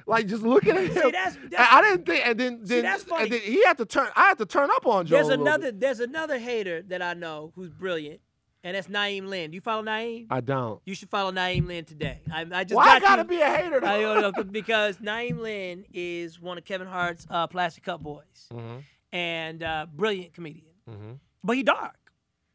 [0.06, 2.26] Like just looking at him, See, that's- I- that's- I, didn't think.
[2.26, 3.24] And then See, then, that's funny.
[3.24, 4.08] and then he had to turn.
[4.14, 5.18] I had to turn up on Joel.
[5.22, 5.80] There's another bit.
[5.80, 8.20] there's another hater that I know who's brilliant,
[8.62, 9.50] and that's Na'im Lynn.
[9.50, 10.26] Do you follow Na'im?
[10.30, 10.80] I don't.
[10.84, 12.20] You should follow Na'im Lynn today.
[12.32, 13.28] I, I just Why got I gotta you.
[13.28, 13.80] be a hater?
[13.80, 13.86] Though?
[13.86, 18.48] I don't know, because Na'im Lynn is one of Kevin Hart's uh, Plastic Cup Boyz,
[18.52, 18.82] Mhm.
[19.12, 20.66] and uh, brilliant comedian.
[20.90, 21.18] Mhm.
[21.42, 21.96] But he dark.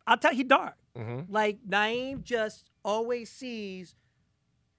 [0.05, 0.75] I'll tell you, he dark.
[0.97, 1.25] Mhm.
[1.29, 3.95] Like Na'im just always sees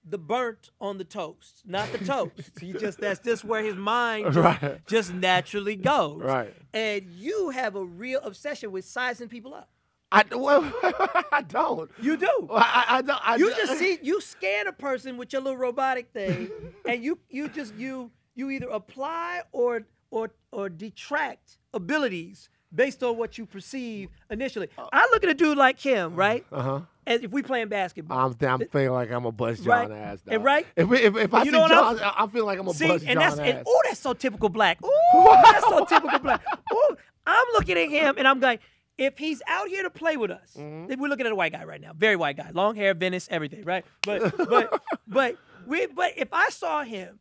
[0.07, 2.51] the burnt on the toast, not the toast.
[2.61, 4.85] he just that's just where his mind just, Right.
[4.87, 6.21] just naturally goes.
[6.21, 6.53] Right.
[6.73, 9.69] And you have a real obsession with sizing people up.
[10.13, 10.63] I well,
[11.31, 11.89] I don't.
[12.01, 12.47] You do.
[12.51, 12.57] I,
[12.89, 13.21] I, I don't.
[13.29, 16.49] I, You just see you scan a person with your little robotic thing,
[16.85, 23.15] and you you just you you either apply or or or detract abilities based on
[23.17, 24.67] what you perceive initially.
[24.91, 26.45] I look at a dude like him, right?
[26.51, 26.79] Uh huh.
[27.11, 28.17] As if we playing basketball.
[28.17, 29.87] I'm, I'm feeling like I'm a bust Right.
[29.87, 30.19] John ass.
[30.27, 30.65] And right?
[30.75, 33.05] If, if, if I You see John, I'm- I, feel like I'm a See, bust
[33.07, 33.55] and John that's ass.
[33.55, 34.77] and, oh, that's so typical black.
[34.83, 36.43] Oh, that's so typical black.
[36.71, 36.95] Oh,
[37.27, 38.59] I'm looking at him and I'm going,
[38.97, 40.99] if he's out here to play with us, Mm-hmm.
[41.01, 43.63] we're looking at a white guy right now, very white guy, long hair, Venice, everything,
[43.63, 43.83] right?
[44.05, 47.19] But but but we but if I saw him,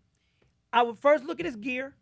[0.72, 1.94] I would first look at his gear,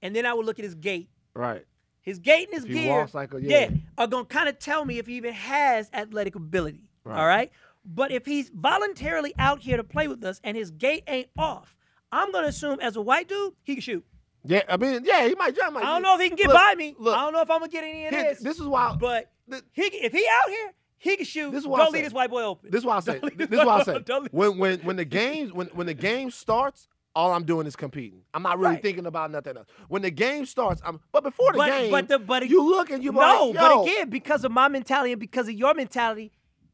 [0.00, 1.08] and then I would look at his gait.
[1.34, 1.64] right.
[2.04, 3.68] His gait and his If gear, walks like a- yeah.
[3.96, 6.88] are gonna kind of tell me if he even has athletic ability.
[7.04, 7.18] Right.
[7.18, 7.50] All right.
[7.84, 11.76] But if he's voluntarily out here to play with us and his gait ain't off,
[12.12, 14.04] I'm gonna assume as a white dude he can shoot.
[14.44, 15.76] Yeah, I mean, yeah, he might jump.
[15.76, 16.94] I don't know if he can get Look, by me.
[16.98, 17.16] look.
[17.16, 18.40] I don't know if I'm gonna get any of this.
[18.40, 18.96] this is why.
[18.98, 21.50] but th- he, if he out here, he can shoot.
[21.52, 21.92] This is I Don't say.
[21.98, 22.70] leave this white boy open.
[22.70, 23.20] This is why I say.
[23.36, 24.02] This is why I say.
[24.30, 28.20] When when when the games when when the game starts, all I'm doing is competing.
[28.34, 28.82] I'm not really Right.
[28.82, 29.66] thinking about nothing else.
[29.88, 31.00] When the game starts, I'm.
[31.12, 33.54] But before the But- game, but the- but it- you look and you no, like,
[33.56, 36.30] but again, because of my mentality and because of your mentality,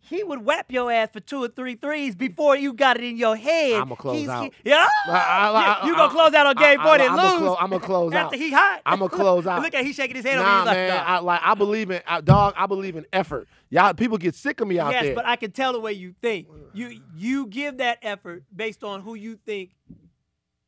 [0.08, 3.16] he would whap your ass for two or three threes before you got it in
[3.16, 3.74] your head.
[3.80, 4.44] I'ma close He's- out.
[4.44, 7.38] he- yeah, I- I- I- you gonna close out on game four and I'ma lose.
[7.38, 8.40] clo- I'ma close after out.
[8.40, 8.82] he hot.
[8.86, 9.62] I'ma close out.
[9.62, 10.72] Look at he shaking his head Nah, on me.
[10.72, 10.88] Man.
[10.96, 12.54] like, I, like I believe in I, dog.
[12.56, 13.48] I believe in effort.
[13.70, 15.10] Y'all people get sick of me out yes, there.
[15.10, 16.48] Yes, but I can tell the way you think.
[16.72, 19.74] You you give that effort based on who you think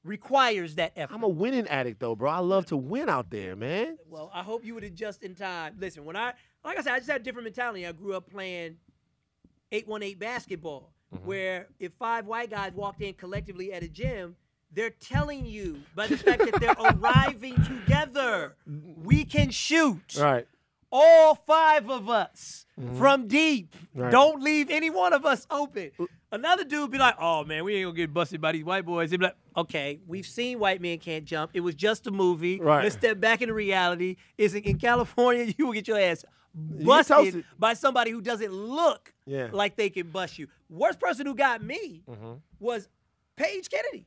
[0.02, 1.14] requires that effort.
[1.14, 2.30] I'm a winning addict though, bro.
[2.30, 3.98] I love to win out there, man.
[4.08, 5.76] Well, I hope you would adjust in time.
[5.78, 6.32] Listen, when I,
[6.64, 7.86] like I said, I just had a different mentality.
[7.86, 8.76] I grew up playing
[9.72, 11.26] 818 basketball, Mm-hmm.
[11.26, 14.36] where if five white guys walked in collectively at a gym,
[14.72, 18.54] they're telling you by the fact that they're arriving together,
[19.02, 20.16] we can shoot.
[20.16, 20.46] Right.
[20.92, 22.64] All five of us
[22.96, 23.74] from deep.
[23.74, 24.00] Mm-hmm.
[24.02, 24.12] Right.
[24.12, 25.90] Don't leave any one of us open.
[26.30, 29.10] Another dude be like, "Oh man, we ain't gonna get busted by these white boys."
[29.10, 31.50] He'd be like, "Okay, we've seen white men can't jump.
[31.54, 32.60] It was just a movie.
[32.60, 32.84] Right.
[32.84, 34.14] Let's step back into reality.
[34.38, 36.24] Is it in California, you will get your ass
[36.54, 39.48] busted by somebody who doesn't look Yeah.
[39.52, 40.48] like they can bust you.
[40.68, 42.32] Worst person who got me Mm-hmm.
[42.58, 42.88] was
[43.36, 44.06] Page Kennedy,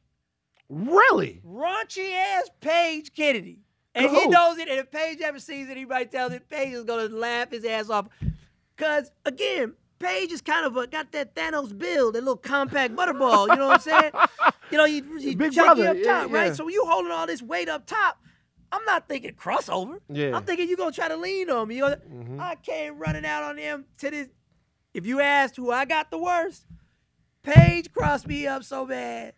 [0.70, 1.42] Really?
[1.46, 3.60] raunchy ass Page Kennedy.
[3.96, 4.68] And he knows it.
[4.70, 6.50] And if Page ever sees it, he might tell it.
[6.50, 8.08] Page is gonna laugh his ass off.
[8.78, 13.48] Cause again, Page is kind of a, got that Thanos build, that little compact butterball.
[13.50, 14.12] You know what I'm saying?
[14.72, 16.48] You know, you, you Big brother, up yeah, top, right?
[16.48, 16.54] yeah.
[16.54, 18.18] So you holding all this weight up top,
[18.74, 20.00] I'm not thinking crossover.
[20.10, 20.36] Yeah.
[20.36, 21.78] I'm thinking you're gonna try to lean on me.
[21.78, 22.40] Mm-hmm.
[22.40, 24.30] I came running out on them to this.
[24.96, 26.66] If you asked who I got the worst,
[27.44, 29.34] Page crossed me up so bad.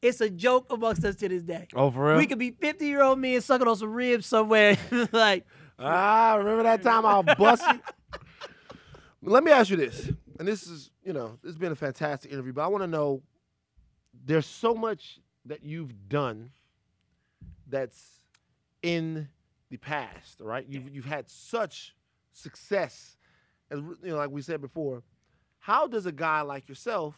[0.00, 1.66] It's a joke amongst us to this day.
[1.74, 2.16] Oh, for real?
[2.16, 4.78] We could be 50 year old men sucking on some ribs somewhere.
[5.12, 5.44] like,
[5.78, 7.80] Ah, remember that time I bust you?
[9.22, 12.32] Let me ask you this, and this is, you know, this has been a fantastic
[12.32, 13.20] interview, but I want to know
[14.24, 16.50] there's so much that you've done
[17.68, 18.17] that's
[18.82, 19.28] in
[19.70, 20.64] the past, right?
[20.68, 21.94] You've, you've had such
[22.32, 23.16] success,
[23.70, 25.02] as you know, like we said before.
[25.58, 27.14] How does a guy like yourself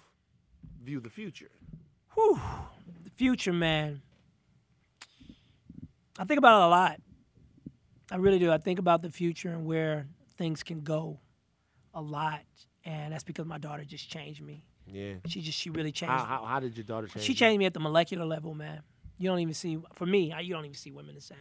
[0.82, 1.51] view the future?
[2.15, 2.41] whew,
[3.05, 4.03] the future, man.
[6.19, 7.01] I think about it a lot.
[8.11, 8.51] I really do.
[8.51, 10.07] I think about the future and where
[10.37, 11.20] things can go
[11.95, 12.41] a lot.
[12.85, 14.65] And that's because my daughter just changed me.
[14.87, 15.15] Yeah.
[15.28, 16.28] She just, she really changed How, me.
[16.28, 17.24] how, how did your daughter change?
[17.24, 17.37] She you?
[17.39, 18.82] changed me at the molecular level, man.
[19.21, 21.37] You don't even see, for me, I- you don't even see women the same.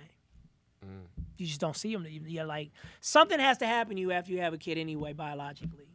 [0.86, 1.06] Mm.
[1.38, 2.06] You just don't see them.
[2.06, 5.86] You're like, something has to happen to you after you have a kid anyway, biologically.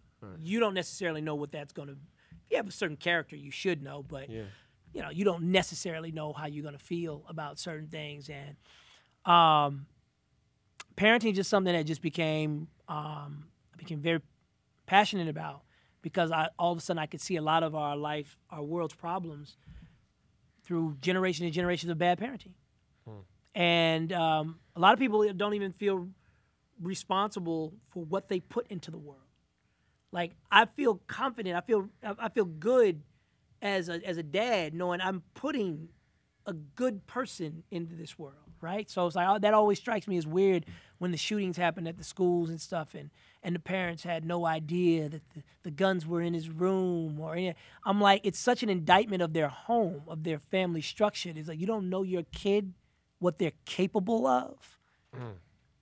[0.42, 3.50] You don't necessarily know what that's going to, if you have a certain character, you
[3.50, 4.44] should know, but Yeah.
[4.94, 8.30] you know, you don't necessarily know how you're going to feel about certain things.
[8.30, 8.56] And
[9.30, 9.86] um,
[10.96, 14.22] parenting is just something that just became, um, I became very
[14.86, 15.64] passionate about
[16.00, 18.62] because I all of a sudden I could see a lot of our life, our
[18.62, 19.58] world's problems
[20.64, 22.52] through generations and generations of bad parenting.
[23.54, 26.08] And um, a lot of people don't even feel
[26.82, 29.20] responsible for what they put into the world.
[30.10, 33.02] Like I feel confident, I feel I I feel good
[33.62, 35.88] as a as a dad, knowing I'm putting
[36.46, 38.90] a good person into this world, right?
[38.90, 40.66] So it's like oh, that always strikes me as weird
[40.98, 43.10] when the shootings happened at the schools and stuff, and
[43.42, 47.34] and the parents had no idea that the, the guns were in his room or
[47.34, 47.54] any.
[47.84, 51.32] I'm like, it's such an indictment of their home, of their family structure.
[51.34, 52.72] It's like you don't know your kid
[53.18, 54.78] what they're capable of.
[55.14, 55.34] Mm.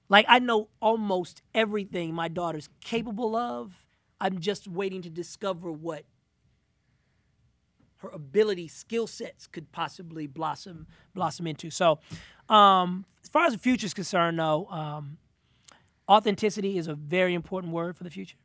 [0.09, 3.73] Like I know almost everything my daughter's capable of.
[4.21, 6.05] I'm just waiting to discover what
[8.03, 11.71] her ability, skill sets could possibly blossom blossom into.
[11.71, 12.01] So,
[12.53, 15.17] um, as far as the future is concerned, though, um,
[16.09, 18.37] authenticity is a very important word for the future.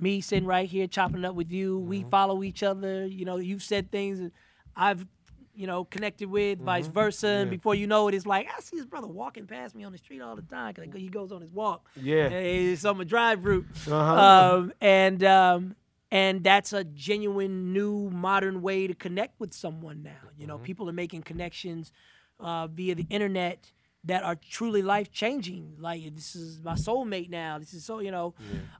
[0.00, 3.06] Me sitting right here chopping it up with you, we follow each other.
[3.06, 4.30] You know, you've said things
[4.76, 5.06] I've,
[5.54, 7.28] you know, connected with, vice versa.
[7.28, 9.92] And before you know it, it's like I see his brother walking past me on
[9.92, 11.88] the street all the time because he goes on his walk.
[11.96, 12.28] Yeah.
[12.28, 13.66] it's on my drive route.
[13.86, 13.94] Uh-huh.
[13.94, 15.76] Um, and um,
[16.10, 20.30] and that's a genuine new modern way to connect with someone now.
[20.38, 21.92] You know, people are making connections
[22.40, 23.70] uh, via the internet
[24.04, 25.74] that are truly life changing.
[25.78, 27.58] Like this is my soulmate now.
[27.58, 28.34] This is so you know.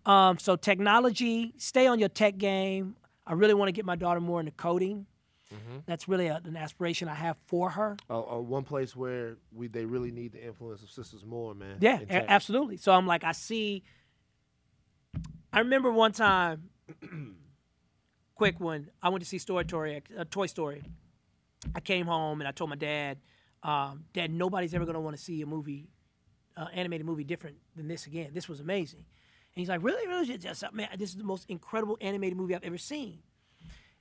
[0.06, 2.96] Um, so technology, stay on your tech game.
[3.26, 5.06] I really want to get my daughter more into coding.
[5.86, 7.96] That's really a, an aspiration I have for her.
[8.10, 11.78] Uh, uh, one place where we they really need the influence of sisters more, man.
[11.80, 12.76] Yeah, a- absolutely.
[12.76, 13.82] So I'm like, I see.
[15.52, 16.68] I remember one time,
[18.34, 18.90] quick one.
[19.02, 20.82] I went to see Story Story, uh, Toy Story.
[21.74, 23.18] I came home and I told my dad,
[23.62, 25.88] um, that nobody's ever gonna want to see a movie,
[26.56, 28.30] uh, animated movie different than this again.
[28.32, 29.00] This was amazing.
[29.00, 32.64] And he's like, really, really, just, man, this is the most incredible animated movie I've
[32.64, 33.20] ever seen.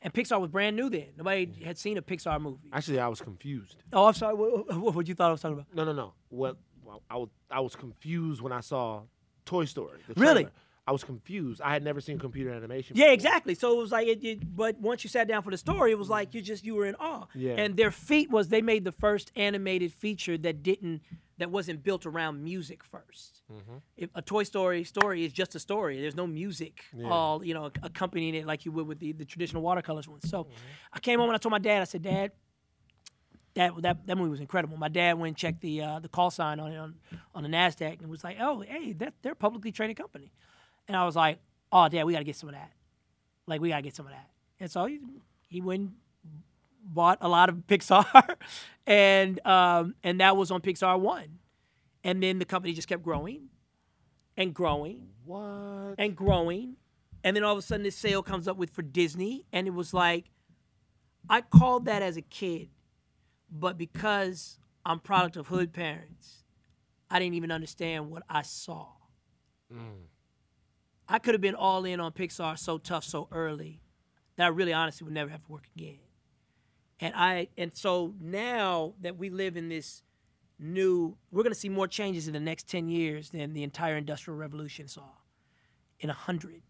[0.02, 1.08] And Pixar was brand new then.
[1.18, 2.70] Nobody had seen a Pixar movie.
[2.72, 3.84] Actually, I was confused.
[3.92, 4.36] Oh, I'm sorry.
[4.36, 5.74] What, what, what you thought I was talking about?
[5.74, 6.14] No, no, no.
[6.30, 6.56] Well,
[7.10, 9.02] I was I was confused when I saw
[9.46, 10.00] Toy Story.
[10.16, 10.48] Really?
[10.88, 11.62] I was confused.
[11.62, 12.96] I had never seen computer animation.
[12.96, 13.14] Yeah, before.
[13.14, 13.56] exactly.
[13.56, 16.00] So it was like, it, it, but once you sat down for the story, it
[16.00, 17.28] was like you just you were in awe.
[17.36, 17.56] Yeah.
[17.56, 21.02] And their feat was they made the first animated feature that didn't
[21.40, 23.42] that wasn't built around music 1st
[23.96, 27.70] If a Toy Story story is just a story, there's no music all you know
[27.84, 30.30] accompanying it like you would with the, the traditional watercolors ones.
[30.30, 30.48] So
[30.94, 32.32] I came home and I told my dad, I said, Dad,
[33.56, 34.78] that that that movie was incredible.
[34.78, 36.96] My dad went and checked the uh, the call sign on it on
[37.36, 40.32] on the Nasdaq and was like, "Oh, hey, that they're a publicly traded company,"
[40.88, 41.40] and I was like,
[41.72, 42.72] "Oh, Dad, we got to get some of that.
[43.46, 45.00] Like, we got to get some of that." And so he
[45.48, 45.92] he went
[46.84, 48.36] bought a lot of Pixar,
[48.86, 51.40] and um, and that was on Pixar One,
[52.04, 53.50] and then the company just kept growing,
[54.36, 55.96] and growing, What?
[55.98, 56.76] and growing.
[57.24, 59.72] And then all of a sudden, this sale comes up with for Disney, and it
[59.72, 60.26] was like,
[61.30, 62.70] I called that as a kid,
[63.52, 66.44] but because I'm product of hood parents,
[67.10, 68.88] I didn't even understand what I saw.
[71.10, 73.82] I could have been all in on Pixar so tough so early
[74.36, 76.00] that I really honestly would never have to work again.
[77.00, 80.04] And I and so now that we live in this
[80.60, 83.96] new we're going to see more changes in the next 10 years than the entire
[83.96, 85.04] industrial revolution saw
[86.00, 86.62] in a 100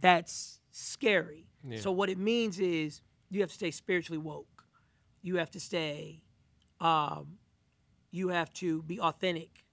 [0.00, 1.48] that's scary.
[1.80, 3.00] So what it means is
[3.30, 4.64] you have to stay spiritually woke.
[5.22, 6.22] You have to stay
[6.80, 7.38] um,
[8.10, 9.64] you have to be authentic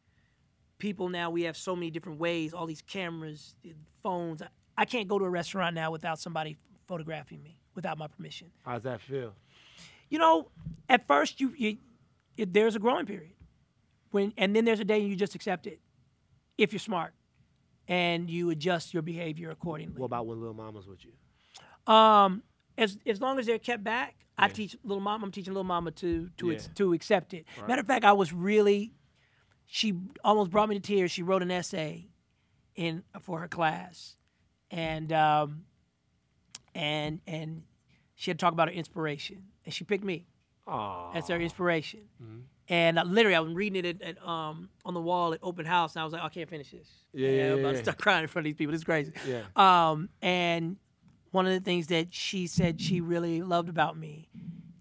[0.84, 3.56] people now we have so many different ways all these cameras
[4.04, 4.50] phones I,
[4.84, 6.58] I can't go to a restaurant now without somebody
[6.88, 9.32] photographing me without my permission How's that feel?
[10.10, 10.36] you know,
[10.90, 11.78] at first you, you
[12.38, 13.34] it, there's a growing period,
[14.12, 15.80] when and then there's a day you just accept it,
[16.58, 17.14] if you're smart,
[17.88, 20.00] and you adjust your behavior accordingly.
[20.00, 21.14] What about when little mama's with you?
[21.92, 22.44] Um,
[22.78, 25.26] as as long as they're kept back, I teach little mama.
[25.26, 27.46] I'm teaching little mama to to ex- to accept it.
[27.68, 28.94] Matter of fact, I was really,
[29.66, 31.12] she almost brought me to tears.
[31.12, 32.08] She wrote an essay,
[32.76, 34.18] in for her class,
[34.72, 35.66] and um,
[36.74, 37.64] and and
[38.16, 40.28] she had to talk about her inspiration, and she picked me
[40.68, 41.14] Aw.
[41.14, 42.02] as her inspiration.
[42.22, 42.40] Mm-hmm.
[42.70, 45.66] And uh, literally, I was reading it at, at, um, on the wall at open
[45.66, 46.88] house, and I was like, I can't finish this.
[47.14, 48.72] Yeah, And yeah, I'm about yeah, to start crying in front of these people.
[48.72, 49.12] This is crazy.
[49.28, 49.42] Yeah.
[49.58, 50.78] Um, and
[51.32, 54.30] one of the things that she said she really loved about me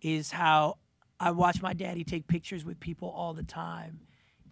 [0.01, 0.79] is how
[1.19, 3.99] I watch my daddy take pictures with people all the time,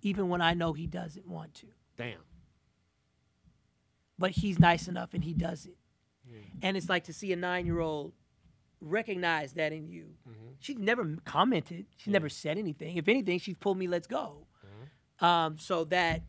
[0.02, 1.66] even when I know he doesn't want to.
[1.96, 2.18] Damn.
[4.18, 5.76] But he's nice enough and he does it.
[6.62, 8.12] And it's like to see a nine year old
[8.80, 10.10] recognize that in you.
[10.58, 12.96] She's never commented, she's never said anything.
[12.96, 14.46] If anything, she's pulled me, let's go.
[15.20, 16.22] Um, so that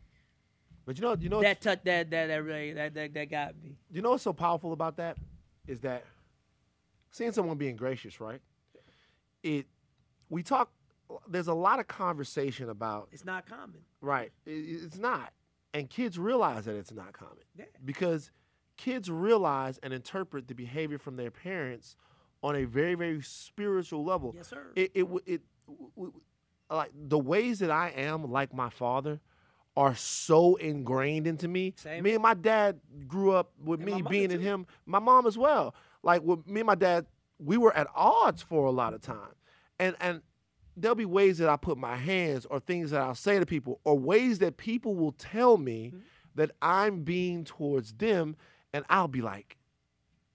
[0.84, 3.54] But you know, you know, that touch that that that really that that, that got
[3.62, 3.76] me.
[3.90, 5.16] you know what's so powerful about that
[5.66, 6.04] is that
[7.10, 8.40] seeing someone being gracious, right?
[9.42, 9.66] It
[10.28, 10.70] we talk.
[11.28, 13.80] There's a lot of conversation about It's not common.
[14.00, 14.32] right.
[14.46, 15.32] it's not,
[15.74, 17.64] and kids realize that it's not common Yeah.
[17.84, 18.30] because
[18.76, 21.96] kids realize and interpret the behavior from their parents
[22.42, 24.32] on a very very spiritual level.
[24.34, 24.66] Yes, sir.
[24.74, 26.12] It it it w- w-
[26.70, 29.20] like the ways that I am like my father
[29.76, 31.72] are so ingrained into me.
[31.76, 32.02] Same.
[32.02, 35.38] Me and my dad grew up with And me being in him, my mom as
[35.38, 35.74] well.
[36.02, 37.06] Like with me and my dad,
[37.38, 39.34] we were at odds for a lot of time.
[39.78, 40.22] And and
[40.76, 43.80] there'll be ways that I put my hands or things that I'll say to people
[43.84, 45.98] or ways that people will tell me Mm-hmm.
[46.36, 48.36] that I'm being towards them
[48.72, 49.56] and I'll be like,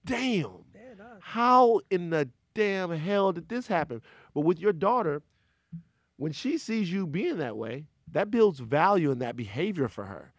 [0.04, 0.64] damn
[1.20, 4.00] how in the damn hell did this happen?
[4.34, 5.22] But with your daughter,
[6.16, 10.32] when she sees you being that way, that builds value in that behavior for her.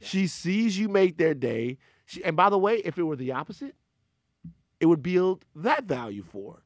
[0.00, 1.78] She sees you make their day.
[2.06, 3.74] She, and by the way, if it were the opposite,
[4.80, 6.62] it would build that value for her.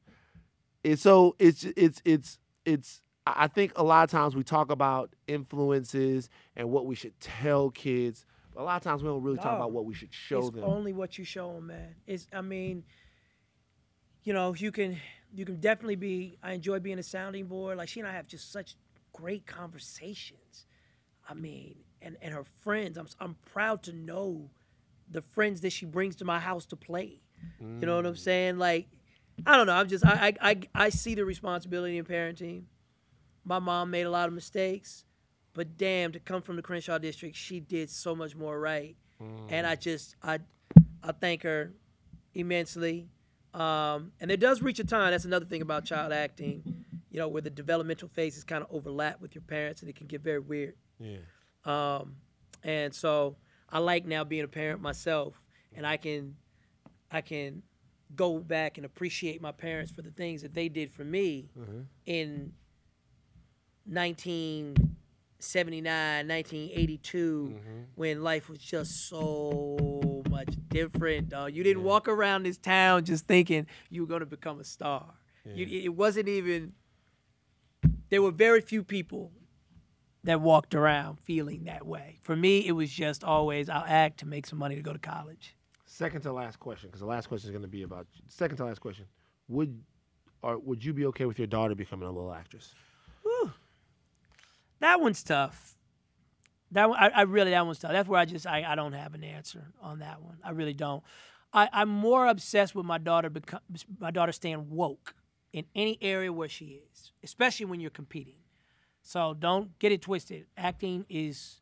[0.83, 5.13] And so it's it's it's it's I think a lot of times we talk about
[5.27, 8.25] influences and what we should tell kids.
[8.53, 10.51] But a lot of times we don't really talk about what we should show it's
[10.51, 10.63] them.
[10.63, 11.95] only what you show them, man.
[12.07, 12.83] It's I mean,
[14.23, 14.97] you know, you can
[15.33, 16.37] you can definitely be.
[16.41, 17.77] I enjoy being a sounding board.
[17.77, 18.75] Like she and I have just such
[19.13, 20.65] great conversations.
[21.29, 22.97] I mean, and and her friends.
[22.97, 24.49] I'm I'm proud to know
[25.09, 27.21] the friends that she brings to my house to play.
[27.59, 28.19] You know what I'm mm.
[28.19, 28.57] saying?
[28.59, 28.87] Like,
[29.45, 29.73] I don't know.
[29.73, 32.63] I'm just I I I, I see the responsibility in parenting.
[33.43, 35.03] My mom made a lot of mistakes,
[35.53, 38.95] but damn, to come from the Crenshaw district, she did so much more right.
[39.49, 40.39] And I just I
[41.03, 41.73] I thank her
[42.33, 43.07] immensely.
[43.53, 45.11] Um, and it does reach a time.
[45.11, 46.85] That's another thing about child acting.
[47.11, 50.07] you know, where the developmental phases kind of overlap with your parents, and it can
[50.07, 50.75] get very weird.
[50.97, 51.17] Yeah.
[51.65, 52.15] Um,
[52.63, 53.35] and so
[53.69, 55.33] I like now being a parent myself,
[55.75, 56.35] and I can,
[57.11, 57.63] I can
[58.15, 61.81] go back and appreciate my parents for the things that they did for me mm-hmm.
[62.05, 62.53] in
[63.85, 67.81] 1979, 1982, mm-hmm.
[67.95, 71.29] when life was just so much different.
[71.29, 71.53] Dog.
[71.53, 75.13] You didn't walk around this town just thinking you were going to become a star.
[75.43, 76.73] You, it wasn't even.
[78.09, 79.31] There were very few people
[80.23, 82.19] that walked around feeling that way.
[82.21, 84.99] For me, it was just always I'll act to make some money to go to
[84.99, 85.55] college.
[85.91, 88.63] Second to last question, because the last question is going to be about second to
[88.63, 89.05] last question.
[89.49, 89.77] Would
[90.41, 92.73] or would you be okay with your daughter becoming a little actress?
[94.79, 95.75] That one's tough.
[96.71, 97.91] That one, I, I really that one's tough.
[97.91, 100.37] That's where I just I, I don't have an answer on that one.
[100.45, 101.03] I really don't.
[101.51, 103.59] I, I'm more obsessed with my daughter become
[103.99, 105.13] my daughter staying woke
[105.51, 108.39] in any area where she is, especially when you're competing.
[109.01, 110.45] So don't get it twisted.
[110.55, 111.59] Acting is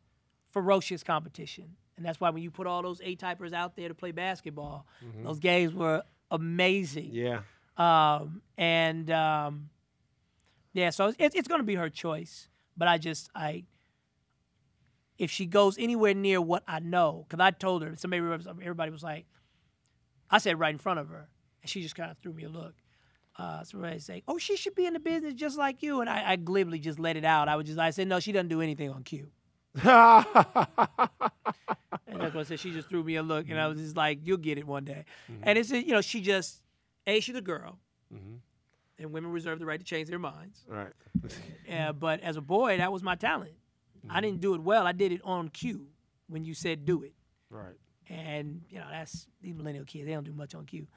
[0.52, 1.78] ferocious competition.
[2.00, 4.88] And that's why when you put all those A typers out there to play basketball,
[5.22, 6.02] those games were
[6.32, 7.10] amazing.
[7.12, 7.42] Yeah.
[7.76, 9.70] Um, and um,
[10.72, 12.48] yeah, so it's, it's going to be her choice.
[12.78, 13.66] But I just, I,
[15.18, 19.04] if she goes anywhere near what I know, because I told her, somebody, everybody was
[19.04, 19.26] like,
[20.32, 21.28] I said right in front of her,
[21.62, 22.76] and she just kind of threw me a look.
[23.38, 26.32] Uh, somebody say, "Oh, she should be in the business just like you," and I,
[26.32, 27.48] I glibly just let it out.
[27.48, 29.32] I was just, I said, "No, she doesn't do anything on cue."
[32.12, 32.60] And that's what I said.
[32.60, 33.86] She just threw me a look, and I was mm-hmm.
[33.86, 35.44] just like, "You'll get it one day." Mm-hmm.
[35.44, 36.62] And it's you know, she just
[37.08, 37.80] a she's a girl,
[38.14, 38.36] mm-hmm.
[38.98, 40.64] and women reserve the right to change their minds.
[40.68, 40.94] right.
[41.70, 43.54] Uh, but as a boy, that was my talent.
[44.10, 44.88] I didn't do it well.
[44.88, 45.86] I did it on cue
[46.28, 47.14] when you said do it,
[47.52, 47.76] right.
[48.08, 50.08] and you know that's these millennial kids.
[50.08, 50.88] They don't do much on cue.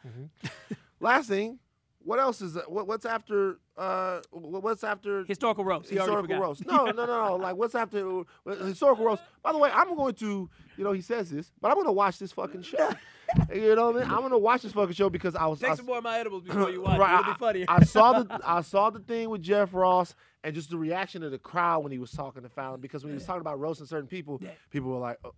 [1.00, 1.58] Last thing,
[2.04, 2.70] what else is that?
[2.70, 3.58] What, what's after?
[3.76, 5.24] Uh, what's after?
[5.24, 5.88] Historical roast.
[5.88, 6.66] He historical roast.
[6.66, 7.36] No, no, no, no.
[7.42, 8.24] Like what's after uh,
[8.64, 9.22] historical roast?
[9.42, 11.92] By the way, I'm going to, you know, he says this, but I'm going to
[11.92, 12.90] watch this fucking show.
[13.54, 14.10] you know what I mean?
[14.10, 15.60] I'm going to watch this fucking show because I was.
[15.62, 16.98] I Take was- some more of my edibles before you watch.
[16.98, 17.20] Right, it.
[17.20, 17.64] It'll be funny.
[17.68, 20.14] I, I saw the I saw the thing with Jeff Ross
[20.44, 23.12] and just the reaction of the crowd when he was talking to Fallon because when
[23.12, 24.50] he was talking about roasting certain people, Yeah.
[24.70, 25.32] people were like, oh,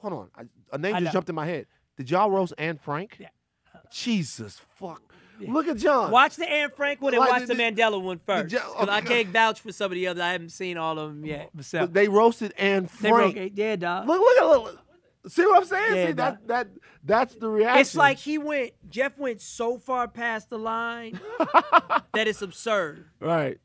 [0.00, 0.42] "Hold on, I,
[0.72, 1.12] a name I just know.
[1.12, 1.66] jumped in my head.
[1.96, 3.16] Did y'all roast Anne Frank?
[3.18, 3.28] Yeah.
[3.90, 5.02] Jesus fuck!
[5.40, 6.10] Look at John.
[6.10, 8.52] Watch the Anne Frank one and Like, watch did- the Mandela one first.
[8.52, 10.22] you- Because I can't vouch for some of the others.
[10.22, 11.88] I haven't seen all of them yet myself.
[11.88, 13.34] But they roasted Anne They Frank.
[13.34, 13.52] broke it.
[13.56, 14.06] Yeah, dog.
[14.06, 14.78] Look, look at look.
[15.26, 15.96] See what I'm saying?
[15.96, 16.68] Yeah, See that that
[17.02, 17.80] that's the reaction.
[17.80, 21.18] It's like he went, Jeff went so far past the line
[22.12, 23.06] that it's absurd.
[23.20, 23.58] right.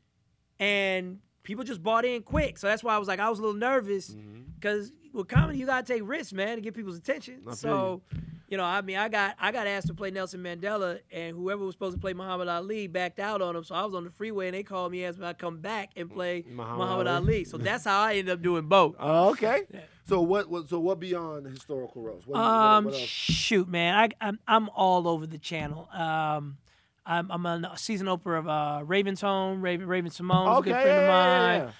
[0.58, 2.58] And people just bought in quick.
[2.58, 4.42] So that's why I was like, I was a little nervous mm-hmm.
[4.58, 7.40] because with comedy, you got to take risks, man, to get people's attention.
[7.44, 8.02] feel So,
[8.50, 11.64] you know, I mean, I got I got asked to play Nelson Mandela, and whoever
[11.64, 13.64] was supposed to play Muhammad Ali backed out on him.
[13.64, 15.90] So I was on the freeway, and they called me, asked me to come back
[15.96, 17.26] and play Muhammad Muhammad, Ali.
[17.36, 17.44] Ali.
[17.44, 18.96] So that's how I ended up doing both.
[19.00, 19.62] Oh, okay.
[20.06, 20.68] So what, what?
[20.68, 22.26] So what beyond historical roles?
[22.26, 25.88] What, Um, what shoot, man, I, I'm I'm all over the channel.
[25.92, 26.58] Um,
[27.06, 29.62] I'm, I'm a season opener of uh, Raven's Home.
[29.62, 31.06] Raven Raven-Symoné's a good friend of mine.
[31.08, 31.72] yeah, yeah, mine.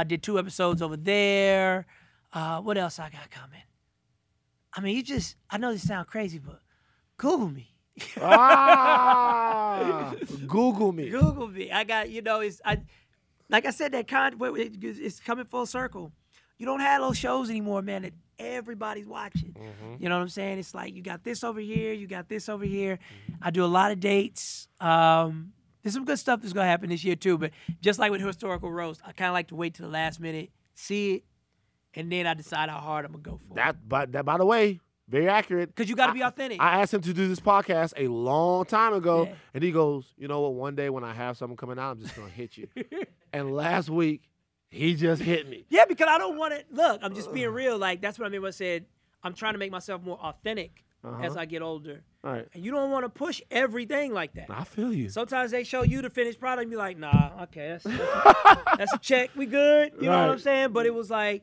[0.00, 1.86] Uh, did two episodes over there.
[2.32, 3.60] Uh, what else I got coming?
[4.76, 6.60] I mean, you just I know this sounds crazy, but
[7.16, 7.70] Google me.
[8.20, 10.14] ah,
[10.46, 11.10] Google me.
[11.10, 11.70] Google me.
[11.70, 12.80] I got you know it's I
[13.48, 16.12] like I said that con it's coming full circle.
[16.58, 18.02] You don't have those shows anymore, man.
[18.02, 19.54] That everybody's watching.
[19.98, 20.58] You know what I'm saying?
[20.58, 22.98] It's like you got this over here, you got this over here.
[23.40, 24.68] I do a lot of dates.
[24.80, 25.52] Um,
[25.82, 27.38] there's some good stuff that's gonna happen this year too.
[27.38, 30.18] But just like with historical roast, I kind of like to wait till the last
[30.18, 31.24] minute, see it,
[31.94, 33.54] and then I decide how hard I'm gonna go for.
[33.54, 35.68] That, but that, by the way, very accurate.
[35.74, 36.60] Because you gotta be authentic.
[36.60, 39.34] I asked him to do this podcast a long time ago, Yeah.
[39.54, 40.54] and he goes, "You know what?
[40.54, 42.68] One day when I have something coming out, I'm just gonna hit you."
[43.32, 44.22] and last week,
[44.70, 45.66] he just hit me.
[45.68, 47.00] Yeah, because I don't want to look.
[47.02, 47.76] I'm just being real.
[47.78, 48.86] Like that's what I mean when I said
[49.22, 50.84] I'm trying to make myself more authentic
[51.22, 51.40] as Uh-huh.
[51.40, 52.02] I get older.
[52.24, 54.46] All right, And you don't want to push everything like that.
[54.48, 55.10] I feel you.
[55.10, 58.94] Sometimes they show you the finished product and be like, nah, okay, that's, that's, that's
[58.94, 59.28] a check.
[59.36, 59.92] We good.
[60.00, 60.72] You know what I'm saying?
[60.72, 61.42] But it was like,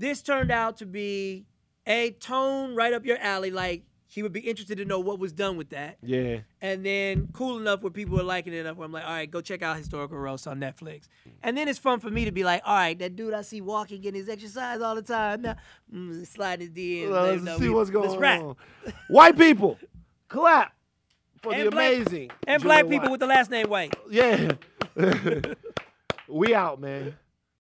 [0.00, 1.44] this turned out to be
[1.86, 3.50] a tone right up your alley.
[3.50, 5.98] Like, he would be interested to know what was done with that.
[6.02, 9.10] yeah, And then cool enough where people are liking it enough where I'm like, all
[9.10, 11.02] right, go check out Historical Roast on Netflix.
[11.44, 13.60] And then it's fun for me to be like, all right, that dude I see
[13.60, 15.42] walking, getting his exercise all the time.
[15.42, 15.56] Now,
[15.94, 17.04] mm, slide his DMs.
[17.34, 18.56] him let's see we- what's going on.
[19.08, 19.78] White people,
[20.28, 20.74] clap
[21.40, 23.10] for And the black- amazing And Joy black people White.
[23.12, 23.94] with the last name White.
[24.10, 24.52] yeah.
[26.28, 27.14] we out, man.